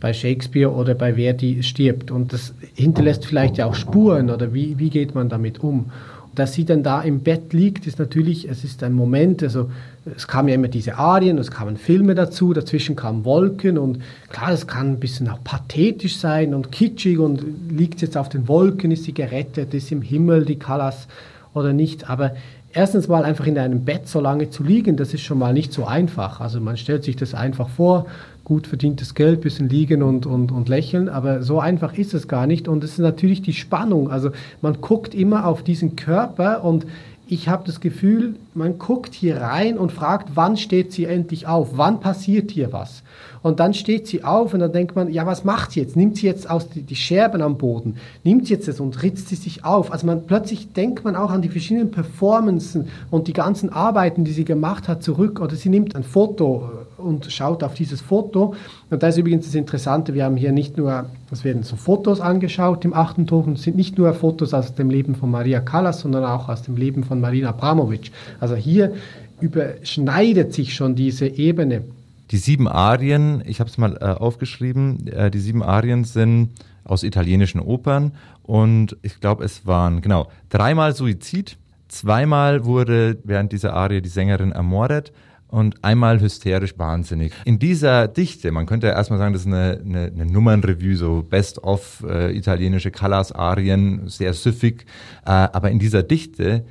bei 0.00 0.12
Shakespeare 0.12 0.70
oder 0.70 0.94
bei 0.94 1.14
Verdi 1.14 1.62
stirbt. 1.62 2.10
Und 2.10 2.32
das 2.32 2.54
hinterlässt 2.74 3.26
vielleicht 3.26 3.58
ja 3.58 3.66
auch 3.66 3.74
Spuren 3.74 4.30
oder 4.30 4.52
wie, 4.52 4.78
wie 4.78 4.90
geht 4.90 5.14
man 5.14 5.28
damit 5.28 5.60
um? 5.60 5.90
dass 6.36 6.52
sie 6.52 6.64
dann 6.64 6.82
da 6.82 7.00
im 7.00 7.20
Bett 7.20 7.52
liegt, 7.52 7.86
ist 7.86 7.98
natürlich, 7.98 8.48
es 8.48 8.62
ist 8.62 8.82
ein 8.82 8.92
Moment, 8.92 9.42
also 9.42 9.70
es 10.14 10.28
kamen 10.28 10.48
ja 10.48 10.54
immer 10.54 10.68
diese 10.68 10.96
Arien, 10.96 11.38
es 11.38 11.50
kamen 11.50 11.78
Filme 11.78 12.14
dazu, 12.14 12.52
dazwischen 12.52 12.94
kamen 12.94 13.24
Wolken 13.24 13.78
und 13.78 14.00
klar, 14.28 14.52
es 14.52 14.66
kann 14.66 14.92
ein 14.92 15.00
bisschen 15.00 15.28
auch 15.28 15.42
pathetisch 15.42 16.18
sein 16.18 16.54
und 16.54 16.70
kitschig 16.70 17.18
und 17.18 17.42
liegt 17.70 18.02
jetzt 18.02 18.16
auf 18.16 18.28
den 18.28 18.48
Wolken, 18.48 18.90
ist 18.90 19.04
sie 19.04 19.14
gerettet, 19.14 19.72
ist 19.72 19.90
im 19.90 20.02
Himmel 20.02 20.44
die 20.44 20.58
Callas 20.58 21.08
oder 21.54 21.72
nicht, 21.72 22.08
aber 22.10 22.36
erstens 22.72 23.08
mal 23.08 23.24
einfach 23.24 23.46
in 23.46 23.58
einem 23.58 23.86
Bett 23.86 24.06
so 24.06 24.20
lange 24.20 24.50
zu 24.50 24.62
liegen, 24.62 24.98
das 24.98 25.14
ist 25.14 25.22
schon 25.22 25.38
mal 25.38 25.54
nicht 25.54 25.72
so 25.72 25.86
einfach. 25.86 26.40
Also 26.42 26.60
man 26.60 26.76
stellt 26.76 27.04
sich 27.04 27.16
das 27.16 27.32
einfach 27.32 27.70
vor, 27.70 28.06
gut 28.46 28.68
verdientes 28.68 29.16
Geld, 29.16 29.40
bisschen 29.40 29.68
liegen 29.68 30.04
und, 30.04 30.24
und, 30.24 30.52
und 30.52 30.68
lächeln, 30.68 31.08
aber 31.08 31.42
so 31.42 31.58
einfach 31.58 31.98
ist 31.98 32.14
es 32.14 32.28
gar 32.28 32.46
nicht. 32.46 32.68
Und 32.68 32.84
es 32.84 32.92
ist 32.92 32.98
natürlich 32.98 33.42
die 33.42 33.52
Spannung. 33.52 34.08
Also 34.08 34.30
man 34.62 34.80
guckt 34.80 35.16
immer 35.16 35.48
auf 35.48 35.64
diesen 35.64 35.96
Körper 35.96 36.62
und 36.62 36.86
ich 37.26 37.48
habe 37.48 37.64
das 37.66 37.80
Gefühl, 37.80 38.36
man 38.54 38.78
guckt 38.78 39.12
hier 39.12 39.40
rein 39.40 39.78
und 39.78 39.90
fragt, 39.90 40.36
wann 40.36 40.56
steht 40.56 40.92
sie 40.92 41.06
endlich 41.06 41.48
auf? 41.48 41.70
Wann 41.72 41.98
passiert 41.98 42.52
hier 42.52 42.72
was? 42.72 43.02
Und 43.42 43.58
dann 43.58 43.74
steht 43.74 44.06
sie 44.06 44.22
auf 44.22 44.54
und 44.54 44.60
dann 44.60 44.72
denkt 44.72 44.94
man, 44.94 45.12
ja, 45.12 45.26
was 45.26 45.42
macht 45.42 45.72
sie 45.72 45.80
jetzt? 45.80 45.96
Nimmt 45.96 46.16
sie 46.16 46.26
jetzt 46.26 46.48
aus 46.48 46.68
die, 46.68 46.82
die 46.82 46.94
Scherben 46.94 47.42
am 47.42 47.58
Boden? 47.58 47.96
Nimmt 48.22 48.46
sie 48.46 48.54
jetzt 48.54 48.68
das 48.68 48.78
und 48.78 49.02
ritzt 49.02 49.28
sie 49.28 49.34
sich 49.34 49.64
auf? 49.64 49.90
Also 49.90 50.06
man 50.06 50.24
plötzlich 50.28 50.72
denkt 50.72 51.02
man 51.02 51.16
auch 51.16 51.32
an 51.32 51.42
die 51.42 51.48
verschiedenen 51.48 51.90
Performances 51.90 52.84
und 53.10 53.26
die 53.26 53.32
ganzen 53.32 53.70
Arbeiten, 53.70 54.24
die 54.24 54.32
sie 54.32 54.44
gemacht 54.44 54.86
hat, 54.86 55.02
zurück. 55.02 55.40
Oder 55.40 55.56
sie 55.56 55.68
nimmt 55.68 55.96
ein 55.96 56.04
Foto 56.04 56.75
und 56.98 57.30
schaut 57.30 57.62
auf 57.62 57.74
dieses 57.74 58.00
Foto. 58.00 58.54
Und 58.90 59.02
da 59.02 59.08
ist 59.08 59.18
übrigens 59.18 59.46
das 59.46 59.54
Interessante, 59.54 60.14
wir 60.14 60.24
haben 60.24 60.36
hier 60.36 60.52
nicht 60.52 60.76
nur, 60.76 61.10
es 61.30 61.44
werden 61.44 61.62
so 61.62 61.76
Fotos 61.76 62.20
angeschaut 62.20 62.84
im 62.84 62.94
achten 62.94 63.26
Token, 63.26 63.54
es 63.54 63.62
sind 63.62 63.76
nicht 63.76 63.98
nur 63.98 64.12
Fotos 64.14 64.54
aus 64.54 64.74
dem 64.74 64.90
Leben 64.90 65.14
von 65.14 65.30
Maria 65.30 65.60
Callas, 65.60 66.00
sondern 66.00 66.24
auch 66.24 66.48
aus 66.48 66.62
dem 66.62 66.76
Leben 66.76 67.04
von 67.04 67.20
Marina 67.20 67.50
Abramovic. 67.50 68.10
Also 68.40 68.54
hier 68.54 68.94
überschneidet 69.40 70.54
sich 70.54 70.74
schon 70.74 70.94
diese 70.94 71.26
Ebene. 71.26 71.82
Die 72.30 72.38
sieben 72.38 72.66
Arien, 72.66 73.42
ich 73.46 73.60
habe 73.60 73.70
es 73.70 73.78
mal 73.78 73.96
äh, 74.00 74.04
aufgeschrieben, 74.04 75.06
äh, 75.08 75.30
die 75.30 75.38
sieben 75.38 75.62
Arien 75.62 76.04
sind 76.04 76.50
aus 76.84 77.02
italienischen 77.02 77.60
Opern 77.60 78.12
und 78.42 78.96
ich 79.02 79.20
glaube, 79.20 79.44
es 79.44 79.66
waren 79.66 80.00
genau 80.00 80.28
dreimal 80.50 80.94
Suizid, 80.94 81.56
zweimal 81.88 82.64
wurde 82.64 83.18
während 83.24 83.52
dieser 83.52 83.74
Arie 83.74 84.00
die 84.00 84.08
Sängerin 84.08 84.52
ermordet 84.52 85.12
und 85.48 85.84
einmal 85.84 86.20
hysterisch 86.20 86.78
wahnsinnig. 86.78 87.32
In 87.44 87.58
dieser 87.58 88.08
Dichte, 88.08 88.50
man 88.52 88.66
könnte 88.66 88.88
ja 88.88 88.94
erstmal 88.94 89.18
sagen, 89.18 89.32
das 89.32 89.42
ist 89.42 89.48
eine, 89.48 89.80
eine, 89.84 90.04
eine 90.06 90.26
Nummernrevue, 90.26 90.96
so 90.96 91.22
Best-of 91.22 92.04
äh, 92.08 92.36
italienische 92.36 92.90
Callas-Arien, 92.90 94.08
sehr 94.08 94.34
süffig, 94.34 94.86
äh, 95.24 95.30
aber 95.30 95.70
in 95.70 95.78
dieser 95.78 96.02
Dichte, 96.02 96.64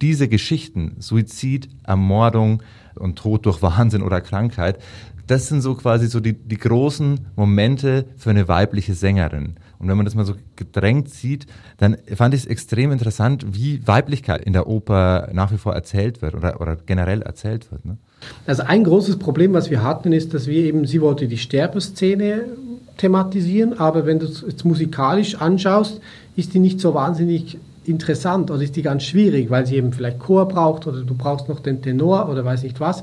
diese 0.00 0.28
Geschichten, 0.28 0.96
Suizid, 0.98 1.68
Ermordung, 1.84 2.62
und 2.96 3.16
Tod 3.16 3.46
durch 3.46 3.62
Wahnsinn 3.62 4.02
oder 4.02 4.20
Krankheit. 4.20 4.78
Das 5.26 5.48
sind 5.48 5.60
so 5.60 5.74
quasi 5.74 6.08
so 6.08 6.20
die, 6.20 6.34
die 6.34 6.58
großen 6.58 7.20
Momente 7.36 8.06
für 8.16 8.30
eine 8.30 8.48
weibliche 8.48 8.94
Sängerin. 8.94 9.54
Und 9.78 9.88
wenn 9.88 9.96
man 9.96 10.06
das 10.06 10.14
mal 10.14 10.24
so 10.24 10.34
gedrängt 10.54 11.10
sieht, 11.10 11.46
dann 11.78 11.96
fand 12.14 12.34
ich 12.34 12.42
es 12.42 12.46
extrem 12.46 12.92
interessant, 12.92 13.46
wie 13.50 13.86
Weiblichkeit 13.86 14.42
in 14.42 14.52
der 14.52 14.68
Oper 14.68 15.28
nach 15.32 15.50
wie 15.50 15.58
vor 15.58 15.74
erzählt 15.74 16.22
wird 16.22 16.34
oder, 16.34 16.60
oder 16.60 16.76
generell 16.76 17.22
erzählt 17.22 17.70
wird. 17.72 17.84
Ne? 17.84 17.96
Also 18.46 18.62
ein 18.62 18.84
großes 18.84 19.18
Problem, 19.18 19.52
was 19.54 19.70
wir 19.70 19.82
hatten, 19.82 20.12
ist, 20.12 20.34
dass 20.34 20.46
wir 20.46 20.62
eben, 20.62 20.86
sie 20.86 21.00
wollte 21.00 21.26
die 21.26 21.38
Sterbeszene 21.38 22.44
thematisieren, 22.96 23.78
aber 23.78 24.06
wenn 24.06 24.20
du 24.20 24.26
es 24.26 24.44
jetzt 24.46 24.64
musikalisch 24.64 25.34
anschaust, 25.34 26.00
ist 26.36 26.54
die 26.54 26.58
nicht 26.60 26.78
so 26.78 26.94
wahnsinnig 26.94 27.58
interessant 27.84 28.50
oder 28.50 28.62
ist 28.62 28.76
die 28.76 28.82
ganz 28.82 29.02
schwierig, 29.02 29.50
weil 29.50 29.66
sie 29.66 29.76
eben 29.76 29.92
vielleicht 29.92 30.20
Chor 30.20 30.46
braucht 30.46 30.86
oder 30.86 31.02
du 31.02 31.14
brauchst 31.14 31.48
noch 31.48 31.60
den 31.60 31.82
Tenor 31.82 32.28
oder 32.28 32.44
weiß 32.44 32.62
nicht 32.62 32.80
was. 32.80 33.02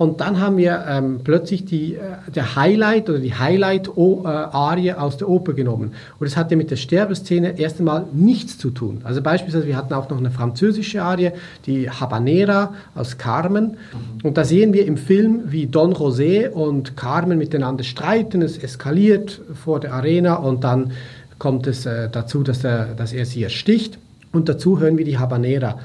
Und 0.00 0.22
dann 0.22 0.40
haben 0.40 0.56
wir 0.56 0.86
ähm, 0.88 1.20
plötzlich 1.22 1.66
die, 1.66 1.96
äh, 1.96 2.30
der 2.34 2.56
Highlight 2.56 3.10
oder 3.10 3.18
die 3.18 3.34
Highlight-Arie 3.34 4.94
aus 4.94 5.18
der 5.18 5.28
Oper 5.28 5.52
genommen. 5.52 5.92
Und 6.18 6.26
es 6.26 6.38
hatte 6.38 6.56
mit 6.56 6.70
der 6.70 6.76
Sterbeszene 6.76 7.58
erst 7.58 7.80
einmal 7.80 8.06
nichts 8.14 8.56
zu 8.56 8.70
tun. 8.70 9.02
Also 9.04 9.20
beispielsweise, 9.20 9.66
wir 9.66 9.76
hatten 9.76 9.92
auch 9.92 10.08
noch 10.08 10.16
eine 10.16 10.30
französische 10.30 11.02
Arie, 11.02 11.32
die 11.66 11.90
Habanera 11.90 12.72
aus 12.94 13.18
Carmen. 13.18 13.76
Und 14.22 14.38
da 14.38 14.44
sehen 14.44 14.72
wir 14.72 14.86
im 14.86 14.96
Film, 14.96 15.42
wie 15.52 15.66
Don 15.66 15.92
José 15.92 16.48
und 16.48 16.96
Carmen 16.96 17.36
miteinander 17.36 17.84
streiten. 17.84 18.40
Es 18.40 18.56
eskaliert 18.56 19.42
vor 19.62 19.80
der 19.80 19.92
Arena 19.92 20.36
und 20.36 20.64
dann 20.64 20.92
kommt 21.38 21.66
es 21.66 21.84
äh, 21.84 22.08
dazu, 22.08 22.42
dass, 22.42 22.64
er, 22.64 22.94
dass 22.94 23.12
er 23.12 23.26
sie 23.26 23.42
ersticht. 23.42 23.98
Und 24.32 24.48
dazu 24.48 24.80
hören 24.80 24.96
wir 24.96 25.04
die 25.04 25.18
Habanera 25.18 25.78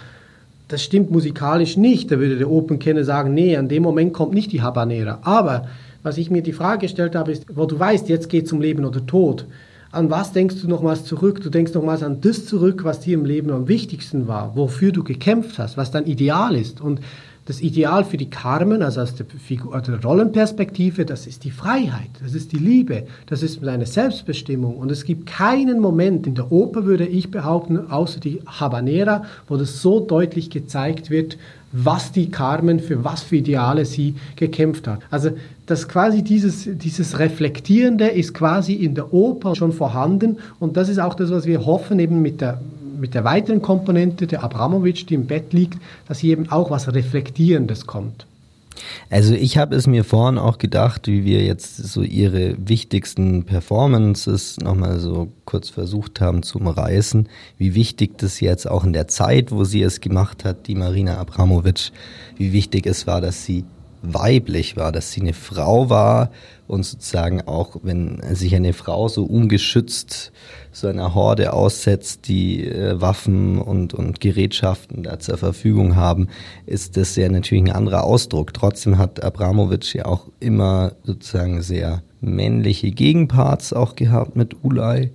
das 0.68 0.84
stimmt 0.84 1.12
musikalisch 1.12 1.78
nicht. 1.78 2.12
Da 2.12 2.20
würde 2.20 2.38
der 2.38 2.50
Open-Kenner 2.50 3.04
sagen, 3.04 3.34
nee, 3.34 3.56
an 3.56 3.68
dem 3.68 3.84
Moment 3.84 4.14
kommt 4.14 4.34
nicht 4.34 4.52
die 4.52 4.62
Habanera. 4.62 5.20
Aber 5.24 5.68
was 6.04 6.18
ich 6.18 6.30
mir 6.30 6.42
die 6.42 6.54
Frage 6.54 6.82
gestellt 6.82 7.16
habe, 7.16 7.32
ist, 7.32 7.46
wo 7.56 7.66
du 7.66 7.80
weißt, 7.80 8.10
jetzt 8.10 8.30
geht 8.30 8.46
es 8.46 8.54
um 8.54 8.62
Leben 8.62 8.86
oder 8.86 9.06
Tod. 9.06 9.46
An 9.92 10.10
was 10.10 10.34
denkst 10.34 10.62
du 10.62 10.68
nochmals 10.68 11.06
zurück? 11.06 11.42
Du 11.42 11.50
denkst 11.50 11.74
nochmals 11.74 12.04
an 12.04 12.20
das 12.22 12.46
zurück, 12.46 12.84
was 12.84 13.00
dir 13.00 13.14
im 13.14 13.26
Leben 13.26 13.50
am 13.52 13.68
wichtigsten 13.68 14.28
war, 14.28 14.56
wofür 14.56 14.92
du 14.92 15.04
gekämpft 15.04 15.58
hast, 15.58 15.78
was 15.78 15.92
dein 15.92 16.06
Ideal 16.06 16.56
ist. 16.56 16.82
Und 16.82 17.00
das 17.46 17.62
Ideal 17.62 18.04
für 18.04 18.18
die 18.18 18.30
Carmen, 18.30 18.82
also 18.82 19.02
aus 19.02 19.14
der, 19.16 19.28
Figur, 19.28 19.80
der 19.80 20.04
Rollenperspektive, 20.04 21.06
das 21.06 21.28
ist 21.28 21.44
die 21.44 21.52
Freiheit, 21.52 22.10
das 22.24 22.34
ist 22.34 22.52
die 22.52 22.58
Liebe, 22.58 23.04
das 23.28 23.44
ist 23.44 23.62
seine 23.62 23.86
Selbstbestimmung. 23.86 24.76
Und 24.78 24.92
es 24.92 25.06
gibt 25.06 25.28
keinen 25.28 25.80
Moment 25.80 26.26
in 26.26 26.34
der 26.34 26.52
Oper, 26.52 26.86
würde 26.86 27.06
ich 27.06 27.30
behaupten, 27.30 27.92
außer 27.92 28.20
die 28.20 28.42
Habanera, 28.48 29.26
wo 29.48 29.58
das 29.58 29.82
so 29.82 30.00
deutlich 30.00 30.50
gezeigt 30.50 31.12
wird, 31.12 31.38
was 31.72 32.12
die 32.12 32.32
Carmen, 32.32 32.80
für 32.80 33.04
was 33.04 33.22
für 33.22 33.36
Ideale 33.36 33.86
sie 33.86 34.16
gekämpft 34.38 34.88
hat. 34.88 35.02
Also 35.12 35.32
das 35.68 35.88
quasi 35.88 36.24
dieses, 36.24 36.68
dieses 36.68 37.20
Reflektierende 37.20 38.08
ist 38.08 38.34
quasi 38.34 38.74
in 38.74 38.96
der 38.96 39.14
Oper 39.14 39.56
schon 39.56 39.72
vorhanden 39.72 40.38
und 40.60 40.78
das 40.78 40.90
ist 40.90 41.00
auch 41.00 41.14
das, 41.14 41.30
was 41.32 41.46
wir 41.46 41.66
hoffen 41.66 42.00
eben 42.00 42.22
mit 42.22 42.42
der 42.42 42.60
mit 43.00 43.14
der 43.14 43.24
weiteren 43.24 43.62
Komponente 43.62 44.28
der 44.28 44.44
Abramowitsch, 44.44 45.06
die 45.10 45.16
im 45.16 45.28
Bett 45.28 45.54
liegt, 45.54 45.80
dass 46.08 46.20
hier 46.20 46.34
eben 46.34 46.50
auch 46.50 46.72
was 46.72 46.94
Reflektierendes 46.94 47.86
kommt. 47.86 48.26
Also 49.10 49.34
ich 49.34 49.58
habe 49.58 49.76
es 49.76 49.88
mir 49.88 50.04
vorhin 50.04 50.38
auch 50.38 50.58
gedacht, 50.58 51.08
wie 51.08 51.24
wir 51.24 51.44
jetzt 51.44 51.78
so 51.78 52.02
ihre 52.02 52.56
wichtigsten 52.58 53.44
Performances 53.44 54.58
nochmal 54.58 55.00
so 55.00 55.30
kurz 55.46 55.70
versucht 55.70 56.22
haben 56.22 56.44
zu 56.44 56.60
umreißen, 56.60 57.30
wie 57.58 57.76
wichtig 57.76 58.18
das 58.18 58.40
jetzt 58.40 58.70
auch 58.70 58.84
in 58.84 58.94
der 58.94 59.08
Zeit, 59.08 59.52
wo 59.52 59.64
sie 59.64 59.82
es 59.82 60.02
gemacht 60.02 60.44
hat, 60.44 60.68
die 60.68 60.76
Marina 60.76 61.18
Abramowitsch, 61.18 61.92
wie 62.38 62.52
wichtig 62.52 62.86
es 62.86 63.08
war, 63.08 63.22
dass 63.22 63.46
sie 63.46 63.64
weiblich 64.02 64.78
war, 64.78 64.92
dass 64.92 65.12
sie 65.12 65.22
eine 65.22 65.34
Frau 65.34 65.90
war 65.90 66.32
und 66.68 66.84
sozusagen 66.84 67.42
auch, 67.42 67.78
wenn 67.84 68.22
sich 68.34 68.56
eine 68.56 68.74
Frau 68.74 69.08
so 69.08 69.24
ungeschützt 69.24 70.32
so 70.76 70.88
einer 70.88 71.16
Horde 71.16 71.54
aussetzt, 71.54 72.28
die 72.28 72.68
äh, 72.68 73.00
Waffen 73.00 73.60
und, 73.60 73.94
und 73.94 74.20
Gerätschaften 74.20 75.04
da 75.04 75.20
zur 75.20 75.38
Verfügung 75.38 75.96
haben, 75.96 76.28
ist 76.66 76.98
das 76.98 77.16
ja 77.16 77.30
natürlich 77.30 77.66
ein 77.66 77.76
anderer 77.76 78.04
Ausdruck. 78.04 78.54
Trotzdem 78.54 78.98
hat 78.98 79.24
Abramowitsch 79.24 79.96
ja 79.96 80.06
auch 80.06 80.28
immer 80.40 80.94
sozusagen 81.04 81.62
sehr 81.62 82.04
männliche 82.20 82.92
Gegenparts 82.92 83.74
auch 83.74 83.96
gehabt 83.96 84.36
mit 84.36 84.64
Ulay. 84.64 85.12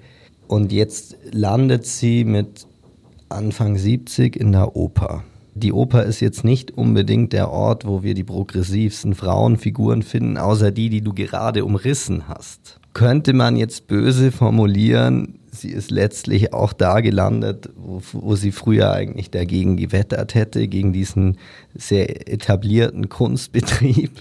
Und 0.48 0.72
jetzt 0.72 1.16
landet 1.30 1.86
sie 1.86 2.24
mit 2.24 2.66
Anfang 3.28 3.76
70 3.76 4.36
in 4.36 4.52
der 4.52 4.74
Oper. 4.74 5.24
Die 5.54 5.72
Oper 5.72 6.04
ist 6.04 6.20
jetzt 6.20 6.44
nicht 6.44 6.70
unbedingt 6.70 7.32
der 7.32 7.50
Ort, 7.50 7.86
wo 7.86 8.02
wir 8.02 8.14
die 8.14 8.24
progressivsten 8.24 9.14
Frauenfiguren 9.14 10.02
finden, 10.02 10.38
außer 10.38 10.70
die, 10.70 10.90
die 10.90 11.00
du 11.00 11.12
gerade 11.12 11.64
umrissen 11.64 12.28
hast. 12.28 12.78
Könnte 12.92 13.32
man 13.32 13.56
jetzt 13.56 13.86
böse 13.86 14.32
formulieren, 14.32 15.40
sie 15.50 15.70
ist 15.70 15.90
letztlich 15.90 16.52
auch 16.52 16.72
da 16.72 17.00
gelandet, 17.00 17.70
wo, 17.76 18.00
wo, 18.12 18.34
sie 18.36 18.52
früher 18.52 18.92
eigentlich 18.92 19.30
dagegen 19.30 19.76
gewettert 19.76 20.34
hätte, 20.34 20.68
gegen 20.68 20.92
diesen 20.92 21.38
sehr 21.74 22.28
etablierten 22.32 23.08
Kunstbetrieb. 23.08 24.12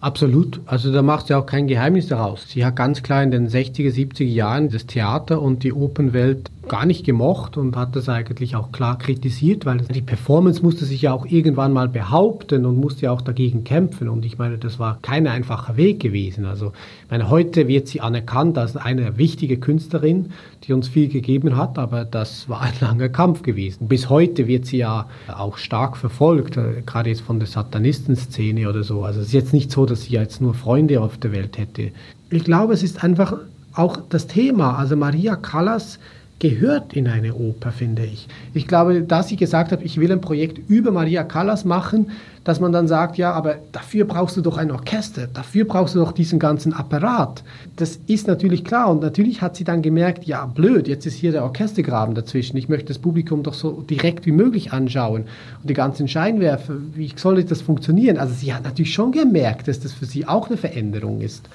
Absolut. 0.00 0.60
Also 0.66 0.92
da 0.92 1.02
macht 1.02 1.26
sie 1.26 1.34
auch 1.34 1.46
kein 1.46 1.66
Geheimnis 1.66 2.06
daraus. 2.06 2.48
Sie 2.48 2.64
hat 2.64 2.76
ganz 2.76 3.02
klar 3.02 3.22
in 3.22 3.30
den 3.30 3.48
60er, 3.48 3.92
70er 3.92 4.24
Jahren 4.24 4.68
das 4.68 4.86
Theater 4.86 5.42
und 5.42 5.64
die 5.64 5.72
Opernwelt 5.72 6.50
gar 6.68 6.86
nicht 6.86 7.04
gemocht 7.04 7.56
und 7.56 7.76
hat 7.76 7.96
das 7.96 8.08
eigentlich 8.08 8.54
auch 8.54 8.72
klar 8.72 8.98
kritisiert, 8.98 9.66
weil 9.66 9.78
die 9.78 10.02
Performance 10.02 10.62
musste 10.62 10.84
sich 10.84 11.02
ja 11.02 11.12
auch 11.12 11.26
irgendwann 11.26 11.72
mal 11.72 11.88
behaupten 11.88 12.66
und 12.66 12.76
musste 12.76 13.06
ja 13.06 13.12
auch 13.12 13.20
dagegen 13.20 13.64
kämpfen. 13.64 14.08
Und 14.08 14.24
ich 14.24 14.38
meine, 14.38 14.58
das 14.58 14.78
war 14.78 14.98
kein 15.02 15.26
einfacher 15.26 15.76
Weg 15.76 16.00
gewesen. 16.00 16.44
Also 16.44 16.72
ich 17.04 17.10
meine, 17.10 17.30
heute 17.30 17.68
wird 17.68 17.88
sie 17.88 18.00
anerkannt 18.00 18.58
als 18.58 18.76
eine 18.76 19.18
wichtige 19.18 19.58
Künstlerin, 19.58 20.30
die 20.64 20.72
uns 20.72 20.88
viel 20.88 21.08
gegeben 21.08 21.56
hat, 21.56 21.78
aber 21.78 22.04
das 22.04 22.48
war 22.48 22.60
ein 22.60 22.74
langer 22.80 23.08
Kampf 23.08 23.42
gewesen. 23.42 23.88
Bis 23.88 24.10
heute 24.10 24.46
wird 24.46 24.66
sie 24.66 24.78
ja 24.78 25.08
auch 25.28 25.56
stark 25.56 25.96
verfolgt, 25.96 26.56
äh, 26.56 26.82
gerade 26.84 27.08
jetzt 27.08 27.22
von 27.22 27.38
der 27.38 27.48
Satanistenszene 27.48 28.68
oder 28.68 28.84
so. 28.84 29.02
Also 29.02 29.20
es 29.20 29.28
ist 29.28 29.32
jetzt 29.32 29.52
nicht 29.52 29.70
so, 29.70 29.86
dass 29.86 30.02
sie 30.02 30.12
jetzt 30.12 30.40
nur 30.40 30.54
Freunde 30.54 31.00
auf 31.00 31.16
der 31.16 31.32
Welt 31.32 31.58
hätte. 31.58 31.90
Ich 32.30 32.44
glaube, 32.44 32.74
es 32.74 32.82
ist 32.82 33.02
einfach 33.02 33.38
auch 33.72 33.98
das 34.08 34.26
Thema. 34.26 34.76
Also 34.76 34.96
Maria 34.96 35.36
Callas 35.36 35.98
gehört 36.38 36.92
in 36.92 37.08
eine 37.08 37.34
Oper, 37.34 37.72
finde 37.72 38.04
ich. 38.04 38.28
Ich 38.54 38.68
glaube, 38.68 39.02
dass 39.02 39.28
sie 39.28 39.36
gesagt 39.36 39.72
hat, 39.72 39.82
ich 39.82 39.98
will 39.98 40.12
ein 40.12 40.20
Projekt 40.20 40.58
über 40.70 40.92
Maria 40.92 41.24
Callas 41.24 41.64
machen, 41.64 42.10
dass 42.44 42.60
man 42.60 42.72
dann 42.72 42.86
sagt, 42.86 43.18
ja, 43.18 43.32
aber 43.32 43.56
dafür 43.72 44.04
brauchst 44.04 44.36
du 44.36 44.40
doch 44.40 44.56
ein 44.56 44.70
Orchester, 44.70 45.26
dafür 45.26 45.64
brauchst 45.64 45.94
du 45.94 45.98
doch 45.98 46.12
diesen 46.12 46.38
ganzen 46.38 46.72
Apparat. 46.72 47.42
Das 47.76 47.98
ist 48.06 48.28
natürlich 48.28 48.64
klar 48.64 48.90
und 48.90 49.02
natürlich 49.02 49.42
hat 49.42 49.56
sie 49.56 49.64
dann 49.64 49.82
gemerkt, 49.82 50.24
ja, 50.24 50.46
blöd, 50.46 50.86
jetzt 50.86 51.06
ist 51.06 51.14
hier 51.14 51.32
der 51.32 51.42
Orchestergraben 51.42 52.14
dazwischen. 52.14 52.56
Ich 52.56 52.68
möchte 52.68 52.86
das 52.86 52.98
Publikum 52.98 53.42
doch 53.42 53.54
so 53.54 53.82
direkt 53.82 54.24
wie 54.24 54.32
möglich 54.32 54.72
anschauen 54.72 55.24
und 55.60 55.68
die 55.68 55.74
ganzen 55.74 56.08
Scheinwerfer, 56.08 56.74
wie 56.94 57.12
soll 57.16 57.42
das 57.42 57.62
funktionieren? 57.62 58.16
Also 58.16 58.34
sie 58.34 58.54
hat 58.54 58.64
natürlich 58.64 58.94
schon 58.94 59.12
gemerkt, 59.12 59.68
dass 59.68 59.80
das 59.80 59.92
für 59.92 60.06
sie 60.06 60.26
auch 60.26 60.48
eine 60.48 60.56
Veränderung 60.56 61.20
ist. 61.20 61.48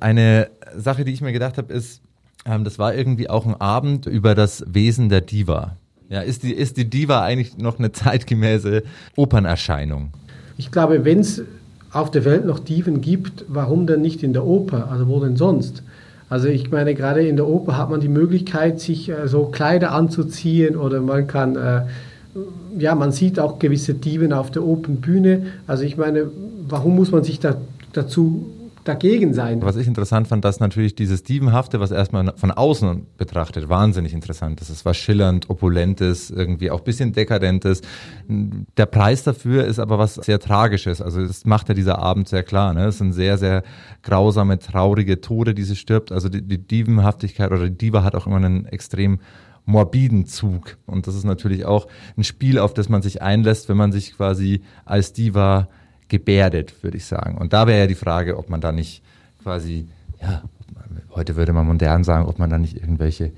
Eine 0.00 0.48
Sache, 0.76 1.04
die 1.04 1.12
ich 1.12 1.20
mir 1.20 1.32
gedacht 1.32 1.56
habe, 1.56 1.72
ist, 1.72 2.02
ähm, 2.44 2.64
das 2.64 2.78
war 2.78 2.94
irgendwie 2.94 3.30
auch 3.30 3.46
ein 3.46 3.60
Abend 3.60 4.06
über 4.06 4.34
das 4.34 4.64
Wesen 4.66 5.08
der 5.08 5.20
Diva. 5.20 5.76
Ja, 6.08 6.20
ist 6.20 6.42
die, 6.42 6.52
ist 6.52 6.76
die 6.76 6.88
Diva 6.88 7.22
eigentlich 7.22 7.58
noch 7.58 7.78
eine 7.78 7.92
zeitgemäße 7.92 8.82
Opernerscheinung? 9.16 10.10
Ich 10.56 10.70
glaube, 10.70 11.04
wenn 11.04 11.20
es 11.20 11.42
auf 11.90 12.10
der 12.10 12.24
Welt 12.24 12.44
noch 12.44 12.58
Diven 12.58 13.00
gibt, 13.00 13.44
warum 13.48 13.86
denn 13.86 14.02
nicht 14.02 14.22
in 14.22 14.32
der 14.32 14.44
Oper? 14.44 14.90
Also 14.90 15.08
wo 15.08 15.20
denn 15.20 15.36
sonst? 15.36 15.82
Also 16.28 16.48
ich 16.48 16.70
meine, 16.70 16.94
gerade 16.94 17.26
in 17.26 17.36
der 17.36 17.46
Oper 17.46 17.78
hat 17.78 17.90
man 17.90 18.00
die 18.00 18.08
Möglichkeit, 18.08 18.80
sich 18.80 19.08
äh, 19.08 19.28
so 19.28 19.46
Kleider 19.46 19.92
anzuziehen 19.92 20.76
oder 20.76 21.00
man 21.00 21.26
kann, 21.26 21.56
äh, 21.56 21.82
ja, 22.78 22.94
man 22.94 23.12
sieht 23.12 23.38
auch 23.38 23.58
gewisse 23.58 23.94
Diven 23.94 24.32
auf 24.32 24.50
der 24.50 24.64
Opernbühne. 24.64 25.46
Also 25.66 25.84
ich 25.84 25.96
meine, 25.96 26.26
warum 26.68 26.96
muss 26.96 27.12
man 27.12 27.22
sich 27.22 27.40
da, 27.40 27.56
dazu 27.92 28.46
dagegen 28.84 29.34
sein. 29.34 29.62
Was 29.62 29.76
ich 29.76 29.86
interessant 29.86 30.28
fand, 30.28 30.44
dass 30.44 30.60
natürlich 30.60 30.94
dieses 30.94 31.22
Dievenhafte, 31.22 31.80
was 31.80 31.90
erstmal 31.90 32.32
von 32.36 32.50
außen 32.50 33.06
betrachtet, 33.16 33.68
wahnsinnig 33.68 34.12
interessant 34.12 34.60
ist. 34.60 34.68
Es 34.70 34.84
war 34.84 34.94
schillernd, 34.94 35.50
opulentes, 35.50 36.30
irgendwie 36.30 36.70
auch 36.70 36.80
bisschen 36.80 37.12
dekadentes. 37.12 37.80
Der 38.28 38.86
Preis 38.86 39.22
dafür 39.22 39.64
ist 39.64 39.78
aber 39.78 39.98
was 39.98 40.14
sehr 40.14 40.38
Tragisches. 40.38 41.00
Also 41.00 41.26
das 41.26 41.44
macht 41.44 41.68
ja 41.68 41.74
dieser 41.74 41.98
Abend 41.98 42.28
sehr 42.28 42.42
klar. 42.42 42.74
Ne? 42.74 42.86
Es 42.86 42.98
sind 42.98 43.12
sehr, 43.12 43.38
sehr 43.38 43.62
grausame, 44.02 44.58
traurige 44.58 45.20
Tode, 45.20 45.54
die 45.54 45.62
sie 45.64 45.76
stirbt. 45.76 46.12
Also 46.12 46.28
die, 46.28 46.42
die 46.42 46.58
Dievenhaftigkeit 46.58 47.50
oder 47.50 47.64
die 47.64 47.76
Diva 47.76 48.02
hat 48.02 48.14
auch 48.14 48.26
immer 48.26 48.36
einen 48.36 48.66
extrem 48.66 49.18
morbiden 49.66 50.26
Zug. 50.26 50.76
Und 50.86 51.06
das 51.06 51.14
ist 51.14 51.24
natürlich 51.24 51.64
auch 51.64 51.86
ein 52.16 52.24
Spiel, 52.24 52.58
auf 52.58 52.74
das 52.74 52.88
man 52.88 53.02
sich 53.02 53.22
einlässt, 53.22 53.68
wenn 53.68 53.76
man 53.76 53.92
sich 53.92 54.16
quasi 54.16 54.62
als 54.84 55.12
Diva 55.12 55.68
gebärdet, 56.08 56.82
würde 56.82 56.96
ich 56.96 57.06
sagen. 57.06 57.38
Und 57.38 57.52
da 57.52 57.66
wäre 57.66 57.80
ja 57.80 57.86
die 57.86 57.94
Frage, 57.94 58.36
ob 58.36 58.50
man 58.50 58.60
da 58.60 58.72
nicht 58.72 59.02
quasi, 59.42 59.88
ja, 60.20 60.42
heute 61.14 61.36
würde 61.36 61.52
man 61.52 61.66
modern 61.66 62.04
sagen, 62.04 62.26
ob 62.26 62.38
man 62.38 62.50
da 62.50 62.58
nicht 62.58 62.76
irgendwelche 62.76 63.32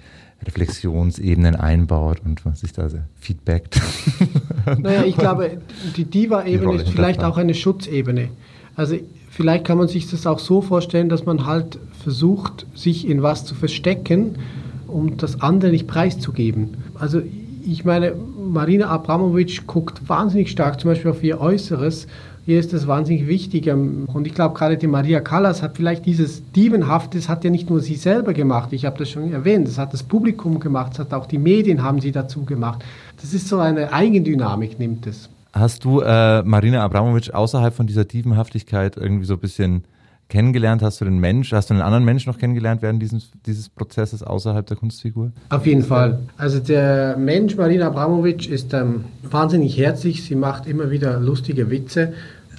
Reflexionsebenen 0.44 1.56
einbaut 1.56 2.20
und 2.24 2.44
was 2.44 2.60
sich 2.60 2.72
da 2.72 2.88
feedbackt. 3.18 3.80
Naja, 4.78 5.04
ich 5.04 5.16
glaube, 5.16 5.58
die 5.96 6.04
Diva-Ebene 6.04 6.82
ist 6.82 6.88
vielleicht 6.88 7.22
auch 7.22 7.36
eine 7.36 7.54
Schutzebene. 7.54 8.30
Also 8.74 8.96
vielleicht 9.30 9.64
kann 9.64 9.78
man 9.78 9.86
sich 9.86 10.10
das 10.10 10.26
auch 10.26 10.40
so 10.40 10.60
vorstellen, 10.60 11.08
dass 11.08 11.24
man 11.24 11.46
halt 11.46 11.78
versucht, 12.02 12.66
sich 12.74 13.08
in 13.08 13.22
was 13.22 13.44
zu 13.44 13.54
verstecken, 13.54 14.38
um 14.88 15.18
das 15.18 15.40
andere 15.40 15.70
nicht 15.70 15.86
preiszugeben. 15.86 16.78
Also 16.98 17.22
ich 17.64 17.84
meine, 17.84 18.14
Marina 18.14 18.88
Abramovic 18.88 19.68
guckt 19.68 20.08
wahnsinnig 20.08 20.50
stark 20.50 20.80
zum 20.80 20.90
Beispiel 20.90 21.12
auf 21.12 21.22
ihr 21.22 21.40
Äußeres 21.40 22.08
hier 22.46 22.60
ist 22.60 22.72
das 22.72 22.86
wahnsinnig 22.86 23.26
wichtig. 23.26 23.66
Ähm, 23.66 24.06
und 24.06 24.26
ich 24.26 24.34
glaube, 24.34 24.54
gerade 24.54 24.76
die 24.78 24.86
Maria 24.86 25.20
Callas 25.20 25.62
hat 25.62 25.76
vielleicht 25.76 26.06
dieses 26.06 26.50
Dievenhafte, 26.52 27.18
das 27.18 27.28
hat 27.28 27.44
ja 27.44 27.50
nicht 27.50 27.68
nur 27.68 27.80
sie 27.80 27.96
selber 27.96 28.32
gemacht, 28.32 28.72
ich 28.72 28.86
habe 28.86 28.96
das 28.98 29.10
schon 29.10 29.32
erwähnt, 29.32 29.66
das 29.66 29.78
hat 29.78 29.92
das 29.92 30.04
Publikum 30.04 30.60
gemacht, 30.60 30.92
das 30.92 31.00
hat 31.00 31.12
auch 31.12 31.26
die 31.26 31.38
Medien 31.38 31.82
haben 31.82 32.00
sie 32.00 32.12
dazu 32.12 32.44
gemacht. 32.44 32.84
Das 33.20 33.34
ist 33.34 33.48
so 33.48 33.58
eine 33.58 33.92
Eigendynamik, 33.92 34.78
nimmt 34.78 35.06
es. 35.06 35.28
Hast 35.52 35.84
du 35.84 36.00
äh, 36.00 36.42
Marina 36.42 36.84
Abramovic 36.84 37.34
außerhalb 37.34 37.74
von 37.74 37.86
dieser 37.86 38.04
Dievenhaftigkeit 38.04 38.96
irgendwie 38.96 39.24
so 39.24 39.34
ein 39.34 39.40
bisschen 39.40 39.84
kennengelernt? 40.28 40.82
Hast 40.82 41.00
du 41.00 41.04
den 41.04 41.18
Mensch, 41.18 41.52
hast 41.52 41.70
du 41.70 41.74
einen 41.74 41.82
anderen 41.82 42.04
Mensch 42.04 42.26
noch 42.26 42.38
kennengelernt 42.38 42.82
während 42.82 43.00
dieses, 43.00 43.30
dieses 43.46 43.68
Prozesses 43.68 44.22
außerhalb 44.22 44.66
der 44.66 44.76
Kunstfigur? 44.76 45.32
Auf 45.50 45.66
jeden 45.66 45.82
Fall. 45.82 46.20
Also 46.36 46.58
der 46.58 47.16
Mensch 47.16 47.56
Marina 47.56 47.86
Abramovic 47.86 48.48
ist 48.48 48.72
ähm, 48.74 49.04
wahnsinnig 49.22 49.76
herzlich. 49.78 50.24
Sie 50.24 50.34
macht 50.34 50.66
immer 50.66 50.90
wieder 50.90 51.20
lustige 51.20 51.70
Witze. 51.70 52.12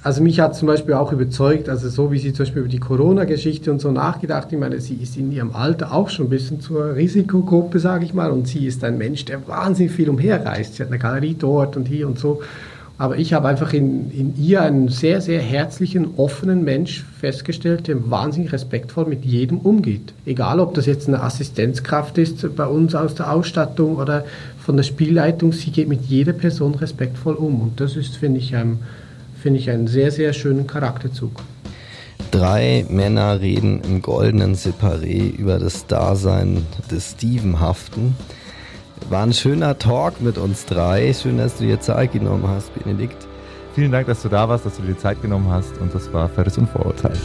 Also 0.04 0.22
mich 0.22 0.38
hat 0.38 0.54
zum 0.54 0.68
Beispiel 0.68 0.94
auch 0.94 1.12
überzeugt, 1.12 1.68
also 1.68 1.88
so 1.88 2.12
wie 2.12 2.18
sie 2.18 2.32
zum 2.32 2.44
Beispiel 2.44 2.60
über 2.60 2.70
die 2.70 2.78
Corona-Geschichte 2.78 3.72
und 3.72 3.80
so 3.80 3.90
nachgedacht, 3.90 4.48
ich 4.52 4.58
meine, 4.58 4.80
sie 4.80 4.94
ist 4.94 5.16
in 5.16 5.32
ihrem 5.32 5.50
Alter 5.50 5.92
auch 5.92 6.08
schon 6.08 6.26
ein 6.26 6.30
bisschen 6.30 6.60
zur 6.60 6.94
Risikogruppe, 6.94 7.80
sage 7.80 8.04
ich 8.04 8.14
mal, 8.14 8.30
und 8.30 8.46
sie 8.46 8.64
ist 8.66 8.84
ein 8.84 8.96
Mensch, 8.96 9.24
der 9.24 9.46
wahnsinnig 9.48 9.90
viel 9.90 10.08
umherreist. 10.08 10.76
Sie 10.76 10.82
hat 10.82 10.88
eine 10.88 11.00
Galerie 11.00 11.34
dort 11.36 11.76
und 11.76 11.88
hier 11.88 12.06
und 12.06 12.18
so. 12.18 12.42
Aber 13.00 13.16
ich 13.16 13.32
habe 13.32 13.46
einfach 13.46 13.72
in, 13.72 14.10
in 14.10 14.34
ihr 14.36 14.60
einen 14.60 14.88
sehr, 14.88 15.20
sehr 15.20 15.40
herzlichen, 15.40 16.14
offenen 16.16 16.64
Mensch 16.64 17.04
festgestellt, 17.20 17.86
der 17.86 18.10
wahnsinnig 18.10 18.52
respektvoll 18.52 19.06
mit 19.06 19.24
jedem 19.24 19.58
umgeht. 19.58 20.12
Egal, 20.26 20.58
ob 20.58 20.74
das 20.74 20.86
jetzt 20.86 21.06
eine 21.06 21.22
Assistenzkraft 21.22 22.18
ist 22.18 22.56
bei 22.56 22.66
uns 22.66 22.96
aus 22.96 23.14
der 23.14 23.32
Ausstattung 23.32 23.96
oder 23.96 24.24
von 24.58 24.76
der 24.76 24.82
Spielleitung, 24.82 25.52
sie 25.52 25.70
geht 25.70 25.88
mit 25.88 26.06
jeder 26.06 26.32
Person 26.32 26.74
respektvoll 26.74 27.34
um. 27.34 27.60
Und 27.60 27.80
das 27.80 27.94
ist, 27.94 28.16
finde 28.16 28.40
ich, 28.40 28.56
ein, 28.56 28.80
finde 29.40 29.60
ich, 29.60 29.70
einen 29.70 29.86
sehr, 29.86 30.10
sehr 30.10 30.32
schönen 30.32 30.66
Charakterzug. 30.66 31.40
Drei 32.32 32.84
Männer 32.90 33.40
reden 33.40 33.80
im 33.84 34.02
goldenen 34.02 34.56
Separé 34.56 35.30
über 35.30 35.60
das 35.60 35.86
Dasein 35.86 36.66
des 36.90 37.12
Stevenhaften. 37.12 38.16
War 39.08 39.22
ein 39.22 39.32
schöner 39.32 39.78
Talk 39.78 40.20
mit 40.20 40.38
uns 40.38 40.66
drei. 40.66 41.12
Schön, 41.12 41.38
dass 41.38 41.56
du 41.56 41.64
dir 41.64 41.80
Zeit 41.80 42.12
genommen 42.12 42.46
hast, 42.46 42.72
Benedikt. 42.74 43.26
Vielen 43.74 43.92
Dank, 43.92 44.06
dass 44.06 44.22
du 44.22 44.28
da 44.28 44.48
warst, 44.48 44.66
dass 44.66 44.76
du 44.76 44.82
dir 44.82 44.98
Zeit 44.98 45.22
genommen 45.22 45.50
hast 45.50 45.78
und 45.78 45.94
das 45.94 46.12
war 46.12 46.28
Verriss 46.28 46.58
und 46.58 46.68
Vorurteil. 46.68 47.16